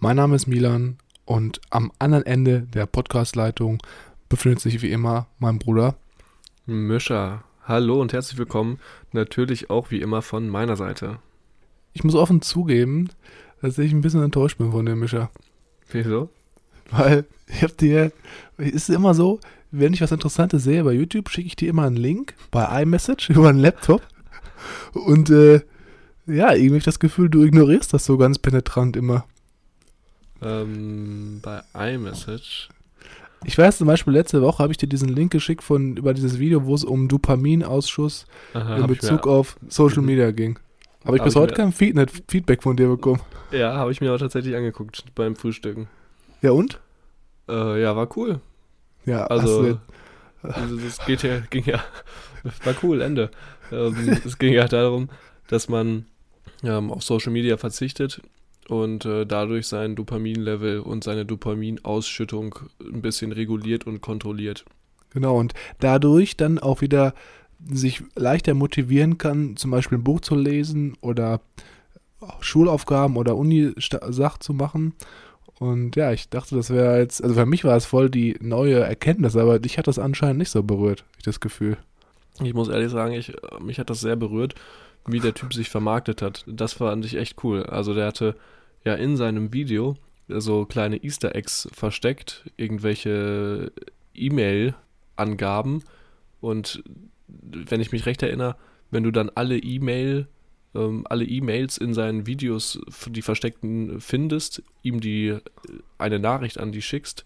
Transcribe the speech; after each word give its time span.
Mein 0.00 0.14
Name 0.14 0.36
ist 0.36 0.46
Milan 0.46 0.96
und 1.24 1.60
am 1.70 1.90
anderen 1.98 2.24
Ende 2.24 2.60
der 2.72 2.86
Podcastleitung 2.86 3.82
befindet 4.28 4.60
sich 4.60 4.80
wie 4.80 4.92
immer 4.92 5.26
mein 5.40 5.58
Bruder 5.58 5.96
Mischa. 6.66 7.42
Hallo 7.64 8.00
und 8.00 8.12
herzlich 8.12 8.38
willkommen. 8.38 8.78
Natürlich 9.10 9.70
auch 9.70 9.90
wie 9.90 10.00
immer 10.00 10.22
von 10.22 10.48
meiner 10.48 10.76
Seite. 10.76 11.18
Ich 11.94 12.04
muss 12.04 12.14
offen 12.14 12.42
zugeben, 12.42 13.08
dass 13.60 13.76
ich 13.76 13.90
ein 13.90 14.00
bisschen 14.00 14.22
enttäuscht 14.22 14.58
bin 14.58 14.70
von 14.70 14.86
dem 14.86 15.00
Mischa. 15.00 15.30
Wieso? 15.90 16.30
Weil 16.92 17.24
ich 17.48 17.64
hab 17.64 17.76
dir, 17.76 18.12
es 18.56 18.70
ist 18.70 18.90
immer 18.90 19.14
so, 19.14 19.40
wenn 19.72 19.94
ich 19.94 20.00
was 20.00 20.12
Interessantes 20.12 20.62
sehe 20.62 20.84
bei 20.84 20.92
YouTube, 20.92 21.28
schicke 21.28 21.48
ich 21.48 21.56
dir 21.56 21.70
immer 21.70 21.82
einen 21.82 21.96
Link 21.96 22.34
bei 22.52 22.82
iMessage 22.82 23.30
über 23.30 23.48
einen 23.48 23.58
Laptop 23.58 24.02
und 24.92 25.28
äh, 25.30 25.62
ja, 26.26 26.52
irgendwie 26.52 26.68
habe 26.68 26.76
ich 26.76 26.84
das 26.84 27.00
Gefühl, 27.00 27.28
du 27.28 27.42
ignorierst 27.42 27.92
das 27.92 28.04
so 28.04 28.16
ganz 28.16 28.38
penetrant 28.38 28.96
immer. 28.96 29.24
Ähm, 30.42 31.40
bei 31.42 31.62
iMessage. 31.74 32.68
Ich 33.44 33.56
weiß 33.56 33.78
zum 33.78 33.86
Beispiel, 33.86 34.12
letzte 34.12 34.42
Woche 34.42 34.62
habe 34.62 34.72
ich 34.72 34.78
dir 34.78 34.88
diesen 34.88 35.08
Link 35.08 35.30
geschickt 35.30 35.62
von 35.62 35.96
über 35.96 36.12
dieses 36.12 36.38
Video, 36.38 36.64
wo 36.66 36.74
es 36.74 36.82
um 36.84 37.08
Dopaminausschuss 37.08 38.26
Aha, 38.54 38.76
in 38.76 38.86
Bezug 38.88 39.26
auf 39.26 39.56
Social 39.68 40.00
Mhm. 40.00 40.06
Media 40.06 40.30
ging. 40.32 40.58
Aber 41.04 41.14
ich 41.14 41.20
Hab 41.20 41.26
bis 41.26 41.34
ich 41.34 41.40
heute 41.40 41.54
kein 41.54 41.72
Feedback 41.72 42.62
von 42.62 42.76
dir 42.76 42.88
bekommen. 42.88 43.20
Ja, 43.52 43.74
habe 43.74 43.92
ich 43.92 44.00
mir 44.00 44.12
auch 44.12 44.18
tatsächlich 44.18 44.56
angeguckt 44.56 45.04
beim 45.14 45.36
Frühstücken. 45.36 45.88
Ja 46.42 46.50
und? 46.50 46.80
Äh, 47.48 47.80
ja, 47.80 47.94
war 47.96 48.08
cool. 48.16 48.40
Ja, 49.06 49.24
Also, 49.26 49.78
also 50.42 50.76
das 50.76 50.98
geht 51.06 51.22
ja, 51.22 51.38
ging 51.50 51.64
ja, 51.64 51.82
war 52.64 52.74
cool, 52.82 53.00
Ende. 53.00 53.30
Ähm, 53.72 54.18
es 54.24 54.38
ging 54.38 54.52
ja 54.52 54.66
darum, 54.68 55.08
dass 55.46 55.68
man 55.68 56.06
ähm, 56.62 56.90
auf 56.90 57.02
Social 57.04 57.32
Media 57.32 57.56
verzichtet 57.56 58.20
und 58.68 59.04
äh, 59.04 59.26
dadurch 59.26 59.66
sein 59.66 59.96
Dopaminlevel 59.96 60.80
und 60.80 61.02
seine 61.02 61.24
Dopaminausschüttung 61.24 62.58
ein 62.80 63.02
bisschen 63.02 63.32
reguliert 63.32 63.86
und 63.86 64.00
kontrolliert. 64.00 64.64
Genau, 65.10 65.38
und 65.38 65.54
dadurch 65.80 66.36
dann 66.36 66.58
auch 66.58 66.80
wieder 66.80 67.14
sich 67.66 68.02
leichter 68.14 68.54
motivieren 68.54 69.18
kann, 69.18 69.56
zum 69.56 69.70
Beispiel 69.70 69.98
ein 69.98 70.04
Buch 70.04 70.20
zu 70.20 70.36
lesen 70.36 70.96
oder 71.00 71.40
Schulaufgaben 72.40 73.16
oder 73.16 73.36
Uni-Sachen 73.36 74.40
zu 74.40 74.52
machen. 74.52 74.94
Und 75.58 75.96
ja, 75.96 76.12
ich 76.12 76.28
dachte, 76.28 76.54
das 76.54 76.70
wäre 76.70 76.98
jetzt, 76.98 77.22
also 77.22 77.34
für 77.34 77.46
mich 77.46 77.64
war 77.64 77.76
es 77.76 77.86
voll 77.86 78.10
die 78.10 78.36
neue 78.40 78.78
Erkenntnis, 78.78 79.36
aber 79.36 79.58
dich 79.58 79.76
hat 79.78 79.88
das 79.88 79.98
anscheinend 79.98 80.38
nicht 80.38 80.50
so 80.50 80.62
berührt, 80.62 81.04
ich 81.16 81.24
das 81.24 81.40
Gefühl. 81.40 81.78
Ich 82.40 82.54
muss 82.54 82.68
ehrlich 82.68 82.92
sagen, 82.92 83.14
ich, 83.14 83.32
mich 83.60 83.80
hat 83.80 83.90
das 83.90 84.00
sehr 84.00 84.14
berührt, 84.14 84.54
wie 85.06 85.18
der 85.18 85.34
Typ 85.34 85.52
sich 85.52 85.68
vermarktet 85.70 86.22
hat. 86.22 86.44
Das 86.46 86.74
fand 86.74 87.04
ich 87.04 87.16
echt 87.16 87.42
cool. 87.42 87.64
Also 87.64 87.94
der 87.94 88.06
hatte 88.06 88.36
ja 88.88 88.94
in 88.94 89.16
seinem 89.16 89.52
Video 89.52 89.96
so 90.28 90.66
kleine 90.66 91.02
Easter 91.02 91.34
Eggs 91.34 91.68
versteckt, 91.72 92.50
irgendwelche 92.56 93.72
E-Mail-Angaben. 94.14 95.82
Und 96.40 96.82
wenn 97.26 97.80
ich 97.80 97.92
mich 97.92 98.06
recht 98.06 98.22
erinnere, 98.22 98.56
wenn 98.90 99.04
du 99.04 99.10
dann 99.10 99.30
alle 99.34 99.58
E-Mail, 99.58 100.28
ähm, 100.74 101.06
alle 101.08 101.24
E-Mails 101.24 101.78
in 101.78 101.94
seinen 101.94 102.26
Videos, 102.26 102.80
die 103.08 103.22
versteckten, 103.22 104.00
findest, 104.00 104.62
ihm 104.82 105.00
die 105.00 105.28
äh, 105.28 105.40
eine 105.98 106.18
Nachricht 106.18 106.58
an 106.58 106.72
die 106.72 106.82
schickst, 106.82 107.24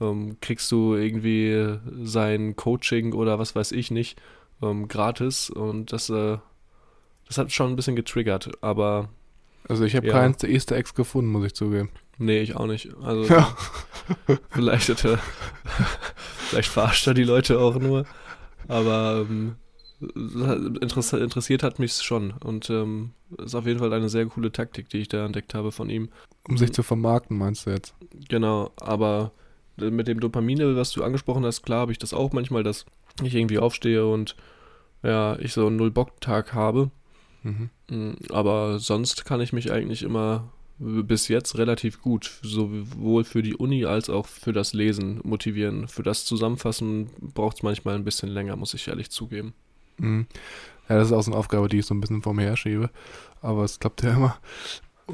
ähm, 0.00 0.36
kriegst 0.40 0.70
du 0.72 0.94
irgendwie 0.94 1.78
sein 2.02 2.56
Coaching 2.56 3.12
oder 3.14 3.38
was 3.38 3.54
weiß 3.54 3.72
ich 3.72 3.90
nicht 3.90 4.20
ähm, 4.62 4.88
gratis. 4.88 5.50
Und 5.50 5.92
das, 5.92 6.10
äh, 6.10 6.38
das 7.26 7.38
hat 7.38 7.52
schon 7.52 7.70
ein 7.72 7.76
bisschen 7.76 7.96
getriggert, 7.96 8.50
aber 8.62 9.08
Also 9.68 9.84
ich 9.84 9.96
habe 9.96 10.06
Ja. 10.06 10.12
keins 10.12 10.38
der 10.38 10.50
Easter 10.50 10.76
Eggs 10.76 10.94
gefunden, 10.94 11.30
muss 11.30 11.44
ich 11.46 11.54
zugeben. 11.54 11.90
nee, 12.18 12.40
ich 12.40 12.56
auch 12.56 12.66
nicht. 12.66 12.94
Also 13.02 13.24
Ja. 13.32 13.56
vielleicht 14.50 14.88
hat 14.88 15.04
er, 15.04 15.18
vielleicht 16.38 16.68
verarscht 16.70 17.06
er 17.06 17.14
die 17.14 17.24
Leute 17.24 17.58
auch 17.58 17.78
nur, 17.78 18.04
aber 18.68 19.26
ähm, 19.28 19.56
interess 20.80 21.12
interessiert 21.12 21.62
hat 21.62 21.78
mich 21.78 21.92
schon 21.94 22.32
und 22.32 22.68
ähm, 22.70 23.12
ist 23.38 23.54
auf 23.54 23.66
jeden 23.66 23.78
Fall 23.78 23.92
eine 23.92 24.08
sehr 24.08 24.26
coole 24.26 24.52
Taktik, 24.52 24.88
die 24.90 24.98
ich 24.98 25.08
da 25.08 25.24
entdeckt 25.24 25.54
habe 25.54 25.72
von 25.72 25.88
ihm. 25.90 26.10
Um 26.48 26.56
sich 26.58 26.72
zu 26.72 26.82
vermarkten, 26.82 27.36
meinst 27.36 27.66
du 27.66 27.70
jetzt? 27.70 27.94
Genau, 28.28 28.70
aber 28.76 29.32
mit 29.78 30.06
dem 30.06 30.20
Dopaminlevel, 30.20 30.76
was 30.76 30.92
du 30.92 31.02
angesprochen 31.02 31.44
hast, 31.44 31.62
klar 31.62 31.80
habe 31.80 31.92
ich 31.92 31.98
das 31.98 32.14
auch 32.14 32.32
manchmal, 32.32 32.62
dass 32.62 32.86
ich 33.22 33.34
irgendwie 33.34 33.58
aufstehe 33.58 34.06
und 34.06 34.36
ja, 35.02 35.38
ich 35.38 35.52
so 35.52 35.66
einen 35.66 35.76
Null-Bock-Tag 35.76 36.54
habe. 36.54 36.90
Mhm. 37.42 37.70
Mm, 37.90 38.12
Aber 38.30 38.78
sonst 38.78 39.24
kann 39.24 39.40
ich 39.40 39.52
mich 39.52 39.70
eigentlich 39.72 40.02
immer 40.02 40.48
bis 40.78 41.28
jetzt 41.28 41.56
relativ 41.56 42.02
gut, 42.02 42.38
sowohl 42.42 43.24
für 43.24 43.42
die 43.42 43.54
Uni 43.56 43.86
als 43.86 44.10
auch 44.10 44.26
für 44.26 44.52
das 44.52 44.74
Lesen 44.74 45.20
motivieren. 45.24 45.88
Für 45.88 46.02
das 46.02 46.26
Zusammenfassen 46.26 47.08
braucht 47.34 47.56
es 47.58 47.62
manchmal 47.62 47.94
ein 47.94 48.04
bisschen 48.04 48.28
länger, 48.28 48.56
muss 48.56 48.74
ich 48.74 48.86
ehrlich 48.86 49.10
zugeben. 49.10 49.54
Mhm. 49.98 50.26
Ja, 50.88 50.96
das 50.96 51.08
ist 51.08 51.12
auch 51.12 51.22
so 51.22 51.30
eine 51.30 51.38
Aufgabe, 51.38 51.68
die 51.68 51.78
ich 51.78 51.86
so 51.86 51.94
ein 51.94 52.00
bisschen 52.00 52.22
vor 52.22 52.34
mir 52.34 52.44
herschiebe. 52.44 52.90
Aber 53.40 53.64
es 53.64 53.80
klappt 53.80 54.02
ja 54.02 54.12
immer. 54.12 54.36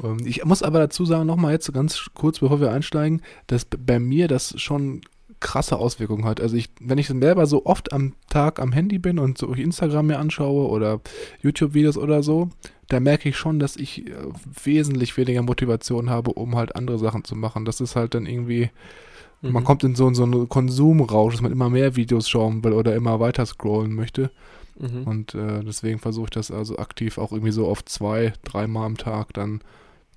Ähm, 0.03 0.19
Ich 0.25 0.43
muss 0.43 0.63
aber 0.63 0.79
dazu 0.79 1.05
sagen, 1.05 1.25
nochmal 1.25 1.53
jetzt 1.53 1.71
ganz 1.73 2.09
kurz, 2.13 2.39
bevor 2.39 2.59
wir 2.59 2.71
einsteigen, 2.71 3.21
dass 3.47 3.65
bei 3.65 3.99
mir 3.99 4.27
das 4.27 4.59
schon 4.59 5.01
krasse 5.43 5.77
Auswirkungen 5.77 6.25
hat. 6.25 6.41
Also 6.41 6.55
ich, 6.55 6.69
wenn 6.79 6.97
ich 6.97 7.07
selber 7.07 7.45
so 7.45 7.65
oft 7.65 7.93
am 7.93 8.13
Tag 8.29 8.59
am 8.59 8.71
Handy 8.71 8.97
bin 8.97 9.19
und 9.19 9.37
so 9.37 9.53
Instagram 9.53 10.07
mir 10.07 10.17
anschaue 10.17 10.67
oder 10.69 11.01
YouTube-Videos 11.41 11.97
oder 11.97 12.23
so, 12.23 12.49
da 12.87 12.99
merke 12.99 13.29
ich 13.29 13.37
schon, 13.37 13.59
dass 13.59 13.75
ich 13.75 14.07
äh, 14.07 14.13
wesentlich 14.63 15.15
weniger 15.17 15.41
Motivation 15.43 16.09
habe, 16.09 16.31
um 16.33 16.55
halt 16.55 16.75
andere 16.75 16.97
Sachen 16.97 17.23
zu 17.23 17.35
machen. 17.35 17.65
Das 17.65 17.81
ist 17.81 17.95
halt 17.95 18.15
dann 18.15 18.25
irgendwie, 18.25 18.69
man 19.41 19.61
Mhm. 19.63 19.65
kommt 19.65 19.83
in 19.83 19.95
so, 19.95 20.11
so 20.13 20.23
einen 20.23 20.47
Konsumrausch, 20.49 21.33
dass 21.33 21.41
man 21.41 21.51
immer 21.51 21.69
mehr 21.69 21.95
Videos 21.95 22.29
schauen 22.29 22.63
will 22.63 22.73
oder 22.73 22.95
immer 22.95 23.19
weiter 23.19 23.45
scrollen 23.45 23.93
möchte. 23.93 24.31
Mhm. 24.79 25.03
Und 25.03 25.35
äh, 25.35 25.63
deswegen 25.63 25.99
versuche 25.99 26.25
ich 26.25 26.31
das 26.31 26.49
also 26.49 26.77
aktiv 26.77 27.17
auch 27.17 27.31
irgendwie 27.31 27.51
so 27.51 27.67
auf 27.67 27.83
zwei, 27.85 28.33
dreimal 28.43 28.85
am 28.85 28.97
Tag 28.97 29.33
dann 29.33 29.61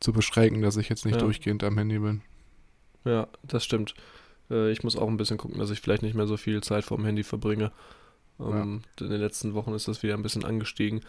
zu 0.00 0.12
beschränken, 0.12 0.62
dass 0.62 0.76
ich 0.76 0.88
jetzt 0.88 1.04
nicht 1.04 1.16
Ja. 1.16 1.22
durchgehend 1.22 1.64
am 1.64 1.76
Handy 1.78 1.98
bin. 1.98 2.22
Ja, 3.04 3.28
das 3.42 3.64
stimmt. 3.64 3.94
Äh, 4.50 4.70
Ich 4.72 4.82
muss 4.82 4.96
auch 4.96 5.08
ein 5.08 5.16
bisschen 5.16 5.38
gucken, 5.38 5.58
dass 5.58 5.70
ich 5.70 5.80
vielleicht 5.80 6.02
nicht 6.02 6.14
mehr 6.14 6.26
so 6.26 6.36
viel 6.36 6.62
Zeit 6.62 6.84
vorm 6.84 7.04
Handy 7.04 7.22
verbringe. 7.24 7.72
Ähm, 8.40 8.82
In 9.00 9.08
den 9.10 9.20
letzten 9.20 9.54
Wochen 9.54 9.72
ist 9.74 9.88
das 9.88 10.02
wieder 10.02 10.14
ein 10.14 10.22
bisschen 10.22 10.44
angestiegen. 10.44 11.00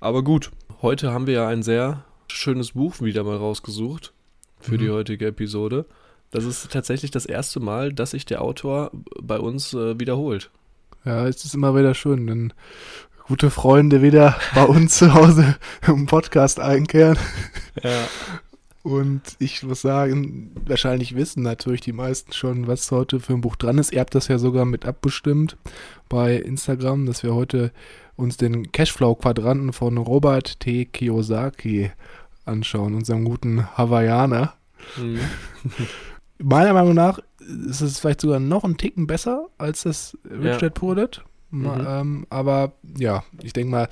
Aber 0.00 0.22
gut, 0.22 0.50
heute 0.82 1.12
haben 1.12 1.26
wir 1.26 1.34
ja 1.34 1.48
ein 1.48 1.62
sehr 1.62 2.04
schönes 2.28 2.72
Buch 2.72 3.00
wieder 3.00 3.24
mal 3.24 3.36
rausgesucht 3.36 4.12
für 4.60 4.78
die 4.78 4.88
Mhm. 4.88 4.92
heutige 4.92 5.26
Episode. 5.26 5.84
Das 6.30 6.44
ist 6.44 6.70
tatsächlich 6.72 7.10
das 7.10 7.26
erste 7.26 7.60
Mal, 7.60 7.92
dass 7.92 8.10
sich 8.10 8.26
der 8.26 8.42
Autor 8.42 8.90
bei 9.22 9.38
uns 9.38 9.72
äh, 9.74 9.98
wiederholt. 10.00 10.50
Ja, 11.04 11.26
es 11.26 11.44
ist 11.44 11.54
immer 11.54 11.76
wieder 11.76 11.94
schön, 11.94 12.26
wenn 12.28 12.52
gute 13.28 13.50
Freunde 13.50 14.02
wieder 14.02 14.36
bei 14.54 14.64
uns 14.64 14.98
zu 14.98 15.14
Hause 15.14 15.56
im 15.86 16.06
Podcast 16.06 16.60
einkehren. 16.60 17.18
Ja. 17.82 18.06
Und 18.84 19.22
ich 19.38 19.62
muss 19.62 19.80
sagen, 19.80 20.50
wahrscheinlich 20.66 21.16
wissen 21.16 21.42
natürlich 21.42 21.80
die 21.80 21.94
meisten 21.94 22.34
schon, 22.34 22.66
was 22.66 22.90
heute 22.90 23.18
für 23.18 23.32
ein 23.32 23.40
Buch 23.40 23.56
dran 23.56 23.78
ist. 23.78 23.94
Ihr 23.94 24.00
habt 24.00 24.14
das 24.14 24.28
ja 24.28 24.36
sogar 24.36 24.66
mit 24.66 24.84
abbestimmt 24.84 25.56
bei 26.10 26.36
Instagram, 26.36 27.06
dass 27.06 27.22
wir 27.22 27.34
heute 27.34 27.72
uns 28.16 28.36
den 28.36 28.72
Cashflow-Quadranten 28.72 29.72
von 29.72 29.96
Robert 29.96 30.60
T. 30.60 30.84
Kiyosaki 30.84 31.92
anschauen, 32.44 32.94
unserem 32.94 33.24
guten 33.24 33.66
Hawaiianer. 33.74 34.52
Mhm. 34.98 35.18
Meiner 36.38 36.74
Meinung 36.74 36.92
nach 36.92 37.20
ist 37.40 37.80
es 37.80 38.00
vielleicht 38.00 38.20
sogar 38.20 38.38
noch 38.38 38.64
ein 38.64 38.76
Ticken 38.76 39.06
besser 39.06 39.48
als 39.56 39.84
das 39.84 40.18
Rich 40.30 40.44
Ja. 40.44 40.58
Dad 40.58 40.74
Poor 40.74 40.94
Dad. 40.94 41.24
Ma- 41.62 41.76
Mhm. 41.76 41.86
Ähm, 41.88 42.26
aber 42.30 42.72
ja, 42.98 43.22
ich 43.42 43.52
denke 43.52 43.70
mal, 43.70 43.88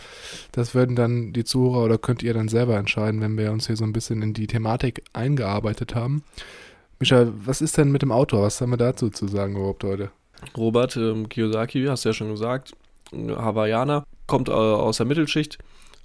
das 0.53 0.75
würden 0.75 0.97
dann 0.97 1.33
die 1.33 1.45
Zuhörer 1.45 1.85
oder 1.85 1.99
könnt 1.99 2.23
ihr 2.23 2.35
dann 2.35 2.49
selber 2.49 2.77
entscheiden, 2.77 3.21
wenn 3.21 3.37
wir 3.39 3.53
uns 3.53 3.67
hier 3.67 3.77
so 3.77 3.85
ein 3.85 3.93
bisschen 3.93 4.21
in 4.23 4.35
die 4.35 4.47
Thematik 4.47 5.03
eingearbeitet 5.13 5.95
haben. 5.95 6.23
Micha, 6.99 7.27
was 7.45 7.61
ist 7.61 7.79
denn 7.79 7.91
mit 7.93 8.03
dem 8.03 8.13
Autor? 8.13 8.43
Was 8.43 8.61
haben 8.61 8.71
wir 8.71 8.77
dazu 8.77 9.11
zu 9.11 9.27
sagen 9.29 9.57
überhaupt 9.57 9.85
heute? 9.85 10.11
Robert 10.57 10.97
ähm, 10.97 11.29
Kiyosaki, 11.29 11.85
hast 11.87 12.05
du 12.05 12.09
ja 12.11 12.13
schon 12.13 12.31
gesagt, 12.31 12.73
Hawaiianer, 13.13 14.05
kommt 14.27 14.49
äh, 14.49 14.53
aus 14.53 14.97
der 14.97 15.07
Mittelschicht 15.07 15.59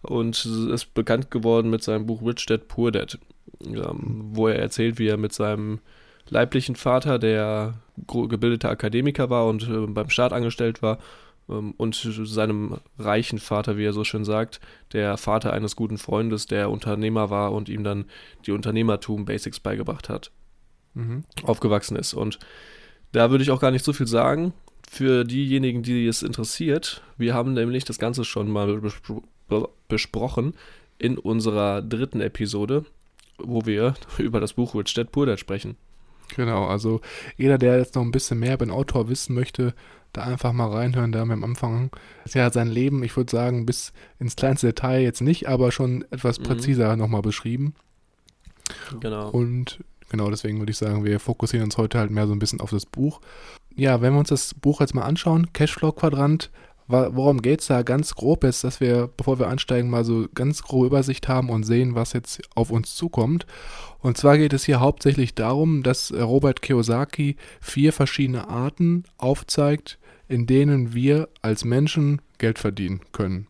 und 0.03 0.45
ist 0.45 0.94
bekannt 0.94 1.31
geworden 1.31 1.69
mit 1.69 1.83
seinem 1.83 2.06
Buch 2.06 2.21
Rich 2.24 2.45
Dad 2.45 2.68
Poor 2.68 2.92
Dad, 2.92 3.18
ähm, 3.65 4.30
wo 4.33 4.48
er 4.48 4.60
erzählt, 4.60 5.00
wie 5.00 5.07
er 5.07 5.18
mit 5.18 5.33
seinem 5.33 5.80
leiblichen 6.30 6.75
Vater, 6.75 7.19
der 7.19 7.75
gebildeter 8.07 8.69
Akademiker 8.69 9.30
war 9.30 9.48
und 9.48 9.63
äh, 9.68 9.88
beim 9.88 10.10
Staat 10.10 10.33
angestellt 10.33 10.81
war, 10.81 11.00
und 11.47 11.95
seinem 11.95 12.77
reichen 12.99 13.39
Vater, 13.39 13.77
wie 13.77 13.85
er 13.85 13.94
so 13.94 14.03
schön 14.03 14.25
sagt, 14.25 14.59
der 14.91 15.17
Vater 15.17 15.53
eines 15.53 15.75
guten 15.77 15.97
Freundes, 15.97 16.45
der 16.45 16.69
Unternehmer 16.69 17.29
war 17.29 17.53
und 17.53 17.69
ihm 17.69 17.83
dann 17.83 18.05
die 18.45 18.51
Unternehmertum-Basics 18.51 19.59
beigebracht 19.61 20.09
hat 20.09 20.31
Mhm. 20.94 21.23
aufgewachsen 21.44 21.95
ist. 21.95 22.13
Und 22.15 22.39
da 23.11 23.29
würde 23.31 23.44
ich 23.44 23.51
auch 23.51 23.61
gar 23.61 23.71
nicht 23.71 23.85
so 23.85 23.94
viel 23.94 24.07
sagen. 24.07 24.53
Für 24.89 25.23
diejenigen, 25.25 25.83
die 25.83 26.07
es 26.07 26.23
interessiert, 26.23 27.03
wir 27.17 27.33
haben 27.33 27.53
nämlich 27.53 27.85
das 27.85 28.00
Ganze 28.00 28.25
schon 28.25 28.50
mal 28.50 28.79
bespro 28.79 29.21
be- 29.47 29.69
besprochen 29.88 30.53
in 30.97 31.17
unserer 31.17 31.81
dritten 31.81 32.19
Episode, 32.19 32.83
wo 33.38 33.65
wir 33.65 33.93
über 34.17 34.39
das 34.39 34.53
Buch 34.53 34.73
Rich 34.75 34.93
Dad 34.95 35.11
Poor 35.11 35.25
Dad 35.27 35.39
sprechen. 35.39 35.77
Genau, 36.35 36.65
also 36.65 37.00
jeder, 37.38 37.57
der 37.57 37.77
jetzt 37.77 37.95
noch 37.95 38.01
ein 38.01 38.11
bisschen 38.11 38.39
mehr 38.39 38.55
über 38.55 38.65
den 38.65 38.71
Autor 38.73 39.07
wissen 39.07 39.35
möchte, 39.35 39.73
da 40.17 40.23
einfach 40.23 40.53
mal 40.53 40.69
reinhören, 40.69 41.11
da 41.11 41.19
haben 41.19 41.29
wir 41.29 41.33
am 41.35 41.43
Anfang 41.43 41.89
ja 42.33 42.51
sein 42.51 42.67
Leben, 42.67 43.03
ich 43.03 43.15
würde 43.15 43.31
sagen, 43.31 43.65
bis 43.65 43.93
ins 44.19 44.35
kleinste 44.35 44.67
Detail 44.67 45.01
jetzt 45.01 45.21
nicht, 45.21 45.47
aber 45.47 45.71
schon 45.71 46.03
etwas 46.11 46.39
Mhm. 46.39 46.43
präziser 46.43 46.95
nochmal 46.95 47.21
beschrieben. 47.21 47.73
Genau. 48.99 49.29
Und 49.29 49.83
genau 50.09 50.29
deswegen 50.29 50.59
würde 50.59 50.71
ich 50.71 50.77
sagen, 50.77 51.05
wir 51.05 51.19
fokussieren 51.19 51.65
uns 51.65 51.77
heute 51.77 51.99
halt 51.99 52.11
mehr 52.11 52.27
so 52.27 52.33
ein 52.33 52.39
bisschen 52.39 52.61
auf 52.61 52.71
das 52.71 52.85
Buch. 52.85 53.21
Ja, 53.75 54.01
wenn 54.01 54.13
wir 54.13 54.19
uns 54.19 54.29
das 54.29 54.53
Buch 54.53 54.81
jetzt 54.81 54.95
mal 54.95 55.03
anschauen, 55.03 55.53
Cashflow-Quadrant, 55.53 56.49
worum 56.87 57.41
geht 57.41 57.61
es 57.61 57.67
da 57.67 57.83
ganz 57.83 58.15
grob 58.15 58.43
jetzt, 58.43 58.63
dass 58.63 58.79
wir, 58.79 59.09
bevor 59.17 59.39
wir 59.39 59.49
einsteigen, 59.49 59.89
mal 59.89 60.05
so 60.05 60.25
ganz 60.33 60.63
grobe 60.63 60.87
Übersicht 60.87 61.27
haben 61.27 61.49
und 61.49 61.63
sehen, 61.63 61.95
was 61.95 62.13
jetzt 62.13 62.41
auf 62.55 62.71
uns 62.71 62.95
zukommt. 62.95 63.45
Und 63.99 64.17
zwar 64.17 64.37
geht 64.37 64.53
es 64.53 64.63
hier 64.63 64.79
hauptsächlich 64.79 65.35
darum, 65.35 65.83
dass 65.83 66.13
Robert 66.13 66.61
Kiyosaki 66.61 67.35
vier 67.59 67.91
verschiedene 67.91 68.47
Arten 68.47 69.03
aufzeigt, 69.17 69.99
in 70.27 70.45
denen 70.45 70.94
wir 70.94 71.29
als 71.41 71.63
Menschen 71.65 72.21
Geld 72.38 72.59
verdienen 72.59 73.01
können. 73.12 73.47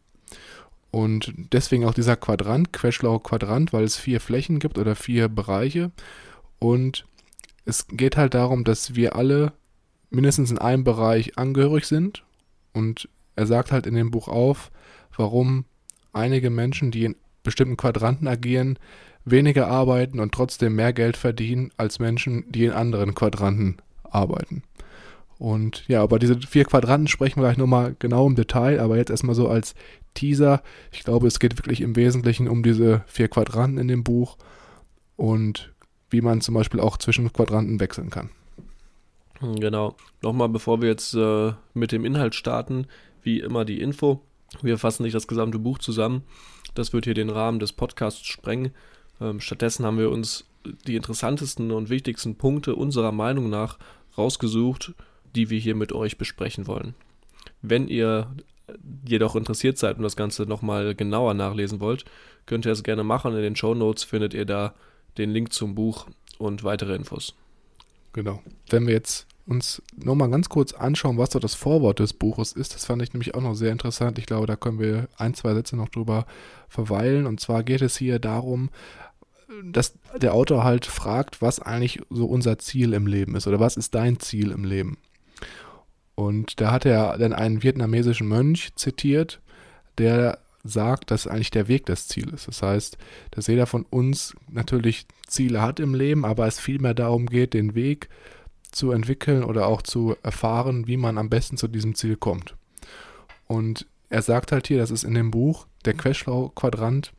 Und 0.92 1.34
deswegen 1.52 1.86
auch 1.86 1.94
dieser 1.94 2.16
Quadrant, 2.16 2.72
Querschlau 2.74 3.20
Quadrant, 3.20 3.74
weil 3.74 3.84
es 3.84 3.98
vier 3.98 4.20
Flächen 4.20 4.60
gibt 4.60 4.78
oder 4.78 4.96
vier 4.96 5.28
Bereiche. 5.28 5.92
Und 6.60 7.06
es 7.66 7.88
geht 7.88 8.18
halt 8.18 8.34
darum, 8.34 8.64
dass 8.64 8.96
wir 8.96 9.16
alle 9.16 9.54
mindestens 10.10 10.52
in 10.52 10.58
einem 10.58 10.84
Bereich 10.84 11.38
angehörig 11.38 11.86
sind. 11.86 12.24
Und 12.74 13.10
er 13.36 13.46
sagt 13.46 13.72
halt 13.72 13.86
in 13.86 13.96
dem 13.96 14.12
Buch 14.12 14.28
auf, 14.28 14.72
warum 15.16 15.66
einige 16.14 16.50
Menschen, 16.50 16.92
die 16.92 17.06
in 17.06 17.16
bestimmten 17.44 17.78
Quadranten 17.78 18.28
agieren, 18.28 18.80
weniger 19.26 19.68
arbeiten 19.68 20.20
und 20.20 20.34
trotzdem 20.34 20.76
mehr 20.76 20.94
Geld 20.94 21.18
verdienen 21.18 21.72
als 21.78 22.00
Menschen, 22.00 22.46
die 22.50 22.66
in 22.66 22.72
anderen 22.72 23.14
Quadranten 23.14 23.78
arbeiten. 24.04 24.64
Und 25.40 25.84
ja, 25.88 26.04
über 26.04 26.18
diese 26.20 26.40
vier 26.40 26.66
Quadranten 26.66 27.08
sprechen 27.08 27.38
wir 27.38 27.44
gleich 27.44 27.58
nochmal 27.58 27.96
genau 28.00 28.26
im 28.28 28.36
Detail, 28.36 28.80
aber 28.80 28.98
jetzt 28.98 29.12
erstmal 29.12 29.36
so 29.36 29.48
als 29.48 29.76
Teaser. 30.14 30.64
Ich 30.92 31.04
glaube, 31.04 31.28
es 31.28 31.40
geht 31.40 31.58
wirklich 31.58 31.82
im 31.82 31.96
Wesentlichen 31.96 32.48
um 32.48 32.64
diese 32.64 33.04
vier 33.06 33.28
Quadranten 33.28 33.78
in 33.78 33.88
dem 33.88 34.04
Buch 34.04 34.38
und 35.16 35.74
wie 36.10 36.22
man 36.22 36.42
zum 36.42 36.56
Beispiel 36.56 36.80
auch 36.80 36.98
zwischen 36.98 37.32
Quadranten 37.32 37.80
wechseln 37.80 38.10
kann. 38.10 38.30
Genau. 39.42 39.96
Nochmal, 40.24 40.50
bevor 40.50 40.82
wir 40.82 40.90
jetzt 40.90 41.14
äh, 41.14 41.54
mit 41.74 41.92
dem 41.92 42.06
Inhalt 42.06 42.34
starten, 42.34 42.88
wie 43.22 43.40
immer 43.40 43.66
die 43.66 43.82
Info. 43.82 44.22
Wir 44.62 44.78
fassen 44.78 45.04
nicht 45.04 45.14
das 45.14 45.28
gesamte 45.28 45.60
Buch 45.60 45.78
zusammen. 45.78 46.24
Das 46.74 46.94
wird 46.94 47.06
hier 47.06 47.14
den 47.14 47.30
Rahmen 47.30 47.60
des 47.60 47.74
Podcasts 47.74 48.26
sprengen. 48.26 48.72
Ähm, 49.22 49.40
stattdessen 49.40 49.86
haben 49.86 50.00
wir 50.00 50.10
uns 50.10 50.46
die 50.88 50.96
interessantesten 50.96 51.72
und 51.72 51.90
wichtigsten 51.90 52.36
Punkte 52.36 52.76
unserer 52.76 53.12
Meinung 53.12 53.50
nach 53.50 53.78
rausgesucht, 54.18 54.94
die 55.38 55.50
wir 55.50 55.60
hier 55.60 55.76
mit 55.76 55.94
euch 55.94 56.18
besprechen 56.18 56.68
wollen. 56.68 56.96
Wenn 57.62 57.88
ihr 57.88 58.36
jedoch 59.06 59.36
interessiert 59.36 59.78
seid 59.78 59.98
und 59.98 60.04
das 60.04 60.16
Ganze 60.16 60.44
nochmal 60.44 60.96
genauer 60.96 61.34
nachlesen 61.34 61.80
wollt, 61.80 62.06
könnt 62.46 62.66
ihr 62.66 62.72
es 62.72 62.84
gerne 62.84 63.04
machen. 63.04 63.36
In 63.36 63.42
den 63.42 63.56
Show 63.56 63.74
Notes 63.74 64.04
findet 64.04 64.34
ihr 64.34 64.46
da 64.46 64.74
den 65.18 65.32
Link 65.32 65.54
zum 65.54 65.76
Buch 65.76 66.08
und 66.38 66.64
weitere 66.64 66.96
Infos. 66.96 67.36
Genau. 68.14 68.42
Wenn 68.70 68.88
wir 68.88 68.94
jetzt 68.94 69.28
uns 69.46 69.82
nochmal 69.96 70.30
ganz 70.30 70.50
kurz 70.50 70.74
anschauen, 70.74 71.18
was 71.18 71.32
so 71.32 71.40
das 71.40 71.54
Vorwort 71.54 72.00
des 72.00 72.14
Buches 72.14 72.52
ist, 72.52 72.74
das 72.74 72.86
fand 72.86 73.02
ich 73.02 73.14
nämlich 73.14 73.36
auch 73.36 73.42
noch 73.42 73.56
sehr 73.56 73.72
interessant. 73.72 74.18
Ich 74.18 74.26
glaube, 74.26 74.48
da 74.48 74.56
können 74.56 74.80
wir 74.80 75.08
ein, 75.18 75.34
zwei 75.34 75.54
Sätze 75.54 75.78
noch 75.78 75.90
drüber 75.90 76.26
verweilen. 76.68 77.28
Und 77.28 77.40
zwar 77.40 77.64
geht 77.64 77.82
es 77.82 77.96
hier 77.96 78.20
darum, 78.20 78.70
dass 79.64 79.98
der 80.18 80.34
Autor 80.34 80.64
halt 80.64 80.86
fragt, 80.86 81.42
was 81.42 81.60
eigentlich 81.60 82.02
so 82.10 82.26
unser 82.26 82.58
Ziel 82.58 82.94
im 82.94 83.08
Leben 83.08 83.36
ist 83.36 83.48
oder 83.48 83.60
was 83.60 83.78
ist 83.78 83.96
dein 83.96 84.20
Ziel 84.20 84.52
im 84.52 84.66
Leben. 84.66 84.98
Und 86.18 86.60
da 86.60 86.72
hat 86.72 86.84
er 86.84 87.16
dann 87.20 87.32
einen 87.32 87.62
vietnamesischen 87.62 88.28
Mönch 88.28 88.74
zitiert, 88.76 89.40
der 90.00 90.40
sagt, 90.64 91.12
dass 91.12 91.28
eigentlich 91.28 91.52
der 91.52 91.68
Weg 91.68 91.86
das 91.86 92.08
Ziel 92.08 92.34
ist. 92.34 92.48
Das 92.48 92.64
heißt, 92.64 92.98
dass 93.30 93.46
jeder 93.46 93.68
von 93.68 93.84
uns 93.84 94.34
natürlich 94.50 95.06
Ziele 95.28 95.62
hat 95.62 95.80
im 95.80 95.94
Leben, 95.94 96.26
aber 96.26 96.48
es 96.48 96.60
vielmehr 96.60 96.96
darum 96.96 97.28
geht, 97.28 97.54
den 97.54 97.76
Weg 97.76 98.10
zu 98.72 98.92
entwickeln 98.92 99.44
oder 99.44 99.68
auch 99.68 99.84
zu 99.84 100.16
erfahren, 100.24 100.88
wie 100.88 100.98
man 100.98 101.20
am 101.20 101.30
besten 101.30 101.56
zu 101.56 101.68
diesem 101.68 101.94
Ziel 101.94 102.18
kommt. 102.18 102.56
Und 103.46 103.86
er 104.10 104.24
sagt 104.24 104.52
halt 104.52 104.68
hier, 104.68 104.80
das 104.80 104.90
ist 104.90 105.04
in 105.04 105.14
dem 105.14 105.30
Buch, 105.30 105.68
der 105.86 105.94
Querschlau-Quadrant, 105.94 107.14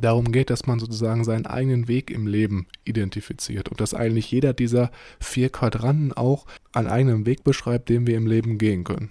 darum 0.00 0.32
geht, 0.32 0.50
dass 0.50 0.66
man 0.66 0.78
sozusagen 0.78 1.24
seinen 1.24 1.46
eigenen 1.46 1.88
Weg 1.88 2.10
im 2.10 2.26
Leben 2.26 2.66
identifiziert 2.84 3.68
und 3.68 3.80
dass 3.80 3.94
eigentlich 3.94 4.30
jeder 4.30 4.52
dieser 4.52 4.90
vier 5.20 5.50
Quadranten 5.50 6.12
auch 6.12 6.46
einen 6.72 6.88
eigenen 6.88 7.26
Weg 7.26 7.44
beschreibt, 7.44 7.88
den 7.88 8.06
wir 8.06 8.16
im 8.16 8.26
Leben 8.26 8.58
gehen 8.58 8.84
können. 8.84 9.10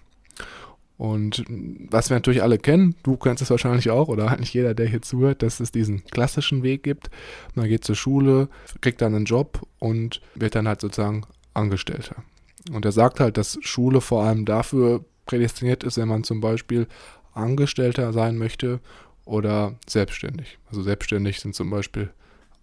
Und 0.97 1.43
was 1.89 2.09
wir 2.09 2.15
natürlich 2.15 2.43
alle 2.43 2.59
kennen, 2.59 2.95
du 3.03 3.17
kennst 3.17 3.41
es 3.41 3.49
wahrscheinlich 3.49 3.89
auch, 3.89 4.07
oder 4.07 4.29
eigentlich 4.31 4.53
jeder, 4.53 4.73
der 4.73 4.87
hier 4.87 5.01
zuhört, 5.01 5.41
dass 5.41 5.59
es 5.59 5.71
diesen 5.71 6.05
klassischen 6.05 6.63
Weg 6.63 6.83
gibt. 6.83 7.09
Man 7.55 7.67
geht 7.67 7.83
zur 7.83 7.95
Schule, 7.95 8.47
kriegt 8.79 9.01
dann 9.01 9.15
einen 9.15 9.25
Job 9.25 9.67
und 9.79 10.21
wird 10.35 10.55
dann 10.55 10.67
halt 10.67 10.81
sozusagen 10.81 11.25
Angestellter. 11.53 12.23
Und 12.71 12.85
er 12.85 12.91
sagt 12.91 13.19
halt, 13.19 13.37
dass 13.37 13.57
Schule 13.61 14.01
vor 14.01 14.23
allem 14.23 14.45
dafür 14.45 15.03
prädestiniert 15.25 15.83
ist, 15.83 15.97
wenn 15.97 16.07
man 16.07 16.23
zum 16.23 16.39
Beispiel 16.41 16.87
Angestellter 17.33 18.13
sein 18.13 18.37
möchte 18.37 18.79
oder 19.25 19.75
selbstständig. 19.87 20.57
Also 20.69 20.81
selbstständig 20.81 21.39
sind 21.39 21.55
zum 21.55 21.69
Beispiel 21.69 22.09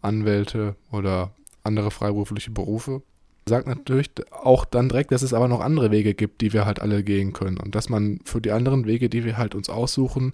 Anwälte 0.03 0.77
oder 0.91 1.33
andere 1.63 1.91
freiberufliche 1.91 2.51
Berufe. 2.51 3.03
Sagt 3.47 3.67
natürlich 3.67 4.11
auch 4.31 4.65
dann 4.65 4.89
direkt, 4.89 5.13
dass 5.13 5.23
es 5.23 5.35
aber 5.35 5.49
noch 5.49 5.61
andere 5.61 5.91
Wege 5.91 6.15
gibt, 6.15 6.41
die 6.41 6.53
wir 6.53 6.67
halt 6.67 6.81
alle 6.81 7.03
gehen 7.03 7.33
können. 7.33 7.59
Und 7.59 7.75
dass 7.75 7.89
man 7.89 8.21
für 8.25 8.41
die 8.41 8.53
anderen 8.53 8.87
Wege, 8.87 9.09
die 9.09 9.25
wir 9.25 9.39
halt 9.39 9.55
uns 9.55 9.69
aussuchen, 9.69 10.33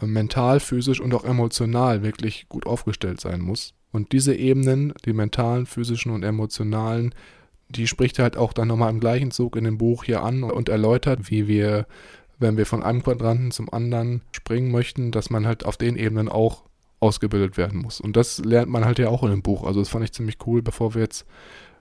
äh, 0.00 0.06
mental, 0.06 0.60
physisch 0.60 1.00
und 1.00 1.12
auch 1.14 1.24
emotional 1.24 2.02
wirklich 2.02 2.48
gut 2.48 2.66
aufgestellt 2.66 3.20
sein 3.20 3.40
muss. 3.40 3.74
Und 3.92 4.12
diese 4.12 4.34
Ebenen, 4.34 4.92
die 5.04 5.12
mentalen, 5.12 5.66
physischen 5.66 6.12
und 6.12 6.22
emotionalen, 6.22 7.14
die 7.68 7.86
spricht 7.86 8.18
halt 8.18 8.36
auch 8.36 8.52
dann 8.52 8.68
nochmal 8.68 8.90
im 8.90 9.00
gleichen 9.00 9.30
Zug 9.30 9.56
in 9.56 9.64
dem 9.64 9.78
Buch 9.78 10.04
hier 10.04 10.22
an 10.22 10.44
und 10.44 10.68
erläutert, 10.68 11.30
wie 11.30 11.48
wir, 11.48 11.86
wenn 12.38 12.56
wir 12.56 12.66
von 12.66 12.82
einem 12.82 13.02
Quadranten 13.02 13.50
zum 13.50 13.72
anderen 13.72 14.22
springen 14.32 14.70
möchten, 14.70 15.10
dass 15.10 15.30
man 15.30 15.46
halt 15.46 15.64
auf 15.64 15.76
den 15.76 15.96
Ebenen 15.96 16.28
auch 16.28 16.64
ausgebildet 17.00 17.56
werden 17.56 17.80
muss. 17.80 18.00
Und 18.00 18.16
das 18.16 18.38
lernt 18.38 18.70
man 18.70 18.84
halt 18.84 18.98
ja 18.98 19.08
auch 19.08 19.22
in 19.22 19.30
dem 19.30 19.42
Buch. 19.42 19.64
Also 19.64 19.80
das 19.80 19.88
fand 19.88 20.04
ich 20.04 20.12
ziemlich 20.12 20.38
cool, 20.46 20.62
bevor 20.62 20.94
wir 20.94 21.02
jetzt 21.02 21.26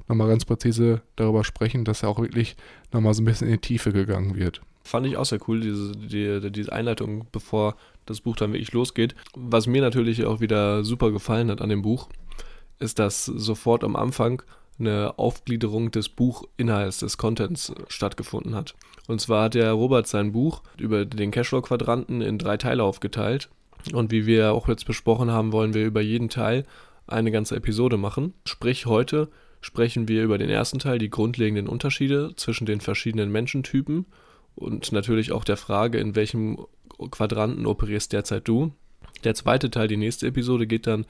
nochmal 0.08 0.28
ganz 0.28 0.46
präzise 0.46 1.02
darüber 1.16 1.44
sprechen, 1.44 1.86
dass 1.86 2.02
ja 2.02 2.10
auch 2.10 2.20
wirklich 2.20 2.56
nochmal 2.92 3.14
so 3.14 3.22
ein 3.22 3.26
bisschen 3.26 3.48
in 3.48 3.54
die 3.54 3.62
Tiefe 3.62 3.92
gegangen 3.92 4.36
wird. 4.36 4.62
Fand 4.84 5.08
ich 5.08 5.18
auch 5.18 5.26
sehr 5.26 5.40
cool, 5.48 5.62
diese, 5.62 5.94
die, 5.94 6.52
diese 6.52 6.72
Einleitung, 6.72 7.28
bevor 7.32 7.76
das 8.06 8.22
Buch 8.22 8.36
dann 8.36 8.54
wirklich 8.54 8.72
losgeht. 8.72 9.16
Was 9.34 9.66
mir 9.66 9.82
natürlich 9.82 10.26
auch 10.26 10.42
wieder 10.42 10.84
super 10.84 11.12
gefallen 11.12 11.50
hat 11.50 11.62
an 11.62 11.70
dem 11.70 11.82
Buch, 11.82 12.08
ist, 12.78 13.00
dass 13.00 13.26
sofort 13.26 13.84
am 13.84 13.96
Anfang 13.96 14.44
eine 14.78 15.18
Aufgliederung 15.18 15.90
des 15.90 16.10
Buchinhalts, 16.10 17.00
des 17.00 17.18
Contents 17.18 17.74
stattgefunden 17.88 18.54
hat. 18.54 18.76
Und 19.08 19.22
zwar 19.22 19.46
hat 19.46 19.54
der 19.54 19.72
Robert 19.72 20.08
sein 20.08 20.32
Buch 20.32 20.64
über 20.80 21.06
den 21.06 21.32
Cashflow-Quadranten 21.32 22.22
in 22.22 22.38
drei 22.38 22.58
Teile 22.58 22.84
aufgeteilt. 22.84 23.50
Und 23.94 24.12
wie 24.12 24.26
wir 24.26 24.54
auch 24.54 24.68
jetzt 24.68 24.86
besprochen 24.86 25.32
haben, 25.32 25.52
wollen 25.52 25.74
wir 25.74 25.86
über 25.86 26.02
jeden 26.02 26.30
Teil 26.30 26.66
eine 27.08 27.32
ganze 27.32 27.56
Episode 27.56 27.98
machen. 27.98 28.34
Sprich, 28.46 28.88
heute 28.88 29.30
sprechen 29.62 30.08
wir 30.08 30.24
über 30.24 30.38
den 30.38 30.50
ersten 30.50 30.80
Teil, 30.80 30.98
die 30.98 31.10
grundlegenden 31.10 31.68
Unterschiede 31.68 32.34
zwischen 32.36 32.66
den 32.66 32.82
verschiedenen 32.82 33.32
Menschentypen 33.32 34.06
und 34.56 34.92
natürlich 34.92 35.32
auch 35.32 35.44
der 35.44 35.58
Frage, 35.58 35.98
in 36.00 36.16
welchem 36.16 36.66
Quadranten 37.12 37.66
operierst 37.66 38.14
derzeit 38.14 38.48
du. 38.48 38.72
Der 39.24 39.36
zweite 39.36 39.70
Teil, 39.70 39.88
die 39.88 39.98
nächste 39.98 40.28
Episode, 40.28 40.66
geht 40.66 40.88
dann 40.88 41.06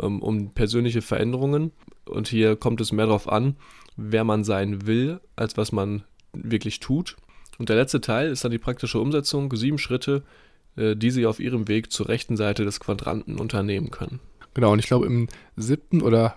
ähm, 0.00 0.22
um 0.22 0.52
persönliche 0.52 1.02
Veränderungen 1.02 1.72
und 2.06 2.28
hier 2.28 2.56
kommt 2.56 2.80
es 2.80 2.92
mehr 2.92 3.06
darauf 3.06 3.28
an, 3.28 3.56
wer 3.96 4.24
man 4.24 4.44
sein 4.44 4.86
will, 4.86 5.20
als 5.34 5.56
was 5.56 5.72
man 5.72 6.04
wirklich 6.32 6.80
tut. 6.80 7.16
Und 7.58 7.68
der 7.68 7.76
letzte 7.76 8.00
Teil 8.00 8.30
ist 8.30 8.44
dann 8.44 8.52
die 8.52 8.58
praktische 8.58 9.00
Umsetzung, 9.00 9.54
sieben 9.54 9.78
Schritte, 9.78 10.22
äh, 10.76 10.94
die 10.96 11.10
Sie 11.10 11.26
auf 11.26 11.40
Ihrem 11.40 11.68
Weg 11.68 11.92
zur 11.92 12.08
rechten 12.08 12.36
Seite 12.36 12.64
des 12.64 12.80
Quadranten 12.80 13.38
unternehmen 13.38 13.90
können. 13.90 14.20
Genau, 14.56 14.72
und 14.72 14.78
ich 14.78 14.86
glaube 14.86 15.04
im 15.04 15.28
siebten 15.56 16.00
oder 16.00 16.36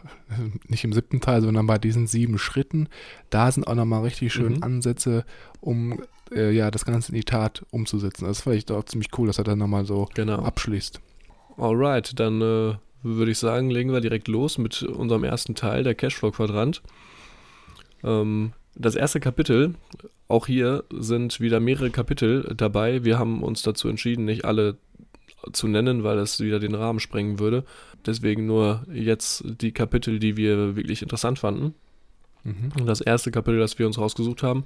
nicht 0.67 0.83
im 0.83 0.91
siebten 0.91 1.21
Teil, 1.21 1.41
sondern 1.41 1.67
bei 1.67 1.77
diesen 1.77 2.05
sieben 2.05 2.37
Schritten, 2.37 2.89
da 3.29 3.49
sind 3.49 3.65
auch 3.65 3.75
nochmal 3.75 4.01
richtig 4.03 4.33
schön 4.33 4.55
mhm. 4.55 4.63
Ansätze, 4.63 5.23
um 5.61 6.01
äh, 6.33 6.51
ja 6.51 6.69
das 6.69 6.83
Ganze 6.83 7.13
in 7.13 7.15
die 7.15 7.23
Tat 7.23 7.65
umzusetzen. 7.71 8.25
Das 8.25 8.41
fand 8.41 8.57
ich 8.57 8.65
doch 8.65 8.83
ziemlich 8.83 9.09
cool, 9.17 9.27
dass 9.27 9.37
er 9.37 9.45
dann 9.45 9.59
nochmal 9.59 9.85
so 9.85 10.09
genau. 10.13 10.39
abschließt. 10.39 10.99
Alright, 11.55 12.19
dann 12.19 12.41
äh, 12.41 12.75
würde 13.03 13.31
ich 13.31 13.37
sagen, 13.37 13.69
legen 13.69 13.93
wir 13.93 14.01
direkt 14.01 14.27
los 14.27 14.57
mit 14.57 14.83
unserem 14.83 15.23
ersten 15.23 15.55
Teil, 15.55 15.83
der 15.83 15.95
Cashflow-Quadrant. 15.95 16.81
Ähm, 18.03 18.51
das 18.75 18.95
erste 18.95 19.19
Kapitel, 19.19 19.75
auch 20.27 20.47
hier 20.47 20.83
sind 20.91 21.39
wieder 21.39 21.59
mehrere 21.59 21.89
Kapitel 21.89 22.53
dabei. 22.55 23.03
Wir 23.03 23.19
haben 23.19 23.43
uns 23.43 23.61
dazu 23.61 23.87
entschieden, 23.87 24.25
nicht 24.25 24.45
alle 24.45 24.77
zu 25.53 25.67
nennen, 25.67 26.03
weil 26.03 26.17
es 26.19 26.39
wieder 26.39 26.59
den 26.59 26.75
Rahmen 26.75 26.99
sprengen 26.99 27.39
würde. 27.39 27.63
Deswegen 28.05 28.45
nur 28.45 28.85
jetzt 28.91 29.43
die 29.45 29.71
Kapitel, 29.71 30.19
die 30.19 30.37
wir 30.37 30.75
wirklich 30.75 31.01
interessant 31.01 31.39
fanden. 31.39 31.73
Mhm. 32.43 32.71
Und 32.79 32.85
das 32.85 33.01
erste 33.01 33.31
Kapitel, 33.31 33.59
das 33.59 33.79
wir 33.79 33.87
uns 33.87 33.97
rausgesucht 33.97 34.43
haben, 34.43 34.65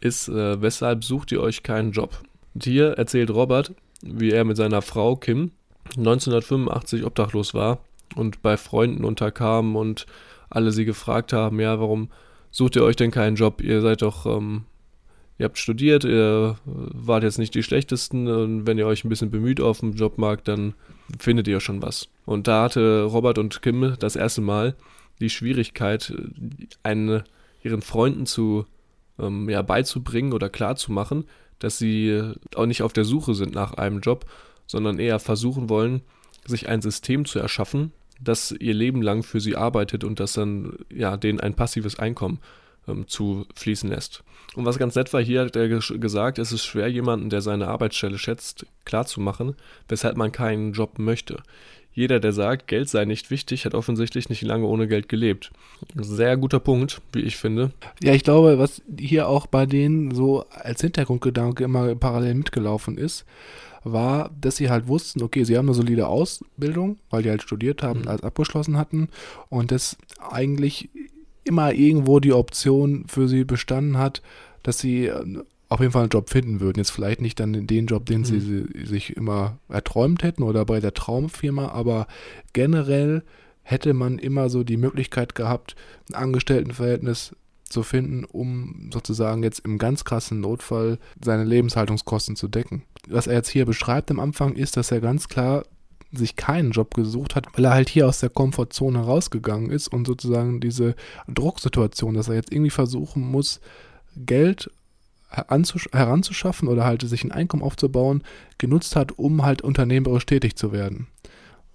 ist, 0.00 0.28
äh, 0.28 0.60
weshalb 0.60 1.04
sucht 1.04 1.32
ihr 1.32 1.40
euch 1.40 1.62
keinen 1.62 1.92
Job? 1.92 2.20
Und 2.54 2.64
hier 2.64 2.92
erzählt 2.92 3.30
Robert, 3.30 3.74
wie 4.02 4.30
er 4.30 4.44
mit 4.44 4.56
seiner 4.56 4.82
Frau 4.82 5.16
Kim 5.16 5.52
1985 5.96 7.04
obdachlos 7.04 7.54
war 7.54 7.78
und 8.16 8.42
bei 8.42 8.56
Freunden 8.56 9.04
unterkam 9.04 9.76
und 9.76 10.06
alle 10.50 10.72
sie 10.72 10.84
gefragt 10.84 11.32
haben, 11.32 11.60
ja, 11.60 11.80
warum 11.80 12.10
sucht 12.52 12.76
ihr 12.76 12.84
euch 12.84 12.94
denn 12.94 13.10
keinen 13.10 13.34
Job? 13.34 13.60
Ihr 13.60 13.80
seid 13.80 14.02
doch 14.02 14.26
ähm, 14.26 14.64
ihr 15.42 15.46
habt 15.46 15.58
studiert, 15.58 16.04
ihr 16.04 16.56
wart 16.64 17.24
jetzt 17.24 17.38
nicht 17.38 17.54
die 17.54 17.64
schlechtesten 17.64 18.28
und 18.28 18.64
wenn 18.64 18.78
ihr 18.78 18.86
euch 18.86 19.04
ein 19.04 19.08
bisschen 19.08 19.32
bemüht 19.32 19.60
auf 19.60 19.80
dem 19.80 19.92
Jobmarkt, 19.94 20.46
dann 20.46 20.74
findet 21.18 21.48
ihr 21.48 21.58
schon 21.58 21.82
was. 21.82 22.08
Und 22.26 22.46
da 22.46 22.62
hatte 22.62 23.02
Robert 23.02 23.38
und 23.38 23.60
Kim 23.60 23.96
das 23.98 24.14
erste 24.14 24.40
Mal 24.40 24.76
die 25.20 25.30
Schwierigkeit, 25.30 26.14
einen, 26.84 27.24
ihren 27.62 27.82
Freunden 27.82 28.26
zu 28.26 28.66
ähm, 29.18 29.48
ja, 29.48 29.62
beizubringen 29.62 30.32
oder 30.32 30.48
klarzumachen, 30.48 31.24
dass 31.58 31.78
sie 31.78 32.32
auch 32.54 32.66
nicht 32.66 32.82
auf 32.82 32.92
der 32.92 33.04
Suche 33.04 33.34
sind 33.34 33.52
nach 33.52 33.74
einem 33.74 33.98
Job, 33.98 34.26
sondern 34.66 35.00
eher 35.00 35.18
versuchen 35.18 35.68
wollen, 35.68 36.02
sich 36.46 36.68
ein 36.68 36.82
System 36.82 37.24
zu 37.24 37.40
erschaffen, 37.40 37.92
das 38.22 38.52
ihr 38.52 38.74
Leben 38.74 39.02
lang 39.02 39.22
für 39.22 39.40
sie 39.40 39.56
arbeitet 39.56 40.04
und 40.04 40.20
das 40.20 40.34
dann 40.34 40.76
ja 40.92 41.16
denen 41.16 41.40
ein 41.40 41.54
passives 41.54 41.98
Einkommen 41.98 42.38
ähm, 42.88 43.06
zu 43.08 43.46
fließen 43.54 43.88
lässt. 43.88 44.22
Und 44.54 44.64
was 44.64 44.78
ganz 44.78 44.94
nett 44.94 45.12
war, 45.12 45.22
hier 45.22 45.42
hat 45.44 45.56
er 45.56 45.68
gesagt, 45.68 46.38
es 46.38 46.52
ist 46.52 46.64
schwer, 46.64 46.88
jemanden, 46.88 47.30
der 47.30 47.40
seine 47.40 47.68
Arbeitsstelle 47.68 48.18
schätzt, 48.18 48.66
klarzumachen, 48.84 49.54
weshalb 49.88 50.16
man 50.16 50.32
keinen 50.32 50.72
Job 50.72 50.98
möchte. 50.98 51.42
Jeder, 51.94 52.20
der 52.20 52.32
sagt, 52.32 52.68
Geld 52.68 52.88
sei 52.88 53.04
nicht 53.04 53.30
wichtig, 53.30 53.66
hat 53.66 53.74
offensichtlich 53.74 54.30
nicht 54.30 54.42
lange 54.42 54.66
ohne 54.66 54.88
Geld 54.88 55.08
gelebt. 55.10 55.50
Sehr 55.94 56.38
guter 56.38 56.58
Punkt, 56.58 57.02
wie 57.12 57.20
ich 57.20 57.36
finde. 57.36 57.70
Ja, 58.02 58.14
ich 58.14 58.24
glaube, 58.24 58.58
was 58.58 58.80
hier 58.98 59.28
auch 59.28 59.46
bei 59.46 59.66
denen 59.66 60.14
so 60.14 60.46
als 60.50 60.80
Hintergrundgedanke 60.80 61.64
immer 61.64 61.94
parallel 61.94 62.34
mitgelaufen 62.34 62.96
ist, 62.96 63.26
war, 63.84 64.30
dass 64.40 64.56
sie 64.56 64.70
halt 64.70 64.88
wussten, 64.88 65.22
okay, 65.22 65.44
sie 65.44 65.56
haben 65.56 65.66
eine 65.66 65.74
solide 65.74 66.06
Ausbildung, 66.06 66.98
weil 67.10 67.22
die 67.22 67.30
halt 67.30 67.42
studiert 67.42 67.82
haben, 67.82 68.02
mhm. 68.02 68.08
als 68.08 68.22
abgeschlossen 68.22 68.78
hatten 68.78 69.08
und 69.48 69.70
das 69.70 69.96
eigentlich 70.30 70.90
immer 71.44 71.72
irgendwo 71.72 72.20
die 72.20 72.32
Option 72.32 73.04
für 73.08 73.28
sie 73.28 73.44
bestanden 73.44 73.98
hat, 73.98 74.22
dass 74.62 74.78
sie 74.78 75.06
äh, 75.06 75.42
auf 75.68 75.80
jeden 75.80 75.92
Fall 75.92 76.02
einen 76.02 76.10
Job 76.10 76.28
finden 76.28 76.60
würden. 76.60 76.78
Jetzt 76.78 76.90
vielleicht 76.90 77.20
nicht 77.20 77.40
dann 77.40 77.66
den 77.66 77.86
Job, 77.86 78.06
den 78.06 78.20
mhm. 78.20 78.24
sie 78.24 78.86
sich 78.86 79.16
immer 79.16 79.58
erträumt 79.68 80.22
hätten 80.22 80.42
oder 80.42 80.64
bei 80.64 80.80
der 80.80 80.94
Traumfirma, 80.94 81.68
aber 81.68 82.06
generell 82.52 83.22
hätte 83.62 83.94
man 83.94 84.18
immer 84.18 84.50
so 84.50 84.64
die 84.64 84.76
Möglichkeit 84.76 85.34
gehabt, 85.34 85.76
ein 86.10 86.14
Angestelltenverhältnis 86.14 87.34
zu 87.72 87.82
finden, 87.82 88.24
um 88.24 88.90
sozusagen 88.92 89.42
jetzt 89.42 89.60
im 89.60 89.78
ganz 89.78 90.04
krassen 90.04 90.40
Notfall 90.40 90.98
seine 91.24 91.44
Lebenshaltungskosten 91.44 92.36
zu 92.36 92.48
decken. 92.48 92.82
Was 93.08 93.26
er 93.26 93.34
jetzt 93.34 93.50
hier 93.50 93.66
beschreibt 93.66 94.10
am 94.10 94.20
Anfang 94.20 94.54
ist, 94.54 94.76
dass 94.76 94.90
er 94.90 95.00
ganz 95.00 95.28
klar 95.28 95.64
sich 96.12 96.36
keinen 96.36 96.72
Job 96.72 96.94
gesucht 96.94 97.34
hat, 97.34 97.46
weil 97.54 97.64
er 97.64 97.72
halt 97.72 97.88
hier 97.88 98.06
aus 98.06 98.20
der 98.20 98.28
Komfortzone 98.28 99.00
rausgegangen 99.00 99.70
ist 99.70 99.88
und 99.88 100.06
sozusagen 100.06 100.60
diese 100.60 100.94
Drucksituation, 101.26 102.14
dass 102.14 102.28
er 102.28 102.34
jetzt 102.34 102.52
irgendwie 102.52 102.70
versuchen 102.70 103.22
muss, 103.22 103.60
Geld 104.14 104.70
heranzuschaffen 105.30 106.68
oder 106.68 106.84
halt 106.84 107.02
sich 107.02 107.24
ein 107.24 107.32
Einkommen 107.32 107.62
aufzubauen, 107.62 108.22
genutzt 108.58 108.96
hat, 108.96 109.18
um 109.18 109.42
halt 109.42 109.62
unternehmerisch 109.62 110.26
tätig 110.26 110.56
zu 110.56 110.72
werden. 110.72 111.06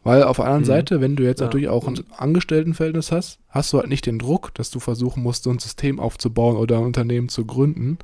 Weil 0.04 0.24
auf 0.24 0.38
der 0.38 0.46
anderen 0.46 0.62
mhm. 0.62 0.68
Seite, 0.68 1.02
wenn 1.02 1.16
du 1.16 1.24
jetzt 1.24 1.40
ja. 1.40 1.48
natürlich 1.48 1.70
auch 1.70 1.88
ein 1.88 2.00
Angestelltenverhältnis 2.16 3.12
hast, 3.12 3.40
hast 3.50 3.74
du 3.74 3.80
halt 3.80 3.90
nicht 3.90 4.06
den 4.06 4.20
Druck, 4.20 4.54
dass 4.54 4.70
du 4.70 4.80
versuchen 4.80 5.24
musst, 5.24 5.44
so 5.44 5.50
ein 5.50 5.60
System 5.60 6.00
aufzubauen 6.00 6.56
oder 6.56 6.78
ein 6.78 6.86
Unternehmen 6.86 7.30
zu 7.30 7.46
gründen, 7.46 7.98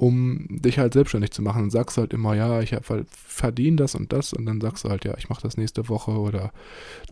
um 0.00 0.46
dich 0.48 0.78
halt 0.78 0.94
selbstständig 0.94 1.30
zu 1.30 1.42
machen. 1.42 1.60
Dann 1.64 1.70
sagst 1.70 1.98
halt 1.98 2.14
immer, 2.14 2.34
ja, 2.34 2.62
ich 2.62 2.74
verdiene 3.10 3.76
das 3.76 3.94
und 3.94 4.14
das 4.14 4.32
und 4.32 4.46
dann 4.46 4.58
sagst 4.58 4.84
du 4.84 4.88
halt, 4.88 5.04
ja, 5.04 5.12
ich 5.18 5.28
mache 5.28 5.42
das 5.42 5.58
nächste 5.58 5.90
Woche 5.90 6.12
oder 6.12 6.52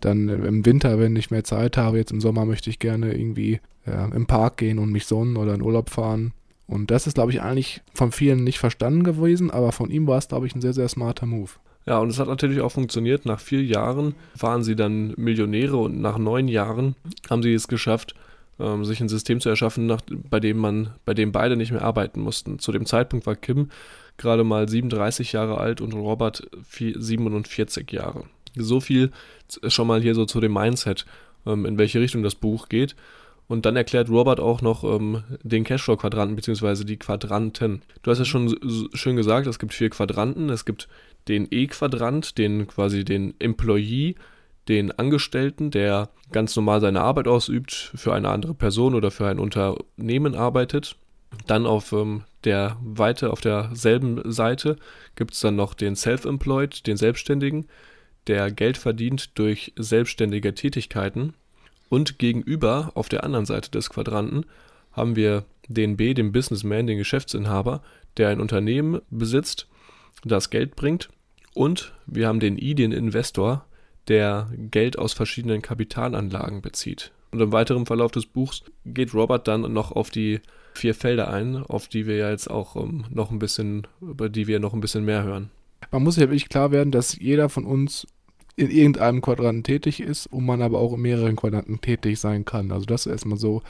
dann 0.01 0.31
im 0.31 0.65
Winter, 0.65 0.99
wenn 0.99 1.15
ich 1.15 1.31
mehr 1.31 1.45
Zeit 1.45 1.77
habe, 1.77 1.99
jetzt 1.99 2.13
im 2.13 2.23
Sommer 2.23 2.47
möchte 2.47 2.71
ich 2.71 2.79
gerne 2.79 3.13
irgendwie 3.13 3.61
ja, 3.85 4.07
im 4.07 4.27
Park 4.27 4.57
gehen 4.57 4.79
und 4.79 4.91
mich 4.91 5.05
sonnen 5.05 5.37
oder 5.37 5.53
in 5.53 5.61
Urlaub 5.61 5.91
fahren. 5.91 6.33
Und 6.67 6.91
das 6.91 7.07
ist, 7.07 7.15
glaube 7.15 7.31
ich, 7.31 7.43
eigentlich 7.43 7.83
von 7.93 8.11
vielen 8.11 8.43
nicht 8.43 8.59
verstanden 8.59 9.05
gewesen, 9.05 9.51
aber 9.51 9.73
von 9.73 9.91
ihm 9.91 10.07
war 10.07 10.17
es, 10.17 10.29
glaube 10.29 10.47
ich, 10.47 10.55
ein 10.55 10.63
sehr, 10.63 10.73
sehr 10.73 10.89
smarter 10.89 11.27
Move. 11.27 11.51
Ja, 11.85 11.99
und 11.99 12.09
es 12.09 12.19
hat 12.19 12.29
natürlich 12.29 12.63
auch 12.63 12.73
funktioniert. 12.73 13.27
Nach 13.27 13.41
vier 13.41 13.63
Jahren 13.63 14.15
waren 14.39 14.63
sie 14.63 14.77
dann 14.77 15.13
Millionäre 15.19 15.77
und 15.77 16.01
nach 16.01 16.17
neun 16.17 16.49
Jahren 16.49 16.95
haben 17.29 17.43
sie 17.43 17.53
es 17.53 17.69
geschafft, 17.69 18.15
ähm, 18.59 18.85
sich 18.85 19.01
ein 19.01 19.09
System 19.09 19.41
zu 19.41 19.49
erschaffen, 19.49 19.87
nach, 19.87 20.01
bei 20.09 20.41
dem 20.41 20.59
man, 20.59 20.95
bei 21.05 21.15
dem 21.15 21.33
beide 21.33 21.57
nicht 21.57 21.73
mehr 21.73 21.83
arbeiten 21.83 22.21
mussten. 22.21 22.59
Zu 22.59 22.73
dem 22.73 22.87
Zeitpunkt 22.87 23.27
war 23.27 23.37
Kim 23.37 23.71
gerade 24.17 24.45
mal 24.45 24.69
37 24.69 25.33
Jahre 25.33 25.59
alt 25.59 25.81
und 25.81 25.95
Robert 25.95 26.49
47 26.71 27.91
Jahre. 27.93 28.25
So 28.57 28.81
viel 28.81 29.11
schon 29.67 29.87
mal 29.87 30.03
hier 30.03 30.15
so 30.15 30.25
zu 30.25 30.41
dem 30.41 30.53
Mindset, 30.53 31.07
ähm, 31.47 31.65
in 31.65 31.79
welche 31.79 32.01
Richtung 32.01 32.23
das 32.23 32.35
Buch 32.35 32.69
geht. 32.69 32.97
Und 33.47 33.65
dann 33.65 33.77
erklärt 33.77 34.11
Robert 34.11 34.41
auch 34.41 34.61
noch 34.61 34.85
ähm, 34.85 35.23
den 35.43 35.65
Cashflow-Quadranten 35.65 36.37
beziehungsweise 36.37 36.85
die 36.85 36.99
Quadranten. 36.99 37.83
Du 38.03 38.11
hast 38.11 38.19
ja 38.19 38.27
schon 38.27 38.55
schön 38.93 39.17
gesagt, 39.17 39.47
es 39.47 39.59
gibt 39.59 39.73
vier 39.73 39.89
Quadranten. 39.89 40.51
Es 40.51 40.67
gibt 40.67 40.87
den 41.29 41.49
E-Quadrant, 41.51 42.37
den 42.37 42.67
quasi 42.67 43.05
den 43.05 43.35
Employee, 43.39 44.17
den 44.69 44.93
Angestellten, 44.93 45.71
der 45.71 46.11
ganz 46.31 46.55
normal 46.55 46.81
seine 46.81 47.01
Arbeit 47.01 47.27
ausübt, 47.27 47.93
für 47.95 48.15
eine 48.15 48.29
andere 48.29 48.55
Person 48.55 48.95
oder 48.95 49.11
für 49.11 49.27
ein 49.27 49.39
Unternehmen 49.39 50.35
arbeitet. 50.35 50.97
Dann 51.47 51.67
auf 51.67 51.93
ähm, 51.93 52.25
der 52.45 52.77
Weite, 52.83 53.31
auf 53.31 53.41
derselben 53.41 54.21
Seite 54.31 54.77
gibt 55.17 55.35
es 55.35 55.41
dann 55.41 55.57
noch 55.57 55.75
den 55.75 55.97
Self-Employed, 55.97 56.87
den 56.87 56.97
Selbstständigen, 56.97 57.67
der 58.27 58.51
Geld 58.51 58.77
verdient 58.77 59.39
durch 59.39 59.73
selbstständige 59.77 60.55
Tätigkeiten. 60.55 61.35
Und 61.89 62.19
gegenüber, 62.19 62.93
auf 62.95 63.09
der 63.09 63.25
anderen 63.25 63.47
Seite 63.47 63.71
des 63.71 63.89
Quadranten, 63.89 64.45
haben 64.93 65.17
wir 65.17 65.45
den 65.69 65.97
B, 65.97 66.13
den 66.13 66.33
Businessman, 66.33 66.87
den 66.87 66.99
Geschäftsinhaber, 66.99 67.83
der 68.19 68.29
ein 68.29 68.41
Unternehmen 68.41 69.01
besitzt, 69.11 69.67
das 70.25 70.51
Geld 70.51 70.77
bringt. 70.77 71.09
Und 71.55 71.95
wir 72.07 72.29
haben 72.29 72.41
den 72.41 72.59
I, 72.59 72.75
den 72.75 72.93
Investor, 72.93 73.65
der 74.09 74.49
Geld 74.71 74.99
aus 74.99 75.13
verschiedenen 75.13 75.63
Kapitalanlagen 75.63 76.63
bezieht. 76.63 77.13
Und 77.31 77.41
im 77.41 77.53
weiteren 77.53 77.87
Verlauf 77.87 78.11
des 78.11 78.27
Buchs 78.27 78.63
geht 78.85 79.15
Robert 79.15 79.47
dann 79.49 79.73
noch 79.73 79.93
auf 79.93 80.11
die 80.11 80.41
vier 80.75 80.95
Felder 80.95 81.31
ein, 81.31 81.57
auf 81.57 81.89
die 81.89 82.07
wir 82.07 82.17
ja 82.17 82.31
jetzt 82.31 82.49
auch 82.49 82.77
ähm, 82.77 83.05
noch 83.11 83.31
ein 83.31 83.39
bisschen, 83.39 83.87
über 84.01 84.29
die 84.29 84.47
wir 84.47 84.61
noch 84.61 84.73
ein 84.73 84.81
bisschen 84.81 85.05
mehr 85.05 85.25
hören. 85.25 85.51
Man 85.91 86.03
muss 86.03 86.15
sich 86.15 86.23
ja 86.23 86.29
wirklich 86.29 86.49
klar 86.49 86.71
werden, 86.71 86.91
dass 86.91 87.19
jeder 87.19 87.49
von 87.49 87.65
uns 87.65 88.07
in 88.57 88.71
irgendeinem 88.71 89.21
Quadranten 89.21 89.63
tätig 89.63 90.01
ist 90.01 90.27
und 90.27 90.45
man 90.45 90.63
aber 90.63 90.81
auch 90.81 90.95
in 90.95 91.01
mehreren 91.01 91.37
Quadranten 91.37 91.81
tätig 91.81 92.19
sein 92.19 92.45
kann. 92.45 92.73
Also 92.73 92.87
das 92.87 93.07
erstmal 93.07 93.39
so 93.39 93.63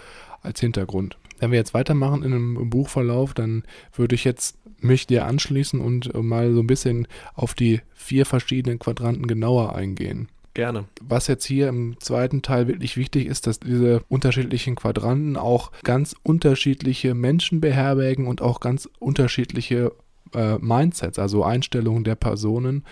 als 0.42 0.61
Hintergrund. 0.61 1.18
Wenn 1.38 1.50
wir 1.50 1.59
jetzt 1.59 1.75
weitermachen 1.75 2.23
in 2.23 2.33
einem 2.33 2.71
Buchverlauf, 2.71 3.35
dann 3.35 3.64
würde 3.95 4.14
ich 4.14 4.25
jetzt 4.25 4.59
mich 4.80 5.07
dir 5.07 5.26
anschließen 5.26 5.80
und 5.80 6.12
mal 6.23 6.52
so 6.52 6.61
ein 6.61 6.66
bisschen 6.66 7.09
auf 7.35 7.54
die 7.54 7.80
vier 7.95 8.26
verschiedenen 8.26 8.78
Quadranten 8.78 9.26
genauer 9.26 9.75
eingehen. 9.75 10.28
Gerne. 10.54 10.87
Was 11.00 11.28
jetzt 11.28 11.45
hier 11.45 11.68
im 11.68 12.00
zweiten 12.00 12.42
Teil 12.42 12.66
wirklich 12.66 12.97
wichtig 12.97 13.26
ist, 13.26 13.47
dass 13.47 13.61
diese 13.61 14.02
unterschiedlichen 14.09 14.75
Quadranten 14.75 15.37
auch 15.37 15.71
ganz 15.85 16.16
unterschiedliche 16.25 17.14
Menschen 17.14 17.61
beherbergen 17.61 18.26
und 18.26 18.42
auch 18.42 18.59
ganz 18.59 18.88
unterschiedliche 18.99 19.92
äh, 20.35 20.59
Mindsets, 20.59 21.19
also 21.19 21.45
Einstellungen 21.45 22.05
der 22.05 22.15
Personen, 22.15 22.85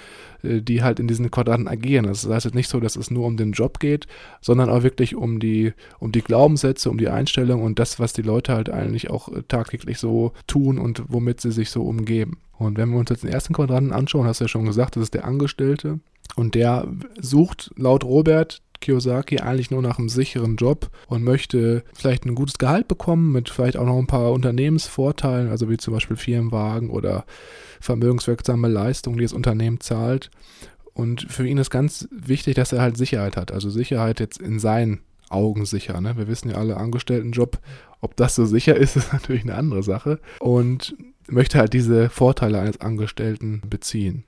äh, 0.42 0.60
die 0.60 0.82
halt 0.82 1.00
in 1.00 1.08
diesen 1.08 1.30
Quadranten 1.30 1.68
agieren. 1.68 2.06
Das 2.06 2.28
heißt 2.28 2.44
jetzt 2.44 2.54
nicht 2.54 2.68
so, 2.68 2.80
dass 2.80 2.96
es 2.96 3.10
nur 3.10 3.26
um 3.26 3.36
den 3.36 3.52
Job 3.52 3.78
geht, 3.80 4.06
sondern 4.40 4.68
auch 4.68 4.82
wirklich 4.82 5.14
um 5.14 5.40
die, 5.40 5.72
um 5.98 6.12
die 6.12 6.22
Glaubenssätze, 6.22 6.90
um 6.90 6.98
die 6.98 7.08
Einstellung 7.08 7.62
und 7.62 7.78
das, 7.78 7.98
was 7.98 8.12
die 8.12 8.22
Leute 8.22 8.54
halt 8.54 8.70
eigentlich 8.70 9.10
auch 9.10 9.28
äh, 9.28 9.42
tagtäglich 9.46 9.98
so 9.98 10.32
tun 10.46 10.78
und 10.78 11.04
womit 11.08 11.40
sie 11.40 11.52
sich 11.52 11.70
so 11.70 11.82
umgeben. 11.82 12.38
Und 12.58 12.78
wenn 12.78 12.90
wir 12.90 12.98
uns 12.98 13.10
jetzt 13.10 13.22
den 13.22 13.30
ersten 13.30 13.52
Quadranten 13.52 13.92
anschauen, 13.92 14.26
hast 14.26 14.40
du 14.40 14.44
ja 14.44 14.48
schon 14.48 14.64
gesagt, 14.64 14.96
das 14.96 15.04
ist 15.04 15.14
der 15.14 15.26
Angestellte. 15.26 16.00
Und 16.34 16.54
der 16.54 16.88
sucht 17.20 17.70
laut 17.76 18.04
Robert 18.04 18.62
Kiyosaki 18.80 19.40
eigentlich 19.40 19.70
nur 19.70 19.82
nach 19.82 19.98
einem 19.98 20.08
sicheren 20.08 20.56
Job 20.56 20.90
und 21.08 21.24
möchte 21.24 21.84
vielleicht 21.94 22.24
ein 22.24 22.34
gutes 22.34 22.58
Gehalt 22.58 22.88
bekommen 22.88 23.32
mit 23.32 23.48
vielleicht 23.48 23.76
auch 23.76 23.86
noch 23.86 23.98
ein 23.98 24.06
paar 24.06 24.32
Unternehmensvorteilen, 24.32 25.50
also 25.50 25.68
wie 25.68 25.76
zum 25.76 25.94
Beispiel 25.94 26.16
Firmenwagen 26.16 26.90
oder 26.90 27.24
vermögenswirksame 27.80 28.68
Leistungen, 28.68 29.18
die 29.18 29.24
das 29.24 29.32
Unternehmen 29.32 29.80
zahlt. 29.80 30.30
Und 30.94 31.26
für 31.30 31.46
ihn 31.46 31.58
ist 31.58 31.70
ganz 31.70 32.08
wichtig, 32.10 32.54
dass 32.54 32.72
er 32.72 32.80
halt 32.80 32.96
Sicherheit 32.96 33.36
hat. 33.36 33.52
Also 33.52 33.68
Sicherheit 33.68 34.18
jetzt 34.18 34.40
in 34.40 34.58
seinen 34.58 35.00
Augen 35.28 35.66
sicher. 35.66 36.00
Ne? 36.00 36.16
Wir 36.16 36.28
wissen 36.28 36.50
ja 36.50 36.56
alle, 36.56 36.76
Angestelltenjob, 36.76 37.58
ob 38.00 38.16
das 38.16 38.34
so 38.34 38.46
sicher 38.46 38.76
ist, 38.76 38.96
ist 38.96 39.12
natürlich 39.12 39.42
eine 39.42 39.56
andere 39.56 39.82
Sache. 39.82 40.20
Und 40.38 40.96
möchte 41.28 41.58
halt 41.58 41.72
diese 41.72 42.08
Vorteile 42.08 42.60
eines 42.60 42.80
Angestellten 42.80 43.62
beziehen. 43.68 44.24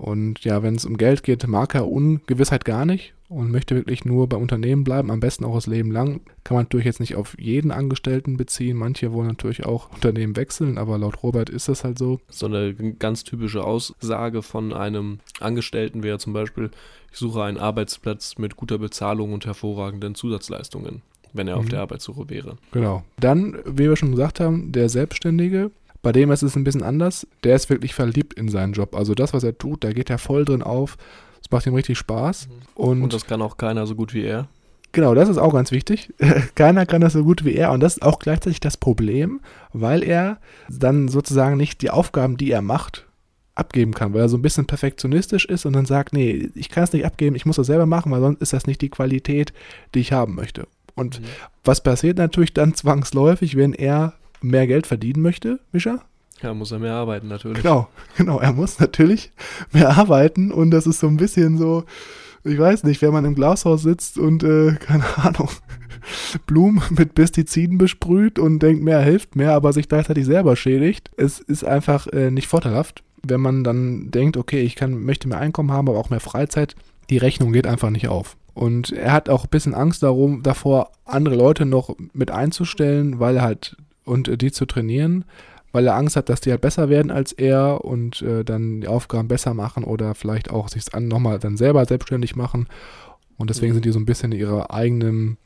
Und 0.00 0.44
ja, 0.44 0.62
wenn 0.62 0.76
es 0.76 0.86
um 0.86 0.96
Geld 0.96 1.22
geht, 1.22 1.46
mag 1.46 1.74
er 1.74 1.86
Ungewissheit 1.86 2.64
gar 2.64 2.86
nicht 2.86 3.12
und 3.28 3.52
möchte 3.52 3.76
wirklich 3.76 4.06
nur 4.06 4.30
beim 4.30 4.40
Unternehmen 4.40 4.82
bleiben, 4.82 5.10
am 5.10 5.20
besten 5.20 5.44
auch 5.44 5.54
das 5.54 5.66
Leben 5.66 5.92
lang. 5.92 6.22
Kann 6.42 6.54
man 6.54 6.64
natürlich 6.64 6.86
jetzt 6.86 7.00
nicht 7.00 7.16
auf 7.16 7.38
jeden 7.38 7.70
Angestellten 7.70 8.38
beziehen. 8.38 8.78
Manche 8.78 9.12
wollen 9.12 9.28
natürlich 9.28 9.66
auch 9.66 9.92
Unternehmen 9.92 10.36
wechseln, 10.36 10.78
aber 10.78 10.96
laut 10.96 11.22
Robert 11.22 11.50
ist 11.50 11.68
das 11.68 11.84
halt 11.84 11.98
so. 11.98 12.18
So 12.30 12.46
eine 12.46 12.72
ganz 12.74 13.24
typische 13.24 13.62
Aussage 13.62 14.40
von 14.40 14.72
einem 14.72 15.18
Angestellten 15.38 16.02
wäre 16.02 16.18
zum 16.18 16.32
Beispiel, 16.32 16.70
ich 17.12 17.18
suche 17.18 17.42
einen 17.42 17.58
Arbeitsplatz 17.58 18.38
mit 18.38 18.56
guter 18.56 18.78
Bezahlung 18.78 19.34
und 19.34 19.44
hervorragenden 19.44 20.14
Zusatzleistungen, 20.14 21.02
wenn 21.34 21.46
er 21.46 21.56
mhm. 21.56 21.60
auf 21.60 21.68
der 21.68 21.80
Arbeitssuche 21.82 22.30
wäre. 22.30 22.56
Genau. 22.72 23.04
Dann, 23.18 23.58
wie 23.66 23.90
wir 23.90 23.96
schon 23.96 24.12
gesagt 24.12 24.40
haben, 24.40 24.72
der 24.72 24.88
Selbstständige 24.88 25.70
bei 26.02 26.12
dem 26.12 26.30
ist 26.30 26.42
es 26.42 26.56
ein 26.56 26.64
bisschen 26.64 26.82
anders. 26.82 27.26
Der 27.44 27.56
ist 27.56 27.70
wirklich 27.70 27.94
verliebt 27.94 28.34
in 28.34 28.48
seinen 28.48 28.72
Job. 28.72 28.94
Also 28.94 29.14
das, 29.14 29.32
was 29.32 29.44
er 29.44 29.58
tut, 29.58 29.84
da 29.84 29.92
geht 29.92 30.10
er 30.10 30.18
voll 30.18 30.44
drin 30.44 30.62
auf. 30.62 30.96
Es 31.42 31.50
macht 31.50 31.66
ihm 31.66 31.74
richtig 31.74 31.98
Spaß. 31.98 32.48
Mhm. 32.48 32.54
Und, 32.74 33.02
und 33.02 33.12
das 33.12 33.26
kann 33.26 33.42
auch 33.42 33.56
keiner 33.56 33.86
so 33.86 33.94
gut 33.94 34.14
wie 34.14 34.24
er. 34.24 34.48
Genau, 34.92 35.14
das 35.14 35.28
ist 35.28 35.38
auch 35.38 35.52
ganz 35.52 35.70
wichtig. 35.70 36.12
Keiner 36.56 36.84
kann 36.84 37.00
das 37.00 37.12
so 37.12 37.22
gut 37.22 37.44
wie 37.44 37.54
er. 37.54 37.70
Und 37.70 37.80
das 37.80 37.96
ist 37.96 38.02
auch 38.02 38.18
gleichzeitig 38.18 38.60
das 38.60 38.76
Problem, 38.76 39.40
weil 39.72 40.02
er 40.02 40.38
dann 40.68 41.08
sozusagen 41.08 41.56
nicht 41.56 41.82
die 41.82 41.90
Aufgaben, 41.90 42.36
die 42.36 42.50
er 42.50 42.62
macht, 42.62 43.06
abgeben 43.54 43.94
kann, 43.94 44.14
weil 44.14 44.22
er 44.22 44.28
so 44.28 44.36
ein 44.36 44.42
bisschen 44.42 44.66
perfektionistisch 44.66 45.44
ist 45.44 45.64
und 45.64 45.74
dann 45.74 45.86
sagt, 45.86 46.12
nee, 46.12 46.50
ich 46.54 46.70
kann 46.70 46.84
es 46.84 46.92
nicht 46.92 47.04
abgeben, 47.04 47.36
ich 47.36 47.46
muss 47.46 47.56
das 47.56 47.66
selber 47.66 47.86
machen, 47.86 48.10
weil 48.10 48.20
sonst 48.20 48.40
ist 48.40 48.52
das 48.52 48.66
nicht 48.66 48.80
die 48.80 48.88
Qualität, 48.88 49.52
die 49.94 50.00
ich 50.00 50.12
haben 50.12 50.34
möchte. 50.34 50.66
Und 50.94 51.20
mhm. 51.20 51.24
was 51.62 51.82
passiert 51.82 52.18
natürlich 52.18 52.54
dann 52.54 52.74
zwangsläufig, 52.74 53.56
wenn 53.56 53.74
er 53.74 54.14
mehr 54.42 54.66
Geld 54.66 54.86
verdienen 54.86 55.22
möchte, 55.22 55.60
Mischa? 55.72 56.00
Ja, 56.42 56.54
muss 56.54 56.72
er 56.72 56.78
mehr 56.78 56.94
arbeiten 56.94 57.28
natürlich. 57.28 57.62
Genau, 57.62 57.88
genau, 58.16 58.38
er 58.40 58.52
muss 58.52 58.78
natürlich 58.80 59.32
mehr 59.72 59.96
arbeiten 59.98 60.52
und 60.52 60.70
das 60.70 60.86
ist 60.86 61.00
so 61.00 61.06
ein 61.06 61.16
bisschen 61.16 61.58
so, 61.58 61.84
ich 62.44 62.58
weiß 62.58 62.84
nicht, 62.84 63.02
wenn 63.02 63.12
man 63.12 63.24
im 63.24 63.34
Glashaus 63.34 63.82
sitzt 63.82 64.18
und, 64.18 64.42
äh, 64.42 64.72
keine 64.80 65.04
Ahnung, 65.18 65.50
Blumen 66.46 66.82
mit 66.90 67.14
Pestiziden 67.14 67.78
besprüht 67.78 68.38
und 68.38 68.60
denkt, 68.60 68.82
mehr 68.82 69.00
hilft 69.00 69.36
mehr, 69.36 69.52
aber 69.52 69.72
sich 69.72 69.88
gleichzeitig 69.88 70.24
selber 70.24 70.56
schädigt. 70.56 71.10
Es 71.16 71.40
ist 71.40 71.64
einfach 71.64 72.06
äh, 72.08 72.30
nicht 72.30 72.48
vorteilhaft, 72.48 73.02
wenn 73.22 73.40
man 73.40 73.64
dann 73.64 74.10
denkt, 74.10 74.36
okay, 74.36 74.62
ich 74.62 74.76
kann, 74.76 75.02
möchte 75.02 75.28
mehr 75.28 75.38
Einkommen 75.38 75.72
haben, 75.72 75.88
aber 75.88 75.98
auch 75.98 76.10
mehr 76.10 76.20
Freizeit. 76.20 76.74
Die 77.10 77.18
Rechnung 77.18 77.52
geht 77.52 77.66
einfach 77.66 77.90
nicht 77.90 78.08
auf. 78.08 78.36
Und 78.54 78.92
er 78.92 79.12
hat 79.12 79.28
auch 79.28 79.44
ein 79.44 79.50
bisschen 79.50 79.74
Angst 79.74 80.02
darum, 80.02 80.42
davor, 80.42 80.92
andere 81.04 81.36
Leute 81.36 81.66
noch 81.66 81.94
mit 82.12 82.30
einzustellen, 82.30 83.20
weil 83.20 83.36
er 83.36 83.42
halt 83.42 83.76
und 84.10 84.28
äh, 84.28 84.36
die 84.36 84.52
zu 84.52 84.66
trainieren, 84.66 85.24
weil 85.72 85.86
er 85.86 85.94
Angst 85.94 86.16
hat, 86.16 86.28
dass 86.28 86.40
die 86.40 86.50
halt 86.50 86.60
besser 86.60 86.88
werden 86.88 87.10
als 87.10 87.32
er 87.32 87.84
und 87.84 88.22
äh, 88.22 88.44
dann 88.44 88.80
die 88.80 88.88
Aufgaben 88.88 89.28
besser 89.28 89.54
machen 89.54 89.84
oder 89.84 90.14
vielleicht 90.14 90.50
auch 90.50 90.68
sich 90.68 90.84
nochmal 90.98 91.38
dann 91.38 91.56
selber 91.56 91.84
selbstständig 91.84 92.36
machen. 92.36 92.68
Und 93.38 93.50
deswegen 93.50 93.72
mhm. 93.72 93.76
sind 93.76 93.84
die 93.84 93.92
so 93.92 94.00
ein 94.00 94.06
bisschen 94.06 94.32
in 94.32 94.40
ihrer 94.40 94.72
eigenen 94.72 95.38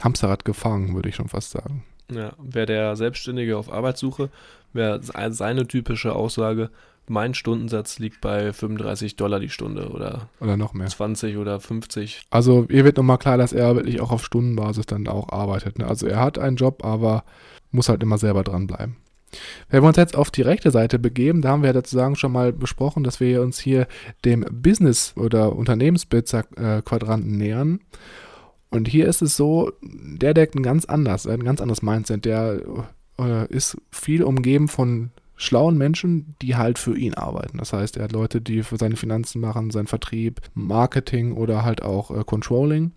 Hamsterrad 0.00 0.44
gefangen, 0.44 0.94
würde 0.94 1.08
ich 1.08 1.14
schon 1.14 1.28
fast 1.28 1.52
sagen. 1.52 1.84
Ja, 2.10 2.32
wäre 2.42 2.66
der 2.66 2.96
Selbstständige 2.96 3.56
auf 3.56 3.72
Arbeitssuche, 3.72 4.30
wäre 4.72 5.00
seine 5.02 5.68
typische 5.68 6.14
Aussage, 6.14 6.70
mein 7.10 7.34
Stundensatz 7.34 7.98
liegt 7.98 8.20
bei 8.20 8.52
35 8.52 9.16
Dollar 9.16 9.40
die 9.40 9.48
Stunde 9.48 9.88
oder, 9.88 10.28
oder 10.40 10.56
noch 10.56 10.74
mehr. 10.74 10.86
20 10.86 11.38
oder 11.38 11.58
50. 11.58 12.22
Also 12.30 12.66
ihr 12.68 12.84
wird 12.84 12.98
nochmal 12.98 13.18
klar, 13.18 13.36
dass 13.36 13.52
er 13.52 13.74
wirklich 13.74 14.00
auch 14.00 14.12
auf 14.12 14.24
Stundenbasis 14.24 14.86
dann 14.86 15.08
auch 15.08 15.30
arbeitet. 15.30 15.78
Ne? 15.78 15.88
Also 15.88 16.06
er 16.06 16.20
hat 16.20 16.38
einen 16.38 16.56
Job, 16.56 16.84
aber 16.84 17.24
muss 17.70 17.88
halt 17.88 18.02
immer 18.02 18.18
selber 18.18 18.44
dranbleiben. 18.44 18.96
Wenn 19.68 19.82
wir 19.82 19.88
uns 19.88 19.96
jetzt 19.96 20.16
auf 20.16 20.30
die 20.30 20.42
rechte 20.42 20.70
Seite 20.70 20.98
begeben, 20.98 21.42
da 21.42 21.50
haben 21.50 21.62
wir 21.62 21.72
sozusagen 21.72 22.16
schon 22.16 22.32
mal 22.32 22.52
besprochen, 22.52 23.04
dass 23.04 23.20
wir 23.20 23.42
uns 23.42 23.60
hier 23.60 23.86
dem 24.24 24.44
Business- 24.50 25.14
oder 25.16 25.54
Unternehmensbesitzer-Quadranten 25.54 27.36
nähern. 27.36 27.80
Und 28.70 28.88
hier 28.88 29.06
ist 29.06 29.22
es 29.22 29.36
so, 29.36 29.72
der 29.82 30.34
deckt 30.34 30.54
ein 30.54 30.62
ganz 30.62 30.84
anders, 30.84 31.26
ein 31.26 31.44
ganz 31.44 31.60
anderes 31.60 31.82
Mindset. 31.82 32.24
Der 32.24 32.60
äh, 33.18 33.46
ist 33.48 33.76
viel 33.90 34.22
umgeben 34.22 34.68
von 34.68 35.10
schlauen 35.36 35.78
Menschen, 35.78 36.34
die 36.42 36.56
halt 36.56 36.78
für 36.78 36.96
ihn 36.96 37.14
arbeiten. 37.14 37.58
Das 37.58 37.72
heißt, 37.72 37.96
er 37.96 38.04
hat 38.04 38.12
Leute, 38.12 38.40
die 38.40 38.62
für 38.62 38.76
seine 38.76 38.96
Finanzen 38.96 39.40
machen, 39.40 39.70
seinen 39.70 39.86
Vertrieb, 39.86 40.40
Marketing 40.54 41.32
oder 41.32 41.64
halt 41.64 41.82
auch 41.82 42.10
äh, 42.10 42.24
Controlling 42.24 42.92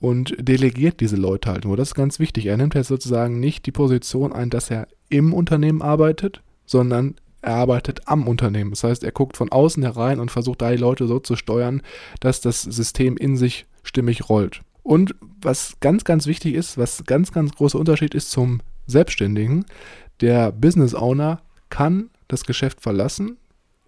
und 0.00 0.34
delegiert 0.38 1.00
diese 1.00 1.16
Leute 1.16 1.50
halt 1.50 1.64
nur. 1.64 1.76
Das 1.76 1.88
ist 1.88 1.94
ganz 1.94 2.18
wichtig. 2.18 2.46
Er 2.46 2.56
nimmt 2.56 2.74
jetzt 2.74 2.88
sozusagen 2.88 3.40
nicht 3.40 3.66
die 3.66 3.72
Position 3.72 4.32
ein, 4.32 4.50
dass 4.50 4.70
er 4.70 4.86
im 5.08 5.32
Unternehmen 5.32 5.82
arbeitet, 5.82 6.42
sondern 6.66 7.16
er 7.40 7.54
arbeitet 7.54 8.06
am 8.06 8.26
Unternehmen. 8.26 8.70
Das 8.70 8.84
heißt, 8.84 9.04
er 9.04 9.12
guckt 9.12 9.36
von 9.36 9.50
außen 9.50 9.82
herein 9.82 10.20
und 10.20 10.30
versucht 10.30 10.62
da 10.62 10.70
die 10.70 10.76
Leute 10.76 11.06
so 11.06 11.18
zu 11.18 11.36
steuern, 11.36 11.82
dass 12.20 12.40
das 12.40 12.62
System 12.62 13.16
in 13.16 13.36
sich 13.36 13.66
stimmig 13.82 14.28
rollt. 14.28 14.62
Und 14.82 15.14
was 15.40 15.74
ganz, 15.80 16.04
ganz 16.04 16.26
wichtig 16.26 16.54
ist, 16.54 16.78
was 16.78 17.04
ganz, 17.04 17.32
ganz 17.32 17.52
großer 17.52 17.78
Unterschied 17.78 18.14
ist 18.14 18.30
zum 18.30 18.60
Selbstständigen, 18.86 19.66
der 20.20 20.50
Business 20.50 20.94
Owner 20.94 21.42
kann 21.70 22.10
das 22.26 22.44
Geschäft 22.44 22.80
verlassen 22.80 23.36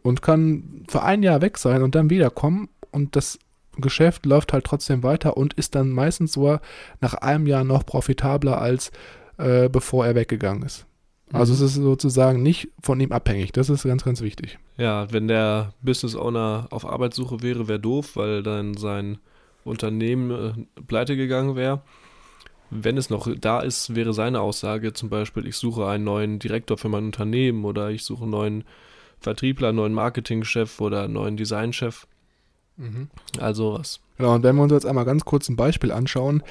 und 0.03 0.23
kann 0.23 0.85
für 0.89 1.03
ein 1.03 1.23
Jahr 1.23 1.41
weg 1.41 1.59
sein 1.59 1.83
und 1.83 1.95
dann 1.95 2.11
wiederkommen 2.11 2.69
und 2.93 3.17
das 3.17 3.39
Geschäft 3.77 4.27
läuft 4.27 4.53
halt 4.53 4.65
trotzdem 4.65 5.03
weiter 5.03 5.37
und 5.37 5.55
ist 5.55 5.75
dann 5.75 5.91
meistens 5.91 6.33
sogar 6.33 6.61
nach 7.01 7.15
einem 7.15 7.47
Jahr 7.47 7.65
noch 7.65 7.87
profitabler 7.87 8.61
als 8.61 8.91
äh, 9.39 9.69
bevor 9.69 10.07
er 10.07 10.15
weggegangen 10.15 10.63
ist. 10.63 10.87
Also 11.33 11.53
mhm. 11.53 11.57
es 11.57 11.63
ist 11.63 11.75
sozusagen 11.83 12.43
nicht 12.43 12.69
von 12.83 13.01
ihm 13.01 13.13
abhängig. 13.13 13.53
Das 13.53 13.71
ist 13.71 13.85
ganz, 13.85 14.05
ganz 14.05 14.21
wichtig. 14.21 14.59
Ja, 14.77 15.11
wenn 15.13 15.29
der 15.29 15.73
Business 15.81 16.17
Owner 16.17 16.67
auf 16.71 16.85
Arbeitssuche 16.85 17.43
wäre, 17.43 17.69
wäre 17.69 17.81
doof, 17.81 18.17
weil 18.17 18.43
dann 18.43 18.77
sein 18.77 19.19
Unternehmen 19.65 20.31
äh, 20.31 20.83
pleite 20.83 21.17
gegangen 21.17 21.57
wäre. 21.57 21.83
Wenn 22.71 22.97
es 22.97 23.11
noch 23.11 23.29
da 23.37 23.61
ist, 23.61 23.95
wäre 23.97 24.13
seine 24.13 24.41
Aussage 24.41 24.93
zum 24.93 25.09
Beispiel, 25.09 25.47
ich 25.47 25.57
suche 25.57 25.87
einen 25.87 26.05
neuen 26.05 26.39
Direktor 26.39 26.79
für 26.79 26.89
mein 26.89 27.07
Unternehmen 27.07 27.65
oder 27.65 27.91
ich 27.91 28.05
suche 28.05 28.23
einen 28.23 28.31
neuen 28.31 28.65
Vertriebler, 29.19 29.69
einen 29.69 29.77
neuen 29.77 29.95
Marketingchef 29.95 30.81
oder 30.81 31.05
einen 31.05 31.15
neuen 31.15 31.37
Designchef. 31.37 32.07
Mhm. 32.81 33.09
Also 33.39 33.75
was. 33.75 34.01
Genau, 34.17 34.35
und 34.35 34.43
wenn 34.43 34.57
wir 34.57 34.63
uns 34.63 34.73
jetzt 34.73 34.87
einmal 34.87 35.05
ganz 35.05 35.25
kurz 35.25 35.49
ein 35.49 35.57
Beispiel 35.57 35.93
anschauen, 35.93 36.43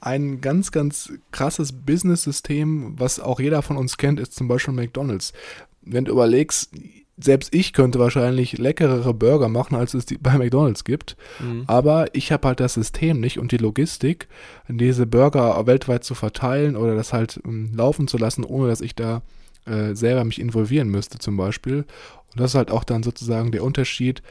ein 0.00 0.40
ganz, 0.40 0.72
ganz 0.72 1.12
krasses 1.32 1.72
Business-System, 1.72 2.94
was 2.98 3.20
auch 3.20 3.40
jeder 3.40 3.62
von 3.62 3.76
uns 3.76 3.96
kennt, 3.96 4.20
ist 4.20 4.34
zum 4.34 4.48
Beispiel 4.48 4.74
McDonalds. 4.74 5.32
Wenn 5.82 6.04
du 6.04 6.12
überlegst, 6.12 6.72
selbst 7.18 7.54
ich 7.54 7.72
könnte 7.72 7.98
wahrscheinlich 7.98 8.58
leckerere 8.58 9.14
Burger 9.14 9.48
machen, 9.48 9.74
als 9.74 9.94
es 9.94 10.06
die 10.06 10.18
bei 10.18 10.36
McDonalds 10.36 10.84
gibt. 10.84 11.16
Mhm. 11.40 11.64
Aber 11.66 12.14
ich 12.14 12.30
habe 12.30 12.48
halt 12.48 12.60
das 12.60 12.74
System 12.74 13.20
nicht 13.20 13.38
und 13.38 13.52
die 13.52 13.56
Logistik, 13.56 14.28
diese 14.68 15.06
Burger 15.06 15.66
weltweit 15.66 16.04
zu 16.04 16.14
verteilen 16.14 16.76
oder 16.76 16.94
das 16.94 17.12
halt 17.12 17.40
um, 17.44 17.74
laufen 17.74 18.06
zu 18.06 18.18
lassen, 18.18 18.44
ohne 18.44 18.68
dass 18.68 18.80
ich 18.80 18.94
da 18.94 19.22
äh, 19.64 19.94
selber 19.94 20.24
mich 20.24 20.40
involvieren 20.40 20.88
müsste 20.88 21.18
zum 21.18 21.36
Beispiel. 21.36 21.86
Und 22.32 22.40
das 22.40 22.50
ist 22.52 22.54
halt 22.54 22.70
auch 22.70 22.84
dann 22.84 23.02
sozusagen 23.02 23.50
der 23.50 23.64
Unterschied, 23.64 24.22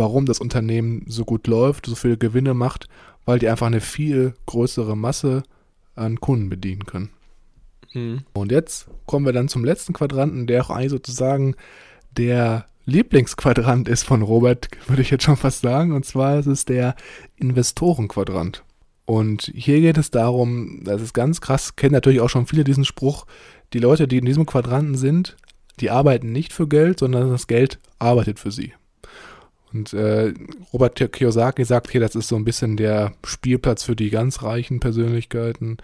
warum 0.00 0.24
das 0.24 0.40
Unternehmen 0.40 1.04
so 1.06 1.24
gut 1.24 1.46
läuft, 1.46 1.86
so 1.86 1.94
viele 1.94 2.16
Gewinne 2.16 2.54
macht, 2.54 2.88
weil 3.26 3.38
die 3.38 3.48
einfach 3.48 3.66
eine 3.66 3.82
viel 3.82 4.34
größere 4.46 4.96
Masse 4.96 5.42
an 5.94 6.18
Kunden 6.20 6.48
bedienen 6.48 6.86
können. 6.86 7.10
Mhm. 7.92 8.22
Und 8.32 8.50
jetzt 8.50 8.88
kommen 9.06 9.26
wir 9.26 9.34
dann 9.34 9.48
zum 9.48 9.62
letzten 9.62 9.92
Quadranten, 9.92 10.46
der 10.46 10.64
auch 10.64 10.70
eigentlich 10.70 10.90
sozusagen 10.90 11.54
der 12.16 12.64
Lieblingsquadrant 12.86 13.88
ist 13.88 14.04
von 14.04 14.22
Robert, 14.22 14.68
würde 14.88 15.02
ich 15.02 15.10
jetzt 15.10 15.24
schon 15.24 15.36
fast 15.36 15.60
sagen. 15.60 15.92
Und 15.92 16.06
zwar 16.06 16.38
ist 16.38 16.46
es 16.46 16.64
der 16.64 16.96
Investorenquadrant. 17.36 18.64
Und 19.04 19.52
hier 19.54 19.80
geht 19.80 19.98
es 19.98 20.10
darum, 20.10 20.80
das 20.84 21.02
ist 21.02 21.12
ganz 21.12 21.42
krass, 21.42 21.76
kennen 21.76 21.92
natürlich 21.92 22.20
auch 22.20 22.30
schon 22.30 22.46
viele 22.46 22.64
diesen 22.64 22.84
Spruch, 22.86 23.26
die 23.74 23.80
Leute, 23.80 24.08
die 24.08 24.18
in 24.18 24.24
diesem 24.24 24.46
Quadranten 24.46 24.96
sind, 24.96 25.36
die 25.80 25.90
arbeiten 25.90 26.32
nicht 26.32 26.52
für 26.52 26.68
Geld, 26.68 27.00
sondern 27.00 27.30
das 27.30 27.46
Geld 27.46 27.80
arbeitet 27.98 28.38
für 28.38 28.50
sie. 28.50 28.72
Und 29.72 29.92
äh, 29.92 30.34
Robert 30.72 31.12
Kiyosaki 31.12 31.64
sagt 31.64 31.90
hier, 31.90 32.00
das 32.00 32.14
ist 32.14 32.28
so 32.28 32.36
ein 32.36 32.44
bisschen 32.44 32.76
der 32.76 33.12
Spielplatz 33.24 33.84
für 33.84 33.96
die 33.96 34.10
ganz 34.10 34.42
reichen 34.42 34.80
Persönlichkeiten. 34.80 35.78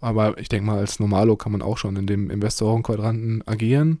Aber 0.00 0.36
ich 0.38 0.48
denke 0.48 0.66
mal, 0.66 0.78
als 0.78 0.98
Normalo 0.98 1.36
kann 1.36 1.52
man 1.52 1.62
auch 1.62 1.78
schon 1.78 1.96
in 1.96 2.06
dem 2.06 2.30
Investorenquadranten 2.30 3.46
agieren. 3.46 4.00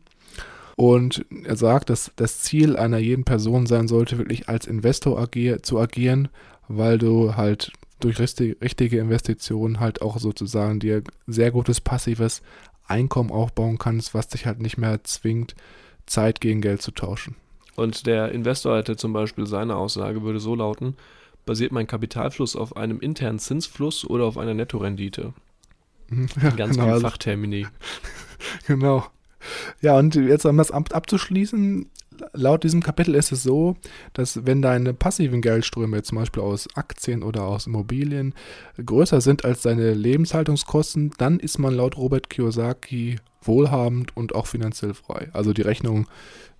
Und 0.76 1.24
er 1.44 1.56
sagt, 1.56 1.90
dass 1.90 2.10
das 2.16 2.40
Ziel 2.40 2.76
einer 2.76 2.98
jeden 2.98 3.24
Person 3.24 3.66
sein 3.66 3.86
sollte, 3.86 4.18
wirklich 4.18 4.48
als 4.48 4.66
Investor 4.66 5.18
agier 5.18 5.62
zu 5.62 5.78
agieren, 5.78 6.28
weil 6.66 6.98
du 6.98 7.36
halt 7.36 7.72
durch 8.00 8.18
richtige 8.18 8.98
Investitionen 8.98 9.78
halt 9.78 10.02
auch 10.02 10.18
sozusagen 10.18 10.80
dir 10.80 11.02
sehr 11.26 11.52
gutes 11.52 11.80
passives 11.80 12.42
Einkommen 12.88 13.30
aufbauen 13.30 13.78
kannst, 13.78 14.12
was 14.12 14.28
dich 14.28 14.46
halt 14.46 14.60
nicht 14.60 14.76
mehr 14.76 15.04
zwingt, 15.04 15.54
Zeit 16.06 16.40
gegen 16.40 16.60
Geld 16.60 16.82
zu 16.82 16.90
tauschen. 16.90 17.36
Und 17.76 18.06
der 18.06 18.32
Investor 18.32 18.76
hätte 18.76 18.96
zum 18.96 19.12
Beispiel 19.12 19.46
seine 19.46 19.76
Aussage 19.76 20.22
würde 20.22 20.40
so 20.40 20.54
lauten, 20.54 20.96
basiert 21.46 21.72
mein 21.72 21.86
Kapitalfluss 21.86 22.56
auf 22.56 22.76
einem 22.76 23.00
internen 23.00 23.38
Zinsfluss 23.38 24.04
oder 24.04 24.24
auf 24.24 24.38
einer 24.38 24.54
Nettorendite? 24.54 25.32
Ja, 26.42 26.50
Ganz 26.50 26.76
genau, 26.76 26.88
also 26.88 27.08
Fachtermini. 27.08 27.66
genau. 28.66 29.06
Ja, 29.80 29.98
und 29.98 30.14
jetzt 30.14 30.44
um 30.44 30.58
das 30.58 30.70
abzuschließen, 30.70 31.86
laut 32.32 32.64
diesem 32.64 32.82
Kapitel 32.82 33.14
ist 33.14 33.32
es 33.32 33.42
so, 33.42 33.76
dass 34.12 34.44
wenn 34.46 34.62
deine 34.62 34.94
passiven 34.94 35.40
Geldströme 35.40 36.02
zum 36.02 36.18
Beispiel 36.18 36.42
aus 36.42 36.68
Aktien 36.74 37.22
oder 37.22 37.44
aus 37.44 37.66
Immobilien 37.66 38.34
größer 38.84 39.20
sind 39.20 39.44
als 39.44 39.62
deine 39.62 39.94
Lebenshaltungskosten, 39.94 41.12
dann 41.18 41.40
ist 41.40 41.58
man 41.58 41.74
laut 41.74 41.96
Robert 41.96 42.30
Kiyosaki 42.30 43.16
wohlhabend 43.42 44.16
und 44.16 44.34
auch 44.34 44.46
finanziell 44.46 44.94
frei. 44.94 45.28
Also 45.32 45.52
die 45.52 45.62
Rechnung, 45.62 46.06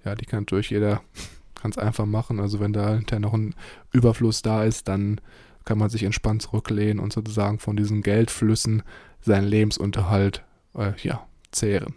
ja, 0.05 0.15
die 0.15 0.27
kann 0.27 0.41
natürlich 0.41 0.71
jeder 0.71 1.03
ganz 1.63 1.79
einfach 1.79 2.07
machen. 2.07 2.41
Also 2.41 2.61
wenn 2.61 2.73
da 2.73 2.95
hinterher 2.95 3.21
noch 3.21 3.35
ein 3.35 3.55
Überfluss 3.93 4.43
da 4.43 4.65
ist, 4.65 4.89
dann 4.89 5.21
kann 5.65 5.79
man 5.79 5.91
sich 5.91 6.03
entspannt 6.03 6.43
zurücklehnen 6.43 6.99
und 6.99 7.13
sozusagen 7.13 7.59
von 7.59 7.77
diesen 7.77 8.03
Geldflüssen 8.03 8.83
seinen 9.21 9.47
Lebensunterhalt 9.47 10.43
äh, 10.75 10.93
ja, 11.03 11.27
zehren. 11.53 11.95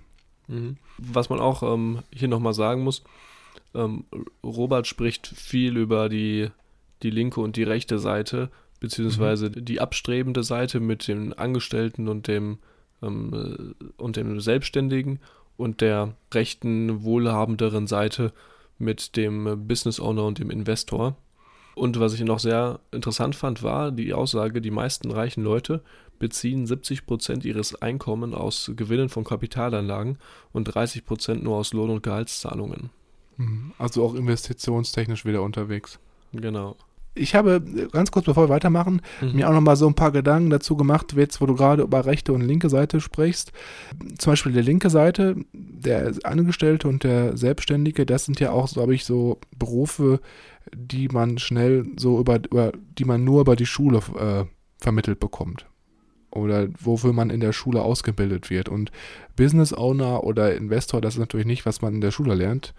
Mhm. 0.48 0.78
Was 0.98 1.30
man 1.30 1.40
auch 1.40 1.64
ähm, 1.64 2.00
hier 2.14 2.28
nochmal 2.28 2.54
sagen 2.54 2.84
muss, 2.84 3.04
ähm, 3.74 4.06
Robert 4.44 4.88
spricht 4.88 5.28
viel 5.28 5.78
über 5.78 6.10
die, 6.10 6.50
die 7.04 7.10
linke 7.10 7.42
und 7.42 7.56
die 7.56 7.64
rechte 7.64 8.00
Seite, 8.00 8.50
beziehungsweise 8.80 9.48
mhm. 9.50 9.66
die 9.66 9.82
abstrebende 9.82 10.44
Seite 10.44 10.80
mit 10.80 11.08
den 11.08 11.34
Angestellten 11.34 12.08
und 12.08 12.28
dem, 12.28 12.60
ähm, 13.02 13.76
und 13.98 14.16
dem 14.16 14.40
Selbstständigen 14.40 15.20
und 15.58 15.82
der 15.82 16.16
rechten, 16.34 17.04
wohlhabenderen 17.04 17.88
Seite 17.88 18.34
mit 18.78 19.16
dem 19.16 19.68
Business 19.68 20.00
Owner 20.00 20.26
und 20.26 20.40
dem 20.40 20.50
Investor. 20.50 21.16
Und 21.76 22.00
was 22.00 22.14
ich 22.14 22.22
noch 22.22 22.40
sehr 22.40 22.80
interessant 22.92 23.36
fand, 23.36 23.62
war 23.62 23.92
die 23.92 24.14
Aussage, 24.14 24.62
die 24.62 24.72
meisten 24.72 25.12
reichen 25.12 25.44
Leute 25.44 25.82
beziehen 26.20 26.66
70% 26.66 27.46
ihres 27.46 27.82
Einkommens 27.82 28.36
aus 28.36 28.72
Gewinnen 28.76 29.10
von 29.10 29.26
Kapitalanlagen 29.26 30.18
und 30.54 30.70
30% 30.70 31.36
nur 31.36 31.58
aus 31.58 31.74
Lohn- 31.74 31.90
und 31.90 32.04
Gehaltszahlungen. 32.04 32.90
Mhm. 33.38 33.74
Also 33.78 34.06
auch 34.06 34.16
investitionstechnisch 34.16 35.26
wieder 35.26 35.42
unterwegs. 35.42 36.00
Genau. 36.32 36.78
Ich 37.16 37.34
habe 37.34 37.62
ganz 37.92 38.12
kurz 38.12 38.26
bevor 38.26 38.46
wir 38.46 38.54
weitermachen, 38.54 39.02
mhm. 39.22 39.34
mir 39.34 39.50
auch 39.50 39.54
nochmal 39.54 39.78
so 39.78 39.88
ein 39.88 39.96
paar 39.96 40.12
Gedanken 40.12 40.50
dazu 40.50 40.76
gemacht, 40.76 41.14
jetzt 41.16 41.40
wo 41.40 41.46
du 41.46 41.56
gerade 41.56 41.84
über 41.84 42.06
rechte 42.06 42.34
und 42.34 42.42
linke 42.42 42.70
Seite 42.70 43.00
sprichst. 43.00 43.54
Zum 44.18 44.34
Beispiel 44.34 44.52
die 44.52 44.62
linke 44.62 44.90
Seite, 44.90 45.36
der 45.54 46.14
Angestellte 46.24 46.88
und 46.88 47.04
der 47.04 47.38
Selbstständige, 47.38 48.06
das 48.06 48.26
sind 48.26 48.40
ja 48.40 48.52
auch, 48.52 48.72
glaube 48.72 48.94
ich, 48.94 49.06
so 49.06 49.40
Berufe, 49.58 50.20
die 50.74 51.08
man 51.08 51.38
schnell 51.38 51.86
so 51.98 52.20
über, 52.20 52.36
über 52.36 52.74
die 52.98 53.06
man 53.06 53.24
nur 53.24 53.42
über 53.42 53.56
die 53.56 53.66
Schule 53.66 54.00
äh, 54.20 54.44
vermittelt 54.78 55.20
bekommt 55.20 55.66
oder 56.36 56.68
wofür 56.80 57.14
man 57.14 57.30
in 57.30 57.40
der 57.40 57.54
Schule 57.54 57.82
ausgebildet 57.82 58.50
wird. 58.50 58.70
Und 58.70 58.92
Business 59.36 59.74
Owner 59.74 60.24
oder 60.24 60.56
Investor, 60.56 61.02
das 61.02 61.16
ist 61.16 61.20
natürlich 61.20 61.48
nicht, 61.48 61.66
was 61.66 61.82
man 61.82 61.96
in 61.96 62.02
der 62.02 62.12
Schule 62.12 62.36
lernt. 62.36 62.74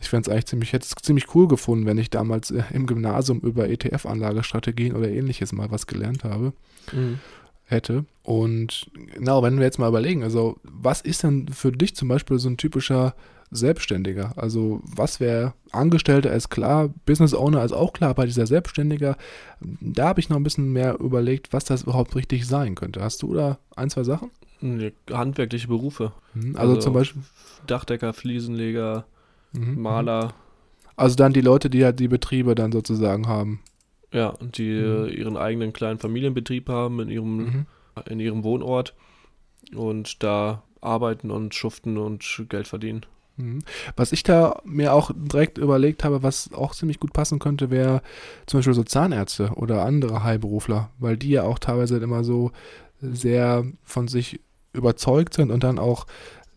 Ich 0.00 0.08
fände 0.08 0.28
es 0.28 0.32
eigentlich 0.32 0.46
ziemlich, 0.46 0.72
hätte 0.72 0.86
es 0.86 1.02
ziemlich 1.02 1.34
cool 1.34 1.48
gefunden, 1.48 1.86
wenn 1.86 1.98
ich 1.98 2.10
damals 2.10 2.50
äh, 2.50 2.62
im 2.72 2.86
Gymnasium 2.86 3.40
über 3.40 3.68
ETF-Anlagestrategien 3.68 4.94
oder 4.94 5.08
ähnliches 5.08 5.52
mal 5.52 5.70
was 5.70 5.86
gelernt 5.86 6.24
habe. 6.24 6.52
Mhm. 6.92 7.20
Hätte. 7.66 8.04
Und 8.22 8.90
genau, 9.14 9.42
wenn 9.42 9.56
wir 9.56 9.64
jetzt 9.64 9.78
mal 9.78 9.88
überlegen, 9.88 10.22
also 10.22 10.58
was 10.62 11.00
ist 11.00 11.22
denn 11.22 11.48
für 11.48 11.72
dich 11.72 11.96
zum 11.96 12.08
Beispiel 12.08 12.38
so 12.38 12.50
ein 12.50 12.58
typischer 12.58 13.14
Selbstständiger. 13.50 14.32
Also 14.36 14.80
was 14.84 15.20
wäre 15.20 15.54
Angestellter 15.70 16.32
ist 16.32 16.50
klar, 16.50 16.92
Business 17.06 17.34
Owner 17.34 17.64
ist 17.64 17.72
auch 17.72 17.92
klar, 17.92 18.10
aber 18.10 18.26
dieser 18.26 18.46
Selbstständiger, 18.46 19.16
da 19.60 20.08
habe 20.08 20.20
ich 20.20 20.28
noch 20.28 20.36
ein 20.36 20.42
bisschen 20.42 20.72
mehr 20.72 20.98
überlegt, 21.00 21.52
was 21.52 21.64
das 21.64 21.82
überhaupt 21.82 22.14
richtig 22.16 22.46
sein 22.46 22.74
könnte. 22.74 23.00
Hast 23.00 23.22
du 23.22 23.34
da 23.34 23.58
ein, 23.76 23.90
zwei 23.90 24.04
Sachen? 24.04 24.30
Nee, 24.60 24.92
handwerkliche 25.10 25.68
Berufe. 25.68 26.12
Mhm, 26.34 26.56
also, 26.56 26.70
also, 26.70 26.80
zum 26.80 26.94
Beispiel 26.94 27.22
Dachdecker, 27.66 28.12
Fliesenleger, 28.12 29.06
mhm, 29.54 29.74
mhm. 29.74 29.82
Maler. 29.82 30.34
Also 30.96 31.16
dann 31.16 31.32
die 31.32 31.40
Leute, 31.40 31.70
die 31.70 31.84
halt 31.84 31.98
die 31.98 32.08
Betriebe 32.08 32.54
dann 32.54 32.72
sozusagen 32.72 33.26
haben. 33.26 33.60
Ja, 34.12 34.28
und 34.28 34.58
die 34.58 34.70
mhm. 34.70 35.08
ihren 35.08 35.36
eigenen 35.36 35.72
kleinen 35.72 35.98
Familienbetrieb 35.98 36.68
haben 36.68 37.00
in 37.00 37.08
ihrem, 37.08 37.36
mhm. 37.36 37.66
in 38.08 38.20
ihrem 38.20 38.44
Wohnort 38.44 38.94
und 39.74 40.22
da 40.22 40.62
arbeiten 40.80 41.30
und 41.30 41.54
schuften 41.54 41.98
und 41.98 42.44
Geld 42.48 42.68
verdienen. 42.68 43.06
Mhm. 43.36 43.60
Was 43.96 44.12
ich 44.12 44.22
da 44.22 44.60
mir 44.64 44.92
auch 44.92 45.10
direkt 45.14 45.58
überlegt 45.58 46.04
habe, 46.04 46.22
was 46.22 46.52
auch 46.52 46.74
ziemlich 46.74 47.00
gut 47.00 47.12
passen 47.12 47.38
könnte, 47.38 47.70
wäre 47.70 48.02
zum 48.46 48.58
Beispiel 48.58 48.74
so 48.74 48.84
Zahnärzte 48.84 49.50
oder 49.56 49.84
andere 49.84 50.22
Heilberufler, 50.22 50.90
weil 50.98 51.16
die 51.16 51.30
ja 51.30 51.42
auch 51.42 51.58
teilweise 51.58 51.96
immer 51.98 52.22
so 52.22 52.52
sehr 53.00 53.64
von 53.82 54.06
sich 54.08 54.40
überzeugt 54.72 55.34
sind 55.34 55.50
und 55.50 55.64
dann 55.64 55.78
auch 55.78 56.06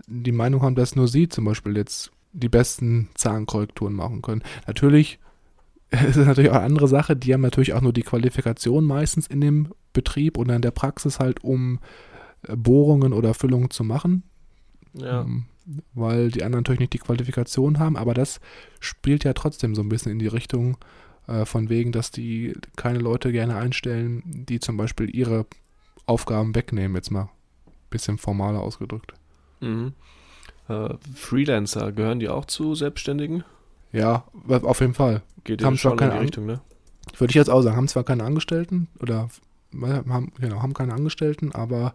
die 0.07 0.31
Meinung 0.31 0.61
haben, 0.61 0.75
dass 0.75 0.95
nur 0.95 1.07
sie 1.07 1.27
zum 1.27 1.45
Beispiel 1.45 1.75
jetzt 1.75 2.11
die 2.33 2.49
besten 2.49 3.09
Zahnkorrekturen 3.15 3.93
machen 3.93 4.21
können. 4.21 4.43
Natürlich 4.65 5.19
ist 5.89 6.17
es 6.17 6.27
natürlich 6.27 6.51
auch 6.51 6.55
eine 6.55 6.65
andere 6.65 6.87
Sache, 6.87 7.15
die 7.15 7.33
haben 7.33 7.41
natürlich 7.41 7.73
auch 7.73 7.81
nur 7.81 7.93
die 7.93 8.03
Qualifikation 8.03 8.83
meistens 8.83 9.27
in 9.27 9.41
dem 9.41 9.73
Betrieb 9.93 10.37
oder 10.37 10.55
in 10.55 10.61
der 10.61 10.71
Praxis 10.71 11.19
halt, 11.19 11.43
um 11.43 11.79
äh, 12.47 12.55
Bohrungen 12.55 13.13
oder 13.13 13.33
Füllungen 13.33 13.69
zu 13.69 13.83
machen. 13.83 14.23
Ja. 14.93 15.21
Ähm, 15.21 15.45
weil 15.93 16.31
die 16.31 16.43
anderen 16.43 16.63
natürlich 16.63 16.79
nicht 16.79 16.93
die 16.93 16.99
Qualifikation 16.99 17.77
haben, 17.77 17.97
aber 17.97 18.13
das 18.13 18.39
spielt 18.79 19.25
ja 19.25 19.33
trotzdem 19.33 19.75
so 19.75 19.81
ein 19.81 19.89
bisschen 19.89 20.13
in 20.13 20.19
die 20.19 20.27
Richtung 20.27 20.77
äh, 21.27 21.45
von 21.45 21.69
wegen, 21.69 21.91
dass 21.91 22.09
die 22.09 22.53
keine 22.75 22.99
Leute 22.99 23.31
gerne 23.31 23.55
einstellen, 23.57 24.23
die 24.25 24.59
zum 24.59 24.77
Beispiel 24.77 25.13
ihre 25.13 25.45
Aufgaben 26.05 26.55
wegnehmen, 26.55 26.95
jetzt 26.95 27.11
mal 27.11 27.23
ein 27.23 27.29
bisschen 27.89 28.17
formaler 28.17 28.61
ausgedrückt. 28.61 29.13
Mhm. 29.59 29.93
Äh, 30.69 30.89
Freelancer, 31.15 31.91
gehören 31.91 32.19
die 32.19 32.29
auch 32.29 32.45
zu 32.45 32.75
Selbstständigen? 32.75 33.43
Ja, 33.91 34.25
auf 34.47 34.81
jeden 34.81 34.93
Fall. 34.93 35.21
Geht 35.43 35.63
haben 35.63 35.77
schon 35.77 35.97
in 35.97 36.11
die 36.11 36.17
Richtung, 36.17 36.45
ne? 36.45 36.61
Würde 37.17 37.31
ich 37.31 37.35
jetzt 37.35 37.49
auch 37.49 37.61
sagen, 37.61 37.77
haben 37.77 37.87
zwar 37.87 38.03
keine 38.03 38.25
Angestellten 38.25 38.89
oder 38.99 39.29
haben, 39.81 40.33
genau, 40.39 40.61
haben 40.61 40.73
keine 40.73 40.93
Angestellten, 40.93 41.51
aber 41.53 41.93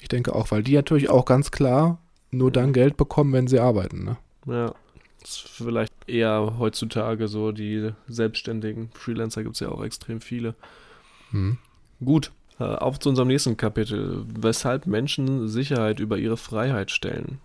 ich 0.00 0.08
denke 0.08 0.34
auch, 0.34 0.50
weil 0.50 0.62
die 0.62 0.74
natürlich 0.74 1.10
auch 1.10 1.24
ganz 1.24 1.50
klar 1.50 1.98
nur 2.30 2.50
dann 2.50 2.72
Geld 2.72 2.96
bekommen, 2.96 3.32
wenn 3.32 3.46
sie 3.46 3.58
arbeiten. 3.58 4.04
Ne? 4.04 4.16
Ja, 4.46 4.74
das 5.20 5.30
ist 5.30 5.48
vielleicht 5.48 5.92
eher 6.06 6.54
heutzutage 6.58 7.28
so 7.28 7.52
die 7.52 7.90
selbstständigen 8.06 8.90
Freelancer 8.94 9.42
gibt 9.42 9.54
es 9.54 9.60
ja 9.60 9.68
auch 9.68 9.82
extrem 9.82 10.20
viele. 10.20 10.54
Mhm. 11.30 11.58
Gut, 12.04 12.32
äh, 12.58 12.64
auf 12.64 12.98
zu 12.98 13.08
unserem 13.08 13.28
nächsten 13.28 13.56
Kapitel. 13.56 14.24
Weshalb 14.38 14.86
Menschen 14.86 15.48
Sicherheit 15.48 16.00
über 16.00 16.18
ihre 16.18 16.36
Freiheit 16.36 16.90
stellen. 16.90 17.40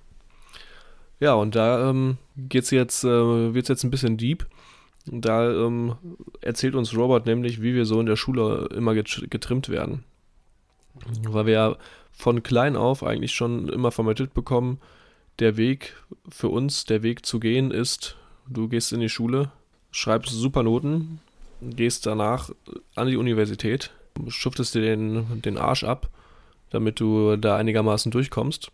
Ja, 1.24 1.36
und 1.36 1.56
da 1.56 1.90
ähm, 1.90 2.18
geht's 2.36 2.70
jetzt, 2.70 3.06
äh, 3.06 3.54
wird 3.54 3.64
es 3.64 3.70
jetzt 3.70 3.86
ein 3.86 3.92
bisschen 3.92 4.18
deep. 4.18 4.46
Da 5.06 5.50
ähm, 5.50 5.96
erzählt 6.42 6.76
uns 6.76 6.94
Robert 6.98 7.26
nämlich, 7.26 7.62
wie 7.62 7.74
wir 7.74 7.86
so 7.86 7.98
in 8.02 8.08
der 8.08 8.18
Schule 8.18 8.68
immer 8.76 8.94
getrimmt 8.94 9.70
werden. 9.70 10.04
Weil 11.26 11.46
wir 11.46 11.54
ja 11.54 11.76
von 12.12 12.44
klein 12.44 12.76
auf 12.76 13.06
eigentlich 13.06 13.32
schon 13.32 13.70
immer 13.70 13.92
vermittelt 13.92 14.34
bekommen, 14.34 14.82
der 15.40 15.56
Weg 15.56 15.96
für 16.28 16.50
uns, 16.50 16.84
der 16.84 17.04
Weg 17.04 17.26
zu 17.26 17.40
gehen 17.40 17.72
ist, 17.72 18.18
du 18.50 18.68
gehst 18.68 18.92
in 18.92 19.00
die 19.00 19.08
Schule, 19.08 19.50
schreibst 19.92 20.34
super 20.34 20.62
Noten, 20.62 21.22
gehst 21.62 22.06
danach 22.06 22.50
an 22.96 23.08
die 23.08 23.16
Universität, 23.16 23.92
schuftest 24.28 24.76
dir 24.76 24.82
den, 24.82 25.42
den 25.42 25.58
Arsch 25.58 25.86
ab, 25.86 26.10
damit 26.70 27.00
du 27.00 27.38
da 27.38 27.56
einigermaßen 27.56 28.12
durchkommst. 28.12 28.74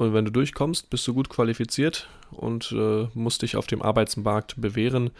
Und 0.00 0.14
wenn 0.14 0.24
du 0.24 0.32
durchkommst, 0.32 0.88
bist 0.88 1.06
du 1.06 1.12
gut 1.12 1.28
qualifiziert 1.28 2.08
und 2.30 2.72
äh, 2.72 3.08
musst 3.12 3.42
dich 3.42 3.56
auf 3.56 3.66
dem 3.66 3.82
Arbeitsmarkt 3.82 4.58
bewähren, 4.58 5.10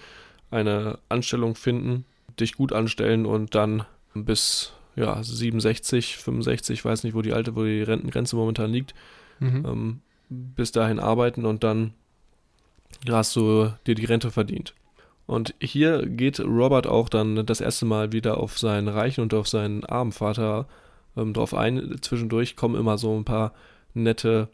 eine 0.51 0.99
Anstellung 1.11 1.55
finden, 1.55 2.07
dich 2.41 2.55
gut 2.55 2.73
anstellen 2.73 3.27
und 3.27 3.55
dann 3.55 3.85
bis 4.15 4.73
ja, 4.97 5.23
67, 5.23 6.17
65, 6.17 6.83
weiß 6.83 7.05
nicht, 7.05 7.13
wo 7.15 7.21
die 7.21 7.35
alte, 7.35 7.57
wo 7.57 7.65
die 7.65 7.83
Rentengrenze 7.83 8.37
momentan 8.37 8.71
liegt, 8.71 8.95
mhm. 9.39 9.67
ähm, 9.69 10.01
bis 10.31 10.73
dahin 10.73 10.99
arbeiten 10.99 11.45
und 11.45 11.63
dann 11.63 11.93
hast 13.07 13.37
du 13.37 13.71
dir 13.87 13.95
die 13.95 14.07
Rente 14.07 14.31
verdient. 14.31 14.73
Und 15.27 15.55
hier 15.61 16.07
geht 16.07 16.41
Robert 16.41 16.87
auch 16.87 17.11
dann 17.11 17.45
das 17.45 17.61
erste 17.61 17.85
Mal 17.85 18.13
wieder 18.13 18.39
auf 18.39 18.59
seinen 18.59 18.89
reichen 18.89 19.21
und 19.21 19.35
auf 19.35 19.47
seinen 19.47 19.85
armen 19.85 20.13
Vater 20.13 20.67
ähm, 21.19 21.35
drauf 21.35 21.53
ein. 21.53 21.99
Zwischendurch 22.01 22.57
kommen 22.57 22.77
immer 22.77 22.97
so 22.97 23.15
ein 23.15 23.27
paar 23.27 23.53
nette 23.93 24.49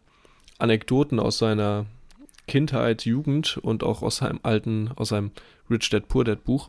Anekdoten 0.59 1.21
aus 1.21 1.39
seiner 1.39 1.87
Kindheit, 2.47 3.05
Jugend 3.05 3.59
und 3.59 3.83
auch 3.83 4.03
aus 4.03 4.17
seinem 4.17 4.41
alten, 4.43 4.91
aus 4.97 5.09
seinem 5.09 5.33
Rich 5.69 5.91
Dad 5.91 6.09
Poor 6.09 6.25
Dad 6.25 6.45
Buch. 6.45 6.69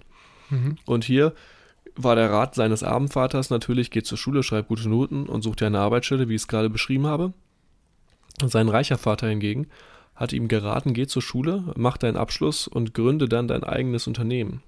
Mhm. 0.50 0.78
Und 0.86 1.04
hier 1.04 1.34
war 1.96 2.16
der 2.16 2.32
Rat 2.32 2.56
seines 2.56 2.84
armen 2.84 3.08
Vaters 3.08 3.50
natürlich, 3.50 3.92
geht 3.92 4.06
zur 4.06 4.18
Schule, 4.18 4.44
schreibt 4.44 4.68
gute 4.68 4.88
Noten 4.88 5.26
und 5.28 5.42
sucht 5.42 5.62
dir 5.62 5.68
eine 5.68 5.80
Arbeitsstelle, 5.80 6.30
wie 6.30 6.36
ich 6.36 6.42
es 6.42 6.48
gerade 6.48 6.70
beschrieben 6.70 7.08
habe. 7.08 7.34
Und 8.42 8.52
sein 8.52 8.70
reicher 8.70 8.98
Vater 8.98 9.28
hingegen 9.28 9.68
hat 10.16 10.34
ihm 10.34 10.48
geraten, 10.48 10.94
geh 10.94 11.08
zur 11.08 11.22
Schule, 11.22 11.64
mach 11.76 11.98
deinen 11.98 12.18
Abschluss 12.18 12.68
und 12.68 12.94
gründe 12.94 13.28
dann 13.30 13.48
dein 13.48 13.64
eigenes 13.64 14.08
Unternehmen. 14.08 14.62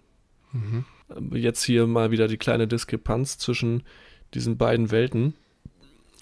Mhm. 0.51 0.85
Jetzt 1.33 1.63
hier 1.63 1.87
mal 1.87 2.11
wieder 2.11 2.27
die 2.27 2.37
kleine 2.37 2.67
Diskrepanz 2.67 3.37
zwischen 3.37 3.83
diesen 4.35 4.57
beiden 4.57 4.91
Welten. 4.91 5.33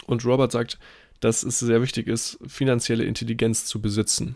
Und 0.05 0.23
Robert 0.23 0.51
sagt, 0.51 0.79
dass 1.19 1.43
es 1.43 1.59
sehr 1.59 1.81
wichtig 1.81 2.07
ist, 2.07 2.37
finanzielle 2.47 3.03
Intelligenz 3.03 3.65
zu 3.65 3.81
besitzen. 3.81 4.35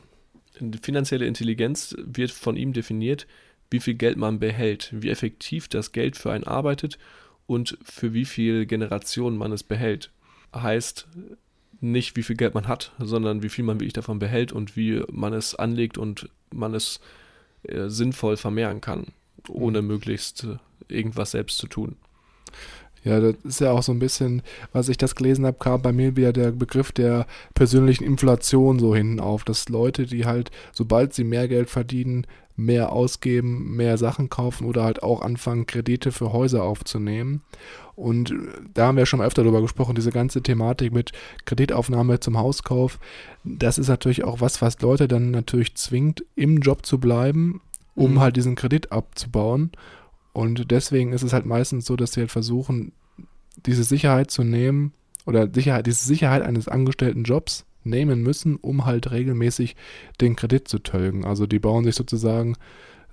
Finanzielle 0.82 1.26
Intelligenz 1.26 1.96
wird 1.98 2.32
von 2.32 2.56
ihm 2.56 2.74
definiert, 2.74 3.28
wie 3.70 3.80
viel 3.80 3.96
Geld 3.96 4.18
man 4.18 4.40
behält, 4.40 4.90
wie 4.92 5.10
effektiv 5.10 5.68
das 5.68 5.92
Geld 5.92 6.18
für 6.18 6.32
einen 6.32 6.44
arbeitet 6.44 7.00
und 7.48 7.78
für 7.84 8.14
wie 8.14 8.26
viele 8.26 8.66
Generationen 8.66 9.38
man 9.38 9.52
es 9.52 9.64
behält. 9.64 10.12
Heißt 10.54 11.08
nicht, 11.80 12.16
wie 12.16 12.24
viel 12.24 12.36
Geld 12.36 12.54
man 12.54 12.68
hat, 12.68 12.92
sondern 13.00 13.42
wie 13.44 13.50
viel 13.50 13.64
man 13.64 13.80
wirklich 13.80 13.94
davon 13.94 14.20
behält 14.20 14.52
und 14.52 14.76
wie 14.76 15.02
man 15.12 15.34
es 15.34 15.56
anlegt 15.56 15.98
und 15.98 16.30
man 16.52 16.76
es 16.76 17.00
äh, 17.64 17.88
sinnvoll 17.88 18.38
vermehren 18.38 18.82
kann, 18.82 19.08
ohne 19.48 19.82
mhm. 19.82 19.88
möglichst 19.88 20.48
irgendwas 20.88 21.32
selbst 21.32 21.58
zu 21.58 21.68
tun. 21.68 21.96
Ja, 23.04 23.20
das 23.20 23.36
ist 23.44 23.62
ja 23.62 23.72
auch 23.72 23.82
so 23.82 23.92
ein 23.92 24.00
bisschen, 24.00 24.44
was 24.74 24.90
ich 24.90 24.98
das 24.98 25.16
gelesen 25.16 25.46
habe, 25.46 25.58
kam 25.58 25.82
bei 25.82 25.92
mir 25.92 26.16
wieder 26.16 26.34
der 26.34 26.52
Begriff 26.52 26.92
der 26.92 27.26
persönlichen 27.56 28.04
Inflation 28.04 28.78
so 28.80 28.96
hinten 28.96 29.20
auf, 29.20 29.44
dass 29.44 29.70
Leute, 29.70 30.06
die 30.06 30.26
halt, 30.26 30.52
sobald 30.72 31.14
sie 31.14 31.24
mehr 31.24 31.48
Geld 31.48 31.70
verdienen, 31.70 32.28
mehr 32.56 32.92
ausgeben, 32.92 33.76
mehr 33.76 33.98
Sachen 33.98 34.30
kaufen 34.30 34.66
oder 34.66 34.84
halt 34.84 35.04
auch 35.04 35.22
anfangen, 35.22 35.66
Kredite 35.66 36.12
für 36.12 36.32
Häuser 36.32 36.64
aufzunehmen. 36.64 37.42
Und 37.96 38.34
da 38.74 38.88
haben 38.88 38.98
wir 38.98 39.06
schon 39.06 39.20
mal 39.20 39.28
öfter 39.28 39.44
darüber 39.44 39.62
gesprochen, 39.62 39.96
diese 39.96 40.12
ganze 40.12 40.42
Thematik 40.42 40.94
mit 40.94 41.12
Kreditaufnahme 41.46 42.20
zum 42.20 42.38
Hauskauf. 42.38 43.00
Das 43.44 43.78
ist 43.78 43.90
natürlich 43.90 44.24
auch 44.24 44.42
was, 44.42 44.62
was 44.62 44.82
Leute 44.82 45.08
dann 45.08 45.32
natürlich 45.32 45.76
zwingt, 45.76 46.24
im 46.36 46.60
Job 46.60 46.86
zu 46.86 47.00
bleiben, 47.00 47.62
um 47.96 48.14
mhm. 48.14 48.20
halt 48.20 48.38
diesen 48.38 48.56
Kredit 48.56 48.92
abzubauen. 48.92 49.72
Und 50.34 50.72
deswegen 50.72 51.14
ist 51.14 51.24
es 51.24 51.34
halt 51.34 51.46
meistens 51.46 51.86
so, 51.86 51.96
dass 51.96 52.14
sie 52.14 52.22
halt 52.22 52.32
versuchen, 52.32 52.94
diese 53.66 53.84
Sicherheit 53.84 54.32
zu 54.32 54.44
nehmen 54.44 54.94
oder 55.26 55.50
Sicherheit, 55.54 55.88
diese 55.88 56.06
Sicherheit 56.06 56.42
eines 56.42 56.68
angestellten 56.68 57.24
Jobs 57.24 57.66
nehmen 57.84 58.22
müssen, 58.22 58.56
um 58.56 58.86
halt 58.86 59.12
regelmäßig 59.12 59.76
den 60.20 60.36
Kredit 60.36 60.68
zu 60.68 60.80
tölgen. 60.80 61.26
Also 61.26 61.48
die 61.48 61.60
bauen 61.60 61.84
sich 61.84 61.96
sozusagen 61.96 62.56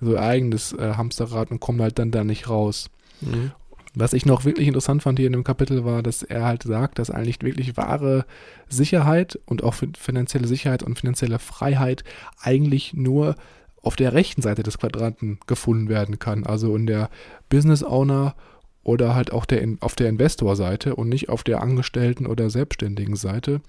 so 0.00 0.14
ein 0.14 0.22
eigenes 0.22 0.72
äh, 0.72 0.94
Hamsterrad 0.94 1.50
und 1.50 1.60
kommen 1.60 1.80
halt 1.80 1.98
dann 1.98 2.10
da 2.10 2.24
nicht 2.24 2.48
raus. 2.48 2.90
Mhm. 3.20 3.52
Was 3.94 4.12
ich 4.12 4.26
noch 4.26 4.44
wirklich 4.44 4.68
interessant 4.68 5.02
fand 5.02 5.18
hier 5.18 5.26
in 5.26 5.32
dem 5.32 5.44
Kapitel 5.44 5.84
war, 5.84 6.02
dass 6.02 6.22
er 6.22 6.44
halt 6.44 6.62
sagt, 6.62 6.98
dass 6.98 7.10
eigentlich 7.10 7.42
wirklich 7.42 7.76
wahre 7.76 8.26
Sicherheit 8.68 9.40
und 9.46 9.64
auch 9.64 9.74
finanzielle 9.74 10.46
Sicherheit 10.46 10.82
und 10.82 10.98
finanzielle 10.98 11.38
Freiheit 11.38 12.04
eigentlich 12.40 12.94
nur 12.94 13.34
auf 13.82 13.96
der 13.96 14.12
rechten 14.12 14.42
Seite 14.42 14.62
des 14.62 14.78
Quadranten 14.78 15.38
gefunden 15.46 15.88
werden 15.88 16.18
kann. 16.18 16.44
Also 16.44 16.74
in 16.76 16.86
der 16.86 17.10
Business 17.48 17.82
Owner 17.82 18.34
oder 18.82 19.14
halt 19.14 19.32
auch 19.32 19.44
der, 19.44 19.66
auf 19.80 19.94
der 19.94 20.08
Investorseite 20.08 20.96
und 20.96 21.08
nicht 21.08 21.28
auf 21.28 21.44
der 21.44 21.62
Angestellten- 21.62 22.26
oder 22.26 22.50
selbstständigen 22.50 23.16
Seite, 23.16 23.60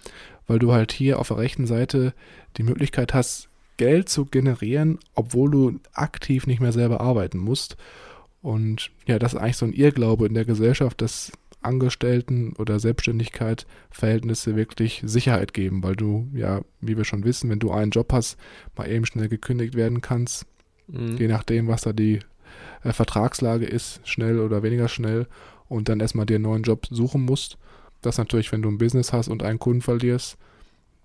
weil 0.47 0.59
du 0.59 0.71
halt 0.71 0.91
hier 0.91 1.19
auf 1.19 1.27
der 1.27 1.37
rechten 1.37 1.67
Seite 1.67 2.13
die 2.57 2.63
Möglichkeit 2.63 3.13
hast, 3.13 3.49
Geld 3.77 4.09
zu 4.09 4.25
generieren, 4.25 4.99
obwohl 5.15 5.51
du 5.51 5.79
aktiv 5.93 6.47
nicht 6.47 6.59
mehr 6.59 6.73
selber 6.73 7.01
arbeiten 7.01 7.37
musst. 7.37 7.77
Und 8.41 8.91
ja, 9.05 9.19
das 9.19 9.33
ist 9.33 9.39
eigentlich 9.39 9.57
so 9.57 9.65
ein 9.65 9.73
Irrglaube 9.73 10.25
in 10.25 10.33
der 10.33 10.45
Gesellschaft, 10.45 11.01
dass 11.01 11.31
Angestellten- 11.61 12.53
oder 12.57 12.79
Selbstständigkeit 12.79 13.65
Verhältnisse 13.89 14.55
wirklich 14.55 15.01
Sicherheit 15.05 15.53
geben, 15.53 15.83
weil 15.83 15.95
du 15.95 16.29
ja, 16.33 16.61
wie 16.81 16.97
wir 16.97 17.03
schon 17.03 17.23
wissen, 17.23 17.49
wenn 17.49 17.59
du 17.59 17.71
einen 17.71 17.91
Job 17.91 18.13
hast, 18.13 18.37
mal 18.77 18.89
eben 18.89 19.05
schnell 19.05 19.27
gekündigt 19.27 19.75
werden 19.75 20.01
kannst, 20.01 20.45
mhm. 20.87 21.17
je 21.17 21.27
nachdem, 21.27 21.67
was 21.67 21.81
da 21.81 21.93
die 21.93 22.19
äh, 22.83 22.93
Vertragslage 22.93 23.65
ist, 23.65 24.01
schnell 24.07 24.39
oder 24.39 24.63
weniger 24.63 24.87
schnell 24.87 25.27
und 25.67 25.89
dann 25.89 25.99
erstmal 25.99 26.25
dir 26.25 26.35
einen 26.35 26.43
neuen 26.43 26.63
Job 26.63 26.87
suchen 26.89 27.23
musst. 27.25 27.57
Das 28.01 28.17
natürlich, 28.17 28.51
wenn 28.51 28.61
du 28.61 28.69
ein 28.69 28.77
Business 28.77 29.11
hast 29.11 29.27
und 29.27 29.43
einen 29.43 29.59
Kunden 29.59 29.81
verlierst, 29.81 30.37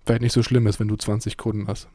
vielleicht 0.05 0.21
nicht 0.21 0.33
so 0.33 0.43
schlimm 0.43 0.67
ist, 0.67 0.79
wenn 0.79 0.87
du 0.87 0.95
20 0.95 1.37
Kunden 1.37 1.67
hast. 1.67 1.89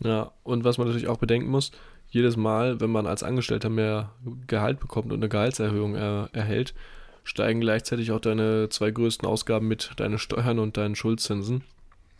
Ja, 0.00 0.32
und 0.42 0.64
was 0.64 0.78
man 0.78 0.86
natürlich 0.86 1.08
auch 1.08 1.18
bedenken 1.18 1.50
muss, 1.50 1.72
jedes 2.08 2.36
Mal, 2.36 2.80
wenn 2.80 2.90
man 2.90 3.06
als 3.06 3.22
Angestellter 3.22 3.70
mehr 3.70 4.10
Gehalt 4.46 4.80
bekommt 4.80 5.12
und 5.12 5.20
eine 5.20 5.28
Gehaltserhöhung 5.28 5.94
er, 5.94 6.28
erhält, 6.32 6.74
steigen 7.24 7.60
gleichzeitig 7.60 8.10
auch 8.12 8.20
deine 8.20 8.68
zwei 8.68 8.90
größten 8.90 9.26
Ausgaben 9.26 9.68
mit, 9.68 9.92
deine 9.96 10.18
Steuern 10.18 10.58
und 10.58 10.76
deinen 10.76 10.94
Schuldzinsen. 10.94 11.62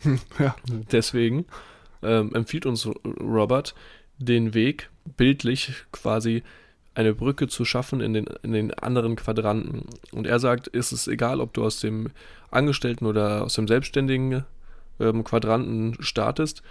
ja. 0.39 0.55
Deswegen 0.91 1.47
ähm, 2.03 2.35
empfiehlt 2.35 2.67
uns 2.67 2.89
Robert, 3.21 3.75
den 4.19 4.55
Weg 4.55 4.91
bildlich 5.17 5.73
quasi 5.93 6.43
eine 6.95 7.15
Brücke 7.15 7.49
zu 7.49 7.65
schaffen 7.65 8.01
in 8.01 8.13
den, 8.13 8.27
in 8.43 8.53
den 8.53 8.75
anderen 8.75 9.17
Quadranten. 9.17 9.87
Und 10.13 10.27
er 10.27 10.39
sagt, 10.39 10.67
ist 10.69 10.93
es 10.93 11.09
egal, 11.09 11.41
ob 11.41 11.55
du 11.55 11.65
aus 11.65 11.81
dem 11.81 12.11
Angestellten 12.51 13.07
oder 13.07 13.45
aus 13.45 13.55
dem 13.55 13.67
selbstständigen 13.67 14.45
ähm, 15.01 15.25
Quadranten 15.25 15.97
startest, 16.01 16.63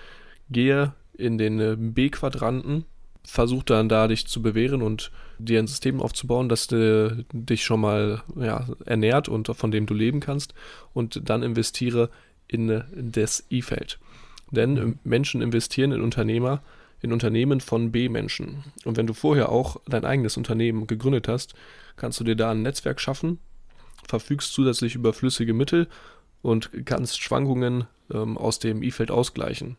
gehe 0.50 0.94
in 1.18 1.38
den 1.38 1.60
äh, 1.60 1.76
B-Quadranten, 1.78 2.86
versuch 3.24 3.64
dann 3.64 3.90
da 3.90 4.08
dich 4.08 4.28
zu 4.28 4.42
bewähren 4.42 4.82
und 4.82 5.12
dir 5.38 5.60
ein 5.60 5.68
System 5.68 6.02
aufzubauen, 6.02 6.50
das 6.50 6.72
äh, 6.72 7.12
dich 7.32 7.64
schon 7.64 7.82
mal 7.82 8.24
ja, 8.36 8.68
ernährt 8.86 9.30
und 9.30 9.48
von 9.48 9.72
dem 9.72 9.86
du 9.86 9.94
leben 9.94 10.20
kannst 10.20 10.54
und 10.94 11.30
dann 11.30 11.44
investiere 11.44 12.10
in, 12.48 12.70
in 12.70 13.12
das 13.12 13.46
E-Feld. 13.50 14.00
Denn 14.52 14.74
mhm. 14.74 15.00
Menschen 15.04 15.42
investieren 15.42 15.92
in 15.92 16.02
Unternehmer, 16.02 16.62
in 17.02 17.14
Unternehmen 17.14 17.62
von 17.62 17.92
B-Menschen. 17.92 18.64
Und 18.86 18.98
wenn 18.98 19.08
du 19.08 19.14
vorher 19.14 19.50
auch 19.50 19.78
dein 19.88 20.06
eigenes 20.06 20.38
Unternehmen 20.38 20.88
gegründet 20.88 21.28
hast, 21.28 21.56
kannst 21.96 22.20
du 22.20 22.24
dir 22.24 22.36
da 22.36 22.52
ein 22.52 22.62
Netzwerk 22.62 23.00
schaffen, 23.00 23.40
verfügst 24.08 24.54
zusätzlich 24.54 24.96
über 24.96 25.14
flüssige 25.14 25.54
Mittel 25.54 25.88
und 26.42 26.70
kannst 26.86 27.22
Schwankungen 27.22 27.86
ähm, 28.14 28.38
aus 28.38 28.60
dem 28.60 28.84
E-Feld 28.84 29.12
ausgleichen. 29.12 29.78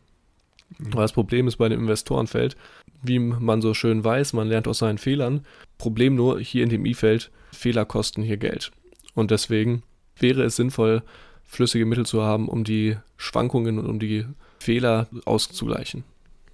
Mhm. 0.77 0.93
Aber 0.93 1.01
das 1.01 1.13
Problem 1.13 1.47
ist 1.47 1.57
bei 1.57 1.69
dem 1.69 1.81
Investorenfeld, 1.81 2.55
wie 3.01 3.19
man 3.19 3.61
so 3.61 3.73
schön 3.73 4.03
weiß, 4.03 4.33
man 4.33 4.47
lernt 4.47 4.67
aus 4.67 4.79
seinen 4.79 4.97
Fehlern. 4.97 5.45
Problem 5.77 6.15
nur, 6.15 6.39
hier 6.39 6.63
in 6.63 6.69
dem 6.69 6.85
E-Feld, 6.85 7.31
Fehler 7.51 7.85
kosten 7.85 8.23
hier 8.23 8.37
Geld. 8.37 8.71
Und 9.13 9.31
deswegen 9.31 9.83
wäre 10.17 10.43
es 10.43 10.55
sinnvoll, 10.55 11.03
flüssige 11.43 11.85
Mittel 11.85 12.05
zu 12.05 12.23
haben, 12.23 12.47
um 12.47 12.63
die 12.63 12.97
Schwankungen 13.17 13.77
und 13.77 13.87
um 13.87 13.99
die 13.99 14.25
Fehler 14.59 15.07
auszugleichen. 15.25 16.03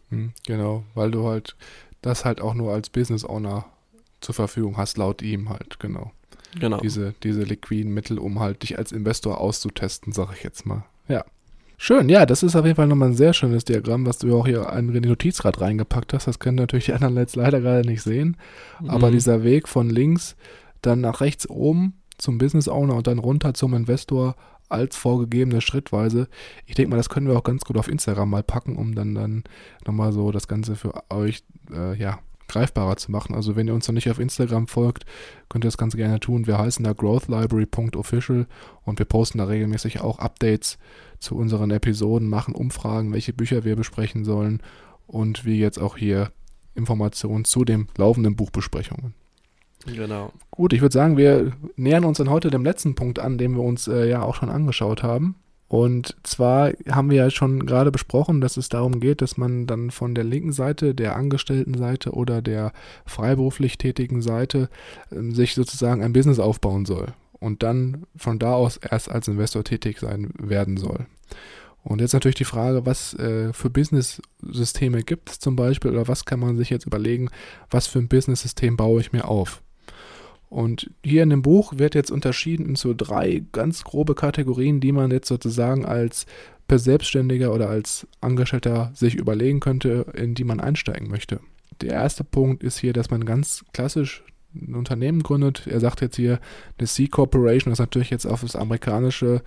Hm, 0.09 0.33
genau, 0.45 0.83
weil 0.95 1.11
du 1.11 1.27
halt 1.27 1.55
das 2.01 2.25
halt 2.25 2.41
auch 2.41 2.53
nur 2.53 2.73
als 2.73 2.89
Business 2.89 3.23
Owner 3.23 3.65
zur 4.21 4.35
Verfügung 4.35 4.77
hast, 4.77 4.97
laut 4.97 5.21
ihm 5.21 5.49
halt, 5.49 5.79
genau. 5.79 6.11
Genau. 6.59 6.79
Diese, 6.79 7.13
diese 7.23 7.43
liquiden 7.43 7.93
Mittel, 7.93 8.17
um 8.17 8.39
halt 8.39 8.63
dich 8.63 8.77
als 8.77 8.91
Investor 8.91 9.39
auszutesten, 9.39 10.13
sag 10.13 10.33
ich 10.33 10.43
jetzt 10.43 10.65
mal. 10.65 10.83
Ja. 11.07 11.23
Schön, 11.81 12.09
ja, 12.09 12.25
das 12.25 12.43
ist 12.43 12.57
auf 12.57 12.65
jeden 12.65 12.75
Fall 12.75 12.87
nochmal 12.87 13.07
ein 13.07 13.15
sehr 13.15 13.31
schönes 13.31 13.63
Diagramm, 13.63 14.05
was 14.05 14.17
du 14.17 14.37
auch 14.37 14.45
hier 14.45 14.69
in 14.73 14.91
den 14.91 15.03
Notizrad 15.03 15.61
reingepackt 15.61 16.11
hast. 16.13 16.27
Das 16.27 16.37
können 16.37 16.57
natürlich 16.57 16.85
die 16.85 16.93
anderen 16.93 17.15
jetzt 17.15 17.37
leider 17.37 17.61
gerade 17.61 17.87
nicht 17.87 18.01
sehen. 18.01 18.35
Mhm. 18.81 18.89
Aber 18.89 19.11
dieser 19.11 19.43
Weg 19.43 19.69
von 19.69 19.89
links 19.89 20.35
dann 20.81 20.99
nach 20.99 21.21
rechts 21.21 21.49
oben 21.49 21.93
zum 22.17 22.37
Business 22.37 22.67
Owner 22.67 22.95
und 22.95 23.07
dann 23.07 23.17
runter 23.17 23.53
zum 23.53 23.73
Investor 23.73 24.35
als 24.67 24.97
vorgegebene 24.97 25.61
Schrittweise. 25.61 26.27
Ich 26.65 26.75
denke 26.75 26.91
mal, 26.91 26.97
das 26.97 27.07
können 27.07 27.29
wir 27.29 27.37
auch 27.37 27.45
ganz 27.45 27.63
gut 27.63 27.77
auf 27.77 27.87
Instagram 27.87 28.29
mal 28.29 28.43
packen, 28.43 28.75
um 28.75 28.93
dann, 28.93 29.15
dann 29.15 29.45
nochmal 29.87 30.11
so 30.11 30.33
das 30.33 30.49
Ganze 30.49 30.75
für 30.75 30.93
euch 31.09 31.43
äh, 31.71 31.95
ja, 31.97 32.19
greifbarer 32.49 32.97
zu 32.97 33.11
machen. 33.11 33.35
Also 33.35 33.55
wenn 33.55 33.67
ihr 33.67 33.73
uns 33.73 33.87
noch 33.87 33.93
nicht 33.93 34.09
auf 34.09 34.19
Instagram 34.19 34.67
folgt, 34.67 35.05
könnt 35.47 35.63
ihr 35.63 35.67
das 35.67 35.77
ganz 35.77 35.95
gerne 35.95 36.19
tun. 36.19 36.47
Wir 36.47 36.57
heißen 36.57 36.83
da 36.83 36.93
growthlibrary.official 36.93 38.47
und 38.83 38.99
wir 38.99 39.05
posten 39.05 39.37
da 39.37 39.45
regelmäßig 39.45 40.01
auch 40.01 40.19
Updates 40.19 40.77
zu 41.19 41.35
unseren 41.35 41.71
Episoden, 41.71 42.27
machen 42.27 42.55
Umfragen, 42.55 43.13
welche 43.13 43.33
Bücher 43.33 43.63
wir 43.63 43.75
besprechen 43.75 44.25
sollen 44.25 44.61
und 45.07 45.45
wie 45.45 45.59
jetzt 45.59 45.79
auch 45.79 45.97
hier 45.97 46.31
Informationen 46.75 47.45
zu 47.45 47.65
den 47.65 47.87
laufenden 47.97 48.35
Buchbesprechungen. 48.35 49.13
Genau. 49.85 50.33
Gut, 50.51 50.73
ich 50.73 50.81
würde 50.81 50.93
sagen, 50.93 51.17
wir 51.17 51.53
nähern 51.75 52.05
uns 52.05 52.17
dann 52.17 52.29
heute 52.29 52.49
dem 52.49 52.63
letzten 52.63 52.95
Punkt 52.95 53.19
an, 53.19 53.37
den 53.37 53.55
wir 53.55 53.63
uns 53.63 53.87
äh, 53.87 54.09
ja 54.09 54.21
auch 54.21 54.35
schon 54.35 54.49
angeschaut 54.49 55.03
haben. 55.03 55.35
Und 55.69 56.15
zwar 56.23 56.73
haben 56.89 57.11
wir 57.11 57.17
ja 57.17 57.29
schon 57.29 57.65
gerade 57.65 57.91
besprochen, 57.91 58.41
dass 58.41 58.57
es 58.57 58.69
darum 58.69 58.99
geht, 58.99 59.21
dass 59.21 59.37
man 59.37 59.67
dann 59.67 59.91
von 59.91 60.15
der 60.15 60.23
linken 60.23 60.51
Seite, 60.51 60.95
der 60.95 61.15
Angestelltenseite 61.15 62.11
oder 62.11 62.41
der 62.41 62.73
freiberuflich 63.05 63.77
tätigen 63.77 64.23
Seite 64.23 64.69
äh, 65.11 65.31
sich 65.31 65.53
sozusagen 65.53 66.03
ein 66.03 66.11
Business 66.11 66.39
aufbauen 66.39 66.85
soll 66.85 67.13
und 67.39 67.61
dann 67.61 68.07
von 68.15 68.39
da 68.39 68.53
aus 68.53 68.77
erst 68.77 69.11
als 69.11 69.27
Investor 69.27 69.63
tätig 69.63 69.99
sein 69.99 70.31
werden 70.39 70.75
soll. 70.77 71.05
Und 71.83 72.01
jetzt 72.01 72.13
natürlich 72.13 72.35
die 72.35 72.45
Frage, 72.45 72.87
was 72.87 73.13
äh, 73.13 73.53
für 73.53 73.69
Business-Systeme 73.69 75.03
gibt 75.03 75.29
es 75.29 75.39
zum 75.39 75.55
Beispiel 75.55 75.91
oder 75.91 76.07
was 76.07 76.25
kann 76.25 76.39
man 76.39 76.57
sich 76.57 76.71
jetzt 76.71 76.87
überlegen, 76.87 77.29
was 77.69 77.85
für 77.85 77.99
ein 77.99 78.09
Business-System 78.09 78.75
baue 78.75 79.01
ich 79.01 79.11
mir 79.11 79.27
auf? 79.27 79.61
Und 80.49 80.89
hier 81.03 81.23
in 81.23 81.29
dem 81.29 81.43
Buch 81.43 81.73
wird 81.77 81.95
jetzt 81.95 82.11
unterschieden 82.11 82.65
in 82.65 82.75
so 82.75 82.93
drei 82.95 83.43
ganz 83.51 83.83
grobe 83.83 84.15
Kategorien, 84.15 84.79
die 84.79 84.91
man 84.91 85.11
jetzt 85.11 85.27
sozusagen 85.27 85.85
als 85.85 86.25
Selbstständiger 86.71 87.53
oder 87.53 87.69
als 87.69 88.07
Angestellter 88.21 88.91
sich 88.93 89.15
überlegen 89.15 89.59
könnte, 89.59 90.05
in 90.13 90.35
die 90.35 90.43
man 90.43 90.59
einsteigen 90.59 91.09
möchte. 91.09 91.39
Der 91.81 91.93
erste 91.93 92.23
Punkt 92.23 92.63
ist 92.63 92.77
hier, 92.77 92.93
dass 92.93 93.09
man 93.09 93.25
ganz 93.25 93.65
klassisch 93.73 94.23
ein 94.53 94.75
Unternehmen 94.75 95.23
gründet. 95.23 95.67
Er 95.67 95.79
sagt 95.79 96.01
jetzt 96.01 96.15
hier, 96.15 96.39
eine 96.77 96.87
C-Corporation 96.87 97.71
ist 97.71 97.79
natürlich 97.79 98.09
jetzt 98.09 98.25
auf 98.25 98.41
das 98.41 98.55
amerikanische, 98.55 99.41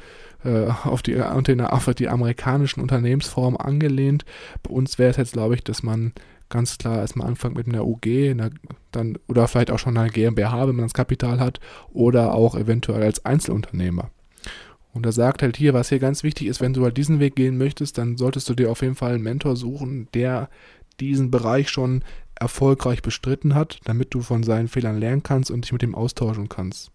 äh, 0.45 0.67
auf, 0.85 1.03
die, 1.03 1.21
auf 1.21 1.95
die 1.95 2.09
amerikanischen 2.09 2.81
Unternehmensformen 2.81 3.59
angelehnt. 3.59 4.25
Bei 4.63 4.71
uns 4.71 4.99
wäre 4.99 5.11
es 5.11 5.17
jetzt, 5.17 5.33
glaube 5.33 5.55
ich, 5.55 5.65
dass 5.65 5.83
man 5.83 6.13
ganz 6.53 6.79
klar 6.79 6.99
erstmal 6.99 7.27
anfangen 7.27 7.57
mit 7.57 7.67
einer 7.67 7.85
UG, 7.85 8.31
einer, 8.31 8.51
dann, 8.93 9.19
oder 9.27 9.49
vielleicht 9.49 9.73
auch 9.73 9.79
schon 9.79 9.97
einer 9.97 10.11
GmbH, 10.11 10.69
wenn 10.69 10.77
man 10.77 10.85
das 10.85 10.95
Kapital 10.95 11.41
hat, 11.41 11.59
oder 11.93 12.35
auch 12.35 12.55
eventuell 12.55 13.03
als 13.03 13.25
Einzelunternehmer. 13.25 14.11
Und 14.93 15.07
er 15.07 15.13
sagt 15.13 15.43
halt 15.43 15.57
hier, 15.57 15.73
was 15.75 15.89
hier 15.89 15.99
ganz 15.99 16.23
wichtig 16.23 16.47
ist, 16.47 16.61
wenn 16.61 16.75
du 16.75 16.85
halt 16.85 16.97
diesen 16.97 17.19
Weg 17.19 17.35
gehen 17.35 17.57
möchtest, 17.57 17.97
dann 17.99 18.17
solltest 18.17 18.49
du 18.49 18.55
dir 18.55 18.71
auf 18.71 18.83
jeden 18.83 18.95
Fall 18.95 19.15
einen 19.15 19.23
Mentor 19.23 19.57
suchen, 19.57 20.09
der 20.13 20.51
diesen 21.01 21.31
Bereich 21.31 21.71
schon 21.71 22.05
erfolgreich 22.39 23.01
bestritten 23.01 23.55
hat, 23.55 23.81
damit 23.85 24.13
du 24.13 24.21
von 24.21 24.43
seinen 24.43 24.69
Fehlern 24.69 24.99
lernen 24.99 25.23
kannst 25.23 25.51
und 25.51 25.65
dich 25.65 25.73
mit 25.73 25.83
ihm 25.83 25.95
austauschen 25.95 26.51
kannst. 26.51 26.91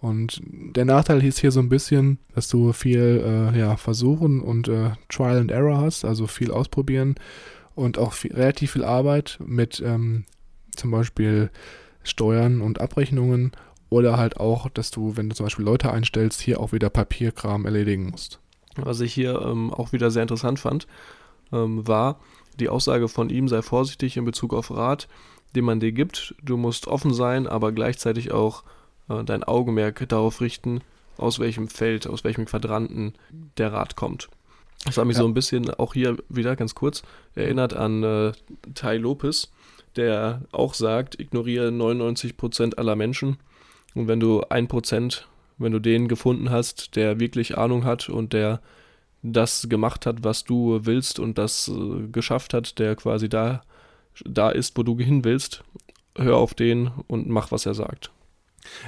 Und 0.00 0.40
der 0.44 0.84
Nachteil 0.84 1.24
ist 1.24 1.38
hier 1.38 1.50
so 1.50 1.60
ein 1.60 1.68
bisschen, 1.68 2.18
dass 2.34 2.48
du 2.48 2.72
viel 2.72 3.52
äh, 3.54 3.58
ja, 3.58 3.76
versuchen 3.76 4.40
und 4.40 4.68
äh, 4.68 4.90
Trial 5.08 5.38
and 5.38 5.50
Error 5.50 5.78
hast, 5.78 6.04
also 6.04 6.26
viel 6.26 6.50
ausprobieren 6.50 7.16
und 7.74 7.98
auch 7.98 8.12
viel, 8.12 8.32
relativ 8.32 8.72
viel 8.72 8.84
Arbeit 8.84 9.38
mit 9.44 9.82
ähm, 9.84 10.24
zum 10.76 10.90
Beispiel 10.90 11.50
Steuern 12.02 12.60
und 12.60 12.80
Abrechnungen 12.80 13.52
oder 13.88 14.16
halt 14.16 14.38
auch, 14.38 14.68
dass 14.68 14.90
du, 14.90 15.16
wenn 15.16 15.28
du 15.28 15.34
zum 15.34 15.46
Beispiel 15.46 15.64
Leute 15.64 15.90
einstellst, 15.92 16.40
hier 16.40 16.60
auch 16.60 16.72
wieder 16.72 16.90
Papierkram 16.90 17.64
erledigen 17.64 18.10
musst. 18.10 18.40
Was 18.76 19.00
ich 19.00 19.12
hier 19.12 19.40
ähm, 19.40 19.72
auch 19.72 19.92
wieder 19.92 20.10
sehr 20.10 20.22
interessant 20.22 20.58
fand, 20.58 20.86
ähm, 21.52 21.86
war 21.86 22.18
die 22.58 22.68
Aussage 22.68 23.08
von 23.08 23.30
ihm, 23.30 23.48
sei 23.48 23.62
vorsichtig 23.62 24.16
in 24.16 24.24
Bezug 24.24 24.54
auf 24.54 24.70
Rat, 24.70 25.08
den 25.54 25.64
man 25.64 25.80
dir 25.80 25.92
gibt. 25.92 26.34
Du 26.42 26.56
musst 26.56 26.86
offen 26.86 27.14
sein, 27.14 27.46
aber 27.46 27.72
gleichzeitig 27.72 28.32
auch 28.32 28.64
äh, 29.08 29.22
dein 29.24 29.44
Augenmerk 29.44 30.08
darauf 30.08 30.40
richten, 30.40 30.80
aus 31.16 31.38
welchem 31.38 31.68
Feld, 31.68 32.06
aus 32.06 32.24
welchem 32.24 32.44
Quadranten 32.44 33.14
der 33.56 33.72
Rat 33.72 33.96
kommt. 33.96 34.28
Das 34.84 34.98
hat 34.98 35.06
mich 35.06 35.16
ja. 35.16 35.22
so 35.22 35.28
ein 35.28 35.34
bisschen 35.34 35.70
auch 35.70 35.94
hier 35.94 36.16
wieder 36.28 36.56
ganz 36.56 36.74
kurz 36.74 37.02
erinnert 37.34 37.74
an 37.74 38.02
äh, 38.02 38.32
Tai 38.74 38.98
Lopez, 38.98 39.50
der 39.96 40.42
auch 40.52 40.74
sagt, 40.74 41.18
ignoriere 41.18 41.68
99% 41.68 42.76
aller 42.76 42.96
Menschen 42.96 43.38
und 43.94 44.08
wenn 44.08 44.20
du 44.20 44.42
1%, 44.42 45.22
wenn 45.58 45.72
du 45.72 45.78
den 45.78 46.08
gefunden 46.08 46.50
hast, 46.50 46.96
der 46.96 47.20
wirklich 47.20 47.56
Ahnung 47.56 47.84
hat 47.84 48.08
und 48.08 48.32
der 48.32 48.60
das 49.22 49.68
gemacht 49.70 50.04
hat, 50.04 50.22
was 50.22 50.44
du 50.44 50.80
willst 50.84 51.18
und 51.18 51.38
das 51.38 51.68
äh, 51.68 52.08
geschafft 52.08 52.52
hat, 52.52 52.78
der 52.78 52.94
quasi 52.94 53.28
da, 53.28 53.62
da 54.24 54.50
ist, 54.50 54.76
wo 54.76 54.82
du 54.82 54.98
hin 54.98 55.24
willst, 55.24 55.64
hör 56.16 56.36
auf 56.36 56.52
den 56.52 56.90
und 57.06 57.28
mach, 57.28 57.50
was 57.50 57.64
er 57.64 57.74
sagt. 57.74 58.10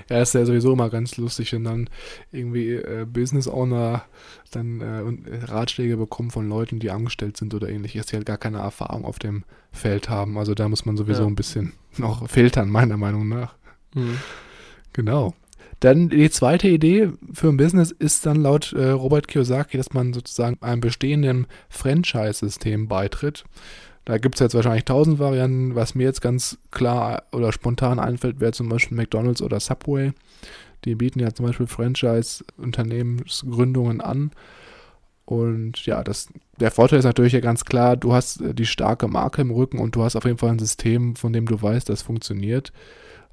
Ja, 0.09 0.23
ist 0.23 0.35
ja 0.35 0.45
sowieso 0.45 0.73
immer 0.73 0.91
ganz 0.91 1.17
lustig, 1.17 1.53
wenn 1.53 1.65
dann 1.65 1.91
irgendwie 2.33 2.73
äh, 2.73 3.07
Business 3.07 3.49
Owner 3.49 4.05
dann 4.51 4.81
äh, 4.81 5.45
Ratschläge 5.45 5.97
bekommen 5.97 6.31
von 6.31 6.49
Leuten, 6.49 6.79
die 6.79 6.91
angestellt 6.91 7.37
sind 7.37 7.55
oder 7.55 7.69
ähnliches, 7.69 8.07
die 8.07 8.17
halt 8.17 8.27
gar 8.27 8.39
keine 8.39 8.59
Erfahrung 8.59 9.05
auf 9.05 9.19
dem 9.19 9.45
Feld 9.73 10.09
haben. 10.09 10.39
Also 10.39 10.55
da 10.55 10.69
muss 10.69 10.87
man 10.87 10.97
sowieso 10.97 11.23
ja. 11.23 11.29
ein 11.29 11.37
bisschen 11.37 11.73
noch 11.97 12.29
filtern, 12.29 12.71
meiner 12.71 12.97
Meinung 12.97 13.29
nach. 13.29 13.55
Mhm. 13.95 14.19
Genau. 14.93 15.35
Dann 15.81 16.09
die 16.09 16.31
zweite 16.31 16.69
Idee 16.69 17.11
für 17.33 17.49
ein 17.49 17.59
Business 17.59 17.91
ist 17.91 18.25
dann 18.25 18.37
laut 18.37 18.73
äh, 18.73 18.89
Robert 18.91 19.29
Kiyosaki, 19.29 19.77
dass 19.77 19.93
man 19.93 20.15
sozusagen 20.15 20.57
einem 20.63 20.81
bestehenden 20.81 21.47
Franchise-System 21.69 22.89
beitritt. 22.89 23.45
Da 24.07 24.17
gibt 24.19 24.35
es 24.37 24.41
jetzt 24.41 24.55
wahrscheinlich 24.55 24.85
tausend 24.85 25.19
Varianten. 25.19 25.75
Was 25.75 25.97
mir 25.97 26.05
jetzt 26.05 26.23
ganz 26.23 26.59
klar 26.71 27.25
oder 27.33 27.53
spontan 27.53 27.99
einfällt, 27.99 28.39
wäre 28.41 28.53
zum 28.53 28.69
Beispiel 28.69 28.97
McDonalds 28.97 29.43
oder 29.43 29.59
Subway. 29.61 30.13
Die 30.85 30.95
bieten 30.95 31.19
ja 31.19 31.35
zum 31.35 31.45
Beispiel 31.45 31.67
Franchise-Unternehmensgründungen 31.67 34.01
an. 34.01 34.31
Und 35.25 35.85
ja, 35.87 36.05
das, 36.05 36.29
der 36.61 36.71
Vorteil 36.71 37.01
ist 37.01 37.05
natürlich 37.05 37.33
ja 37.33 37.41
ganz 37.41 37.65
klar, 37.65 37.97
du 37.97 38.13
hast 38.13 38.41
äh, 38.41 38.55
die 38.55 38.67
starke 38.67 39.09
Marke 39.09 39.43
im 39.43 39.51
Rücken 39.51 39.81
und 39.81 39.97
du 39.97 40.05
hast 40.05 40.15
auf 40.15 40.25
jeden 40.25 40.39
Fall 40.39 40.51
ein 40.51 40.61
System, 40.61 41.17
von 41.17 41.33
dem 41.33 41.47
du 41.47 41.61
weißt, 41.61 41.89
das 41.89 42.03
funktioniert. 42.03 42.73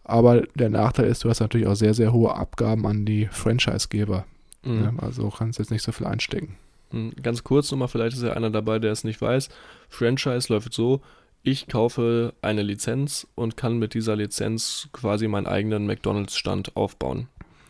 Aber 0.04 0.42
der 0.56 0.72
Nachteil 0.72 1.06
ist, 1.06 1.24
du 1.24 1.30
hast 1.30 1.40
natürlich 1.40 1.68
auch 1.68 1.76
sehr, 1.76 1.94
sehr 1.94 2.12
hohe 2.12 2.36
Abgaben 2.36 2.88
an 2.88 3.06
die 3.06 3.28
Franchise-Geber. 3.28 4.26
Mhm. 4.64 4.98
Also 5.00 5.30
kannst 5.30 5.60
jetzt 5.60 5.70
nicht 5.70 5.84
so 5.84 5.92
viel 5.92 6.08
einstecken. 6.08 6.58
Hm, 6.94 7.12
ganz 7.22 7.44
kurz 7.44 7.72
nochmal, 7.72 7.88
vielleicht 7.88 8.16
ist 8.16 8.24
ja 8.24 8.34
einer 8.34 8.50
dabei, 8.50 8.80
der 8.80 8.92
es 8.92 9.04
nicht 9.04 9.22
weiß. 9.22 9.50
Franchise 9.94 10.52
läuft 10.52 10.74
so, 10.74 11.02
ich 11.44 11.68
kaufe 11.68 12.34
eine 12.42 12.64
Lizenz 12.64 13.28
und 13.36 13.58
kann 13.58 13.78
mit 13.78 13.94
dieser 13.94 14.16
Lizenz 14.16 14.88
quasi 14.94 15.28
meinen 15.28 15.46
eigenen 15.46 15.86
McDonalds-Stand 15.86 16.76
aufbauen. 16.76 17.28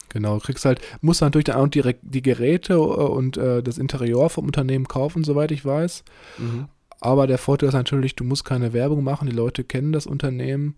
Genau, 0.10 0.36
du 0.36 0.42
kriegst 0.42 0.64
halt, 0.64 0.80
musst 1.02 1.22
natürlich 1.22 1.46
dann 1.46 1.58
auch 1.58 1.68
direkt 1.68 2.02
die 2.04 2.22
Geräte 2.22 2.76
äh, 2.76 2.78
und 2.78 3.36
äh, 3.38 3.64
das 3.64 3.80
Interieur 3.80 4.30
vom 4.30 4.46
Unternehmen 4.46 4.88
kaufen, 4.88 5.24
soweit 5.24 5.52
ich 5.52 5.66
weiß. 5.66 6.04
Mhm. 6.38 6.68
Aber 7.00 7.26
der 7.26 7.40
Vorteil 7.40 7.70
ist 7.70 7.76
natürlich, 7.76 8.16
du 8.16 8.24
musst 8.24 8.46
keine 8.46 8.74
Werbung 8.74 9.04
machen, 9.04 9.28
die 9.28 9.36
Leute 9.36 9.64
kennen 9.64 9.92
das 9.92 10.06
Unternehmen 10.06 10.76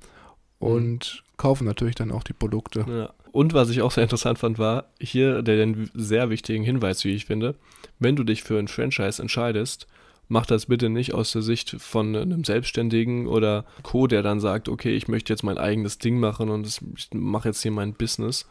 mhm. 0.60 0.68
und 0.68 1.24
mhm. 1.24 1.38
kaufen 1.38 1.66
natürlich 1.66 1.96
dann 1.96 2.14
auch 2.14 2.24
die 2.24 2.34
Produkte. 2.34 2.86
Ja. 2.88 3.14
Und 3.34 3.54
was 3.54 3.70
ich 3.70 3.82
auch 3.82 3.92
sehr 3.92 4.04
interessant 4.04 4.40
fand, 4.40 4.58
war 4.58 4.86
hier 5.02 5.42
der, 5.42 5.58
den 5.58 5.92
sehr 5.94 6.30
wichtigen 6.30 6.64
Hinweis, 6.64 7.04
wie 7.04 7.14
ich 7.14 7.26
finde, 7.26 7.56
wenn 8.00 8.16
du 8.16 8.24
dich 8.24 8.44
für 8.44 8.58
ein 8.58 8.70
Franchise 8.70 9.22
entscheidest, 9.22 9.88
mach 10.28 10.46
das 10.46 10.66
bitte 10.66 10.90
nicht 10.90 11.14
aus 11.14 11.32
der 11.32 11.42
Sicht 11.42 11.76
von 11.80 12.16
einem 12.16 12.44
Selbstständigen 12.44 13.28
oder 13.28 13.66
Co., 13.84 14.08
der 14.08 14.24
dann 14.24 14.40
sagt, 14.40 14.70
okay, 14.70 14.96
ich 14.96 15.08
möchte 15.08 15.32
jetzt 15.34 15.44
mein 15.44 15.58
eigenes 15.58 15.98
Ding 15.98 16.20
machen 16.20 16.50
und 16.50 16.68
ich 16.68 16.80
mache 17.14 17.50
jetzt 17.50 17.62
hier 17.62 17.72
mein 17.72 17.94
Business, 17.94 18.48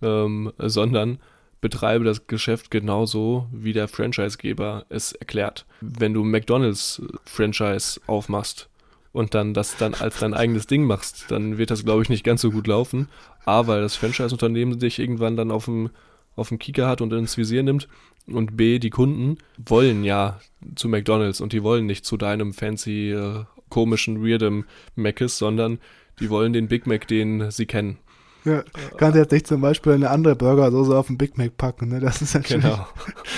ähm, 0.00 0.52
sondern 0.58 1.18
betreibe 1.60 2.04
das 2.04 2.26
Geschäft 2.26 2.70
genauso, 2.70 3.46
wie 3.52 3.72
der 3.72 3.88
Franchisegeber 3.88 4.84
es 4.88 5.12
erklärt. 5.12 5.64
Wenn 5.80 6.12
du 6.12 6.24
McDonald's 6.24 7.00
Franchise 7.24 8.00
aufmachst, 8.06 8.68
und 9.12 9.34
dann 9.34 9.54
das 9.54 9.76
dann 9.76 9.94
als 9.94 10.18
dein 10.18 10.34
eigenes 10.34 10.66
Ding 10.66 10.84
machst, 10.84 11.26
dann 11.28 11.58
wird 11.58 11.70
das, 11.70 11.84
glaube 11.84 12.02
ich, 12.02 12.08
nicht 12.08 12.24
ganz 12.24 12.40
so 12.40 12.50
gut 12.50 12.66
laufen. 12.66 13.08
A, 13.44 13.66
weil 13.66 13.82
das 13.82 13.96
Franchise-Unternehmen 13.96 14.78
dich 14.78 14.98
irgendwann 14.98 15.36
dann 15.36 15.50
auf 15.50 15.66
dem, 15.66 15.90
auf 16.34 16.48
dem 16.48 16.58
Kieker 16.58 16.88
hat 16.88 17.00
und 17.00 17.12
ins 17.12 17.36
Visier 17.36 17.62
nimmt. 17.62 17.88
Und 18.26 18.56
B, 18.56 18.78
die 18.78 18.90
Kunden 18.90 19.38
wollen 19.56 20.04
ja 20.04 20.40
zu 20.76 20.88
McDonalds 20.88 21.40
und 21.40 21.52
die 21.52 21.62
wollen 21.62 21.86
nicht 21.86 22.04
zu 22.04 22.16
deinem 22.16 22.52
fancy, 22.52 23.10
äh, 23.10 23.44
komischen, 23.68 24.22
weirdem 24.22 24.64
Mc's, 24.96 25.38
sondern 25.38 25.78
die 26.20 26.30
wollen 26.30 26.52
den 26.52 26.68
Big 26.68 26.86
Mac, 26.86 27.08
den 27.08 27.50
sie 27.50 27.66
kennen. 27.66 27.98
Ja, 28.44 28.64
kannst 28.96 29.16
jetzt 29.16 29.30
nicht 29.30 29.46
zum 29.46 29.60
Beispiel 29.60 29.92
eine 29.92 30.10
andere 30.10 30.34
Burgersoße 30.34 30.96
auf 30.96 31.06
den 31.06 31.16
Big 31.16 31.38
Mac 31.38 31.56
packen, 31.56 31.88
ne? 31.88 32.00
Das 32.00 32.22
ist 32.22 32.34
natürlich. 32.34 32.64
Genau. 32.64 32.86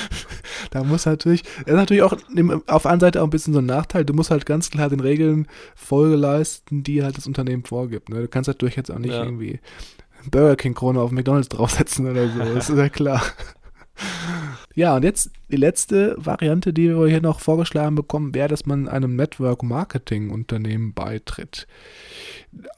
da 0.71 0.83
muss 0.83 1.05
natürlich, 1.05 1.43
das 1.43 1.67
ist 1.67 1.75
natürlich 1.75 2.03
auch 2.03 2.13
auf 2.13 2.83
der 2.83 2.91
anderen 2.91 3.01
Seite 3.01 3.21
auch 3.21 3.27
ein 3.27 3.31
bisschen 3.31 3.53
so 3.53 3.61
ein 3.61 3.67
Nachteil. 3.67 4.05
Du 4.05 4.15
musst 4.15 4.31
halt 4.31 4.47
ganz 4.47 4.71
klar 4.71 4.89
den 4.89 5.01
Regeln 5.01 5.47
Folge 5.75 6.17
leisten, 6.17 6.83
die 6.83 7.03
halt 7.03 7.19
das 7.19 7.27
Unternehmen 7.27 7.65
vorgibt. 7.65 8.09
Ne? 8.09 8.23
Du 8.23 8.29
kannst 8.29 8.49
natürlich 8.49 8.77
jetzt 8.77 8.91
auch 8.91 8.99
nicht 8.99 9.13
ja. 9.13 9.23
irgendwie 9.23 9.61
Burger 10.31 10.57
King 10.57 10.75
Krone 10.75 11.01
auf 11.01 11.11
McDonalds 11.11 11.51
draufsetzen 11.51 12.11
oder 12.11 12.29
so. 12.29 12.39
Das 12.55 12.71
ist 12.71 12.79
ja 12.79 12.89
klar. 12.89 13.23
Ja, 14.75 14.97
und 14.97 15.05
jetzt 15.05 15.31
die 15.51 15.57
letzte 15.57 16.17
Variante, 16.19 16.73
die 16.73 16.89
wir 16.89 17.07
hier 17.07 17.21
noch 17.21 17.39
vorgeschlagen 17.39 17.95
bekommen, 17.95 18.35
wäre, 18.35 18.49
dass 18.49 18.67
man 18.67 18.89
einem 18.89 19.15
Network-Marketing-Unternehmen 19.15 20.95
beitritt. 20.95 21.69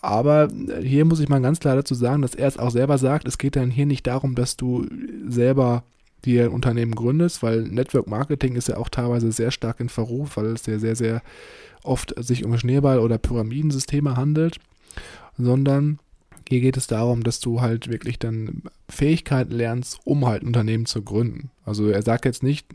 Aber 0.02 0.48
hier 0.82 1.06
muss 1.06 1.20
ich 1.20 1.28
mal 1.28 1.40
ganz 1.40 1.60
klar 1.60 1.74
dazu 1.74 1.94
sagen, 1.94 2.22
dass 2.22 2.34
er 2.34 2.48
es 2.48 2.58
auch 2.58 2.70
selber 2.70 2.98
sagt, 2.98 3.26
es 3.26 3.38
geht 3.38 3.56
dann 3.56 3.70
hier 3.70 3.86
nicht 3.86 4.06
darum, 4.06 4.34
dass 4.34 4.56
du 4.56 4.86
selber 5.26 5.84
dir 6.24 6.44
ein 6.44 6.50
Unternehmen 6.50 6.94
gründest, 6.94 7.42
weil 7.42 7.62
Network 7.62 8.08
Marketing 8.08 8.56
ist 8.56 8.68
ja 8.68 8.76
auch 8.76 8.88
teilweise 8.88 9.32
sehr 9.32 9.50
stark 9.50 9.80
in 9.80 9.88
Verruf, 9.88 10.36
weil 10.36 10.46
es 10.46 10.66
ja 10.66 10.78
sehr, 10.78 10.96
sehr 10.96 11.22
oft 11.82 12.12
sich 12.22 12.44
um 12.44 12.58
Schneeball- 12.58 12.98
oder 12.98 13.16
Pyramidensysteme 13.16 14.16
handelt, 14.16 14.58
sondern 15.38 15.98
hier 16.48 16.60
geht 16.60 16.76
es 16.76 16.86
darum, 16.86 17.22
dass 17.22 17.40
du 17.40 17.60
halt 17.60 17.88
wirklich 17.88 18.18
dann 18.18 18.62
Fähigkeiten 18.88 19.52
lernst, 19.52 19.98
um 20.04 20.26
halt 20.26 20.42
ein 20.42 20.48
Unternehmen 20.48 20.86
zu 20.86 21.02
gründen. 21.02 21.50
Also 21.64 21.88
er 21.88 22.02
sagt 22.02 22.24
jetzt 22.24 22.42
nicht, 22.42 22.66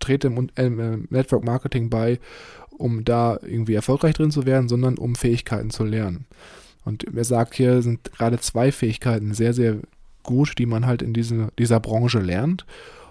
trete 0.00 0.28
im 0.28 0.48
äh, 0.56 0.98
Network 1.08 1.44
Marketing 1.44 1.88
bei, 1.88 2.18
um 2.70 3.04
da 3.04 3.38
irgendwie 3.42 3.74
erfolgreich 3.74 4.14
drin 4.14 4.30
zu 4.30 4.44
werden, 4.44 4.68
sondern 4.68 4.98
um 4.98 5.14
Fähigkeiten 5.14 5.70
zu 5.70 5.84
lernen. 5.84 6.26
Und 6.84 7.04
er 7.04 7.24
sagt 7.24 7.54
hier 7.54 7.82
sind 7.82 8.12
gerade 8.12 8.38
zwei 8.38 8.70
Fähigkeiten 8.70 9.34
sehr, 9.34 9.54
sehr 9.54 9.78
gut, 10.22 10.58
die 10.58 10.66
man 10.66 10.86
halt 10.86 11.02
in 11.02 11.14
diese, 11.14 11.48
dieser 11.58 11.80
Branche 11.80 12.20
lernt. 12.20 12.66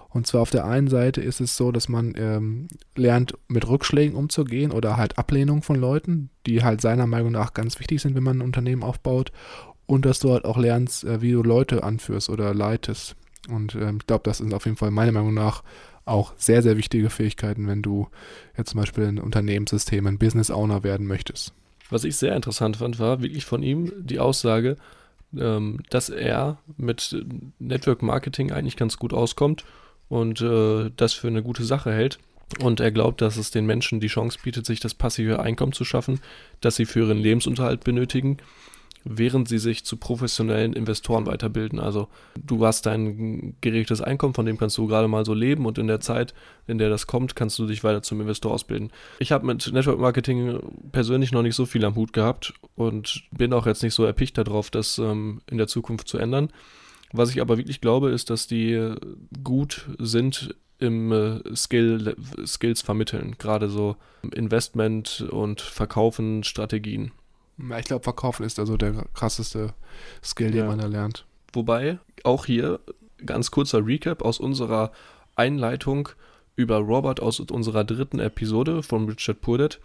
Und 0.08 0.26
zwar 0.26 0.40
auf 0.40 0.50
der 0.50 0.64
einen 0.64 0.88
Seite 0.88 1.20
ist 1.20 1.40
es 1.40 1.58
so, 1.58 1.72
dass 1.72 1.90
man 1.90 2.14
ähm, 2.16 2.68
lernt, 2.94 3.34
mit 3.48 3.68
Rückschlägen 3.68 4.16
umzugehen 4.16 4.72
oder 4.72 4.96
halt 4.96 5.18
Ablehnung 5.18 5.62
von 5.62 5.76
Leuten, 5.76 6.30
die 6.46 6.62
halt 6.62 6.80
seiner 6.80 7.06
Meinung 7.06 7.32
nach 7.32 7.52
ganz 7.52 7.78
wichtig 7.80 8.00
sind, 8.00 8.14
wenn 8.14 8.22
man 8.22 8.38
ein 8.38 8.46
Unternehmen 8.46 8.82
aufbaut. 8.82 9.30
Und 9.86 10.04
dass 10.04 10.18
du 10.18 10.32
halt 10.32 10.44
auch 10.44 10.58
lernst, 10.58 11.04
äh, 11.04 11.22
wie 11.22 11.32
du 11.32 11.42
Leute 11.42 11.82
anführst 11.84 12.28
oder 12.28 12.52
leitest. 12.54 13.14
Und 13.48 13.74
ähm, 13.74 13.98
ich 14.00 14.06
glaube, 14.06 14.24
das 14.24 14.38
sind 14.38 14.52
auf 14.52 14.64
jeden 14.64 14.76
Fall 14.76 14.90
meiner 14.90 15.12
Meinung 15.12 15.34
nach 15.34 15.62
auch 16.04 16.32
sehr, 16.36 16.62
sehr 16.62 16.76
wichtige 16.76 17.10
Fähigkeiten, 17.10 17.66
wenn 17.66 17.82
du 17.82 18.08
jetzt 18.56 18.70
zum 18.70 18.80
Beispiel 18.80 19.04
ein 19.04 19.18
Unternehmenssystem, 19.18 20.06
ein 20.06 20.18
Business 20.18 20.50
Owner 20.50 20.84
werden 20.84 21.06
möchtest. 21.06 21.52
Was 21.90 22.04
ich 22.04 22.16
sehr 22.16 22.34
interessant 22.34 22.78
fand, 22.78 22.98
war 22.98 23.22
wirklich 23.22 23.44
von 23.44 23.62
ihm 23.62 23.92
die 23.98 24.18
Aussage, 24.18 24.76
ähm, 25.36 25.80
dass 25.90 26.08
er 26.08 26.58
mit 26.76 27.16
Network 27.58 28.02
Marketing 28.02 28.52
eigentlich 28.52 28.76
ganz 28.76 28.96
gut 28.98 29.12
auskommt 29.12 29.64
und 30.08 30.40
äh, 30.40 30.90
das 30.96 31.12
für 31.12 31.28
eine 31.28 31.42
gute 31.42 31.64
Sache 31.64 31.92
hält. 31.92 32.18
Und 32.60 32.78
er 32.78 32.92
glaubt, 32.92 33.20
dass 33.20 33.36
es 33.36 33.50
den 33.50 33.66
Menschen 33.66 33.98
die 33.98 34.06
Chance 34.06 34.38
bietet, 34.40 34.66
sich 34.66 34.78
das 34.78 34.94
passive 34.94 35.40
Einkommen 35.40 35.72
zu 35.72 35.84
schaffen, 35.84 36.20
das 36.60 36.76
sie 36.76 36.86
für 36.86 37.00
ihren 37.00 37.18
Lebensunterhalt 37.18 37.82
benötigen 37.82 38.36
während 39.08 39.48
sie 39.48 39.58
sich 39.58 39.84
zu 39.84 39.96
professionellen 39.96 40.72
Investoren 40.72 41.26
weiterbilden. 41.26 41.78
Also 41.78 42.08
du 42.44 42.66
hast 42.66 42.86
dein 42.86 43.54
geregeltes 43.60 44.00
Einkommen, 44.00 44.34
von 44.34 44.46
dem 44.46 44.58
kannst 44.58 44.76
du 44.76 44.86
gerade 44.86 45.06
mal 45.06 45.24
so 45.24 45.32
leben 45.32 45.64
und 45.64 45.78
in 45.78 45.86
der 45.86 46.00
Zeit, 46.00 46.34
in 46.66 46.78
der 46.78 46.90
das 46.90 47.06
kommt, 47.06 47.36
kannst 47.36 47.58
du 47.58 47.66
dich 47.66 47.84
weiter 47.84 48.02
zum 48.02 48.20
Investor 48.20 48.52
ausbilden. 48.52 48.90
Ich 49.20 49.30
habe 49.30 49.46
mit 49.46 49.72
Network 49.72 50.00
Marketing 50.00 50.58
persönlich 50.90 51.30
noch 51.30 51.42
nicht 51.42 51.54
so 51.54 51.66
viel 51.66 51.84
am 51.84 51.94
Hut 51.94 52.12
gehabt 52.12 52.52
und 52.74 53.22
bin 53.30 53.52
auch 53.52 53.66
jetzt 53.66 53.82
nicht 53.82 53.94
so 53.94 54.04
erpicht 54.04 54.36
darauf, 54.36 54.70
das 54.70 54.98
ähm, 54.98 55.40
in 55.48 55.58
der 55.58 55.68
Zukunft 55.68 56.08
zu 56.08 56.18
ändern. 56.18 56.50
Was 57.12 57.30
ich 57.30 57.40
aber 57.40 57.56
wirklich 57.56 57.80
glaube, 57.80 58.10
ist, 58.10 58.30
dass 58.30 58.48
die 58.48 58.94
gut 59.44 59.86
sind 59.98 60.54
im 60.78 61.12
äh, 61.12 61.56
Skill, 61.56 62.16
Skills 62.44 62.82
vermitteln, 62.82 63.36
gerade 63.38 63.68
so 63.68 63.96
Investment 64.34 65.26
und 65.30 65.60
Verkaufen 65.60 66.42
Strategien. 66.42 67.12
Ja, 67.58 67.78
ich 67.78 67.86
glaube, 67.86 68.04
Verkaufen 68.04 68.44
ist 68.44 68.58
also 68.58 68.76
der 68.76 69.06
krasseste 69.14 69.72
Skill, 70.22 70.50
den 70.50 70.58
ja. 70.58 70.66
man 70.66 70.78
da 70.78 70.86
lernt. 70.86 71.24
Wobei, 71.52 71.98
auch 72.22 72.46
hier 72.46 72.80
ganz 73.24 73.50
kurzer 73.50 73.86
Recap 73.86 74.22
aus 74.22 74.38
unserer 74.38 74.92
Einleitung 75.36 76.10
über 76.54 76.76
Robert 76.78 77.20
aus 77.20 77.40
unserer 77.40 77.84
dritten 77.84 78.18
Episode 78.18 78.82
von 78.82 79.08
Richard 79.08 79.40
Purdet. 79.40 79.80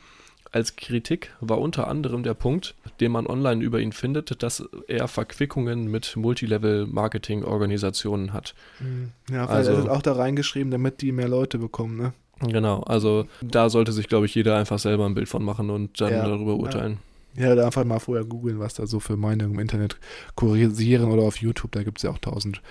Als 0.51 0.75
Kritik 0.75 1.31
war 1.39 1.59
unter 1.59 1.87
anderem 1.87 2.23
der 2.23 2.33
Punkt, 2.33 2.75
den 2.99 3.13
man 3.13 3.27
online 3.27 3.63
über 3.63 3.79
ihn 3.79 3.93
findet, 3.93 4.43
dass 4.43 4.67
er 4.87 5.07
Verquickungen 5.07 5.89
mit 5.89 6.17
Multilevel-Marketing-Organisationen 6.17 8.33
hat. 8.33 8.53
Hm. 8.79 9.11
Ja, 9.29 9.45
also, 9.45 9.71
er 9.71 9.83
hat 9.83 9.89
auch 9.89 10.01
da 10.01 10.11
reingeschrieben, 10.13 10.71
damit 10.71 11.01
die 11.01 11.13
mehr 11.13 11.29
Leute 11.29 11.57
bekommen, 11.57 11.97
ne? 11.97 12.13
Genau, 12.41 12.81
also 12.81 13.27
da 13.41 13.69
sollte 13.69 13.91
sich, 13.91 14.07
glaube 14.07 14.25
ich, 14.25 14.33
jeder 14.33 14.57
einfach 14.57 14.79
selber 14.79 15.05
ein 15.05 15.13
Bild 15.13 15.29
von 15.29 15.43
machen 15.43 15.69
und 15.69 16.01
dann 16.01 16.11
ja, 16.11 16.25
darüber 16.25 16.55
urteilen. 16.55 16.93
Ja. 16.93 16.99
Ja, 17.35 17.55
da 17.55 17.65
einfach 17.65 17.85
mal 17.85 17.99
vorher 17.99 18.25
googeln, 18.25 18.59
was 18.59 18.73
da 18.73 18.85
so 18.85 18.99
für 18.99 19.15
Meinungen 19.15 19.53
im 19.53 19.59
Internet 19.59 19.97
kursieren 20.35 21.11
oder 21.11 21.23
auf 21.23 21.37
YouTube, 21.37 21.71
da 21.71 21.83
gibt 21.83 21.99
es 21.99 22.03
ja 22.03 22.11
auch 22.11 22.17
tausend 22.17 22.61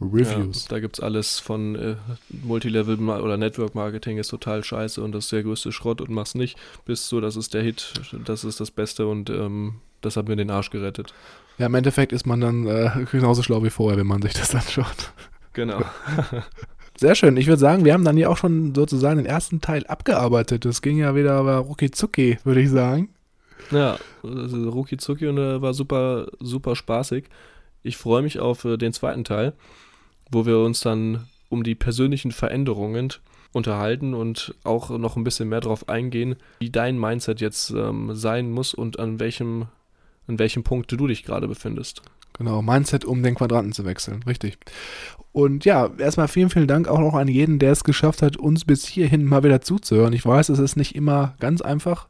Reviews. 0.00 0.64
Ja, 0.64 0.68
da 0.70 0.80
gibt 0.80 0.98
es 0.98 1.00
alles 1.02 1.38
von 1.38 1.74
äh, 1.74 1.96
Multilevel 2.28 2.98
oder 3.08 3.36
Network 3.36 3.74
Marketing 3.74 4.18
ist 4.18 4.28
total 4.28 4.62
scheiße 4.62 5.02
und 5.02 5.12
das 5.12 5.24
ist 5.24 5.32
der 5.32 5.42
größte 5.42 5.72
Schrott 5.72 6.00
und 6.00 6.10
mach's 6.10 6.34
nicht, 6.34 6.56
bis 6.84 7.08
so, 7.08 7.20
das 7.20 7.36
ist 7.36 7.54
der 7.54 7.62
Hit, 7.62 7.94
das 8.24 8.44
ist 8.44 8.60
das 8.60 8.70
Beste 8.70 9.06
und 9.06 9.30
ähm, 9.30 9.76
das 10.00 10.16
hat 10.16 10.28
mir 10.28 10.36
den 10.36 10.50
Arsch 10.50 10.70
gerettet. 10.70 11.12
Ja, 11.58 11.66
im 11.66 11.74
Endeffekt 11.74 12.12
ist 12.12 12.26
man 12.26 12.40
dann 12.40 12.66
äh, 12.66 12.90
genauso 13.10 13.42
schlau 13.42 13.62
wie 13.64 13.70
vorher, 13.70 13.98
wenn 13.98 14.06
man 14.06 14.22
sich 14.22 14.34
das 14.34 14.54
anschaut. 14.54 15.12
Genau. 15.52 15.82
Sehr 16.96 17.14
schön. 17.14 17.36
Ich 17.36 17.46
würde 17.46 17.60
sagen, 17.60 17.84
wir 17.84 17.92
haben 17.92 18.04
dann 18.04 18.16
ja 18.16 18.28
auch 18.28 18.36
schon 18.36 18.74
sozusagen 18.74 19.18
den 19.18 19.26
ersten 19.26 19.60
Teil 19.60 19.86
abgearbeitet. 19.86 20.64
Das 20.64 20.82
ging 20.82 20.98
ja 20.98 21.14
wieder 21.14 21.32
aber 21.32 21.56
rucki 21.58 21.90
zucki, 21.90 22.38
würde 22.44 22.60
ich 22.60 22.70
sagen. 22.70 23.08
Ja, 23.70 23.98
also 24.22 24.70
Ruki 24.70 24.96
Zuki 24.96 25.26
und 25.26 25.38
äh, 25.38 25.60
war 25.60 25.74
super, 25.74 26.26
super 26.40 26.76
spaßig. 26.76 27.24
Ich 27.82 27.96
freue 27.96 28.22
mich 28.22 28.40
auf 28.40 28.64
äh, 28.64 28.76
den 28.76 28.92
zweiten 28.92 29.24
Teil, 29.24 29.54
wo 30.30 30.46
wir 30.46 30.58
uns 30.58 30.80
dann 30.80 31.26
um 31.48 31.62
die 31.62 31.74
persönlichen 31.74 32.32
Veränderungen 32.32 33.12
unterhalten 33.52 34.14
und 34.14 34.54
auch 34.64 34.90
noch 34.90 35.16
ein 35.16 35.24
bisschen 35.24 35.48
mehr 35.48 35.60
darauf 35.60 35.88
eingehen, 35.88 36.36
wie 36.58 36.70
dein 36.70 36.98
Mindset 36.98 37.40
jetzt 37.40 37.70
ähm, 37.70 38.14
sein 38.14 38.50
muss 38.50 38.74
und 38.74 38.98
an 38.98 39.20
welchem, 39.20 39.66
an 40.26 40.38
welchem 40.38 40.64
Punkt 40.64 40.92
du 40.92 41.06
dich 41.06 41.24
gerade 41.24 41.48
befindest. 41.48 42.02
Genau, 42.36 42.62
Mindset, 42.62 43.04
um 43.04 43.22
den 43.22 43.34
Quadranten 43.34 43.72
zu 43.72 43.84
wechseln, 43.84 44.22
richtig. 44.24 44.58
Und 45.32 45.64
ja, 45.64 45.90
erstmal 45.98 46.28
vielen, 46.28 46.50
vielen 46.50 46.68
Dank 46.68 46.88
auch 46.88 47.00
noch 47.00 47.14
an 47.14 47.26
jeden, 47.26 47.58
der 47.58 47.72
es 47.72 47.84
geschafft 47.84 48.22
hat, 48.22 48.36
uns 48.36 48.64
bis 48.64 48.86
hierhin 48.86 49.24
mal 49.24 49.42
wieder 49.42 49.60
zuzuhören. 49.60 50.12
Ich 50.12 50.24
weiß, 50.24 50.48
es 50.50 50.58
ist 50.58 50.76
nicht 50.76 50.94
immer 50.94 51.34
ganz 51.40 51.60
einfach, 51.62 52.08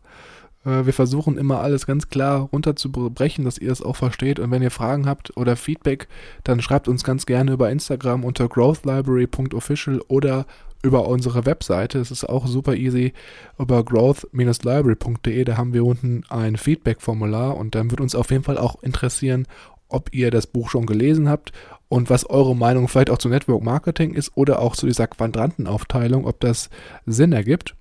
wir 0.65 0.93
versuchen 0.93 1.39
immer 1.39 1.61
alles 1.61 1.87
ganz 1.87 2.09
klar 2.09 2.49
runterzubrechen, 2.53 3.45
dass 3.45 3.59
ihr 3.59 3.73
es 3.73 3.81
auch 3.81 3.97
versteht. 3.97 4.39
Und 4.39 4.51
wenn 4.51 4.63
ihr 4.63 4.71
Fragen 4.71 5.07
habt 5.07 5.37
oder 5.37 5.57
Feedback, 5.57 6.09
dann 6.45 6.61
schreibt 6.61 6.89
uns 6.89 7.05
ganz 7.05 7.27
gerne 7.27 7.53
über 7.53 7.71
Instagram 7.71 8.25
unter 8.25 8.49
growthlibrary.official 8.49 10.01
oder 10.09 10.47
über 10.83 11.09
unsere 11.09 11.47
Webseite. 11.47 11.99
Es 11.99 12.11
ist 12.11 12.29
auch 12.29 12.47
super 12.47 12.75
easy 12.75 13.13
über 13.59 13.85
growth-library.de. 13.85 15.45
Da 15.45 15.57
haben 15.57 15.73
wir 15.73 15.85
unten 15.85 16.25
ein 16.29 16.57
Feedback-Formular 16.57 17.57
und 17.57 17.75
dann 17.75 17.91
wird 17.91 18.01
uns 18.01 18.15
auf 18.15 18.31
jeden 18.31 18.45
Fall 18.45 18.59
auch 18.59 18.83
interessieren, 18.83 19.47
ob 19.89 20.15
ihr 20.15 20.31
das 20.31 20.47
Buch 20.47 20.71
schon 20.71 20.87
gelesen 20.87 21.29
habt 21.29 21.53
und 21.89 22.11
was 22.11 22.29
eure 22.29 22.55
Meinung 22.55 22.89
vielleicht 22.89 23.11
auch 23.11 23.19
zu 23.19 23.29
Network 23.29 23.63
Marketing 23.63 24.15
ist 24.15 24.33
oder 24.37 24.61
auch 24.61 24.77
zu 24.77 24.87
dieser 24.87 25.07
Quadrantenaufteilung, 25.07 26.27
ob 26.27 26.41
das 26.41 26.69
Sinn 27.07 27.33
ergibt. 27.33 27.75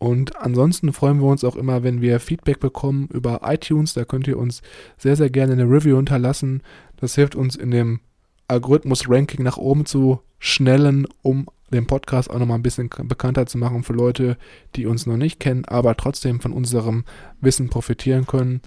Und 0.00 0.34
ansonsten 0.36 0.94
freuen 0.94 1.20
wir 1.20 1.26
uns 1.26 1.44
auch 1.44 1.56
immer, 1.56 1.82
wenn 1.82 2.00
wir 2.00 2.20
Feedback 2.20 2.58
bekommen 2.58 3.06
über 3.12 3.42
iTunes. 3.44 3.92
Da 3.92 4.06
könnt 4.06 4.26
ihr 4.26 4.38
uns 4.38 4.62
sehr, 4.96 5.14
sehr 5.14 5.28
gerne 5.28 5.52
eine 5.52 5.64
Review 5.64 5.96
hinterlassen. 5.96 6.62
Das 6.96 7.16
hilft 7.16 7.34
uns 7.34 7.54
in 7.54 7.70
dem 7.70 8.00
Algorithmus-Ranking 8.48 9.44
nach 9.44 9.58
oben 9.58 9.84
zu 9.84 10.20
schnellen, 10.38 11.06
um 11.20 11.48
den 11.70 11.86
Podcast 11.86 12.30
auch 12.30 12.38
nochmal 12.38 12.58
ein 12.58 12.62
bisschen 12.62 12.88
bekannter 13.04 13.44
zu 13.44 13.58
machen 13.58 13.82
für 13.82 13.92
Leute, 13.92 14.38
die 14.74 14.86
uns 14.86 15.04
noch 15.04 15.18
nicht 15.18 15.38
kennen, 15.38 15.66
aber 15.66 15.94
trotzdem 15.96 16.40
von 16.40 16.54
unserem 16.54 17.04
Wissen 17.42 17.68
profitieren 17.68 18.26
können. 18.26 18.62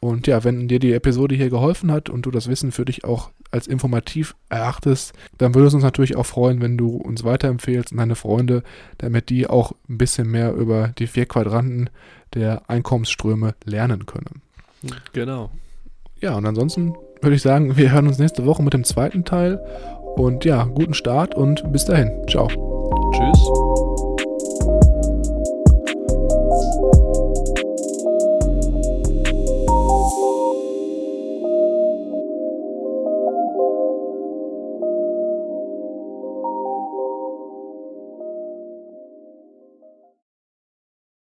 Und 0.00 0.26
ja, 0.26 0.44
wenn 0.44 0.68
dir 0.68 0.78
die 0.78 0.92
Episode 0.92 1.34
hier 1.34 1.50
geholfen 1.50 1.90
hat 1.90 2.10
und 2.10 2.26
du 2.26 2.30
das 2.30 2.48
Wissen 2.48 2.70
für 2.72 2.84
dich 2.84 3.04
auch 3.04 3.30
als 3.50 3.66
informativ 3.66 4.34
erachtest, 4.48 5.12
dann 5.38 5.54
würde 5.54 5.68
es 5.68 5.74
uns 5.74 5.82
natürlich 5.82 6.16
auch 6.16 6.26
freuen, 6.26 6.60
wenn 6.60 6.76
du 6.76 6.96
uns 6.96 7.24
weiterempfehlst 7.24 7.92
an 7.92 7.98
deine 7.98 8.14
Freunde, 8.14 8.62
damit 8.98 9.30
die 9.30 9.46
auch 9.46 9.72
ein 9.88 9.98
bisschen 9.98 10.30
mehr 10.30 10.52
über 10.52 10.88
die 10.98 11.06
vier 11.06 11.26
Quadranten 11.26 11.90
der 12.34 12.68
Einkommensströme 12.68 13.54
lernen 13.64 14.06
können. 14.06 14.42
Genau. 15.12 15.50
Ja, 16.20 16.34
und 16.34 16.46
ansonsten 16.46 16.94
würde 17.22 17.36
ich 17.36 17.42
sagen, 17.42 17.76
wir 17.76 17.92
hören 17.92 18.08
uns 18.08 18.18
nächste 18.18 18.46
Woche 18.46 18.62
mit 18.62 18.74
dem 18.74 18.84
zweiten 18.84 19.24
Teil. 19.24 19.60
Und 20.16 20.44
ja, 20.44 20.64
guten 20.64 20.94
Start 20.94 21.34
und 21.34 21.72
bis 21.72 21.84
dahin. 21.84 22.10
Ciao. 22.28 22.48
Tschüss. 23.12 23.65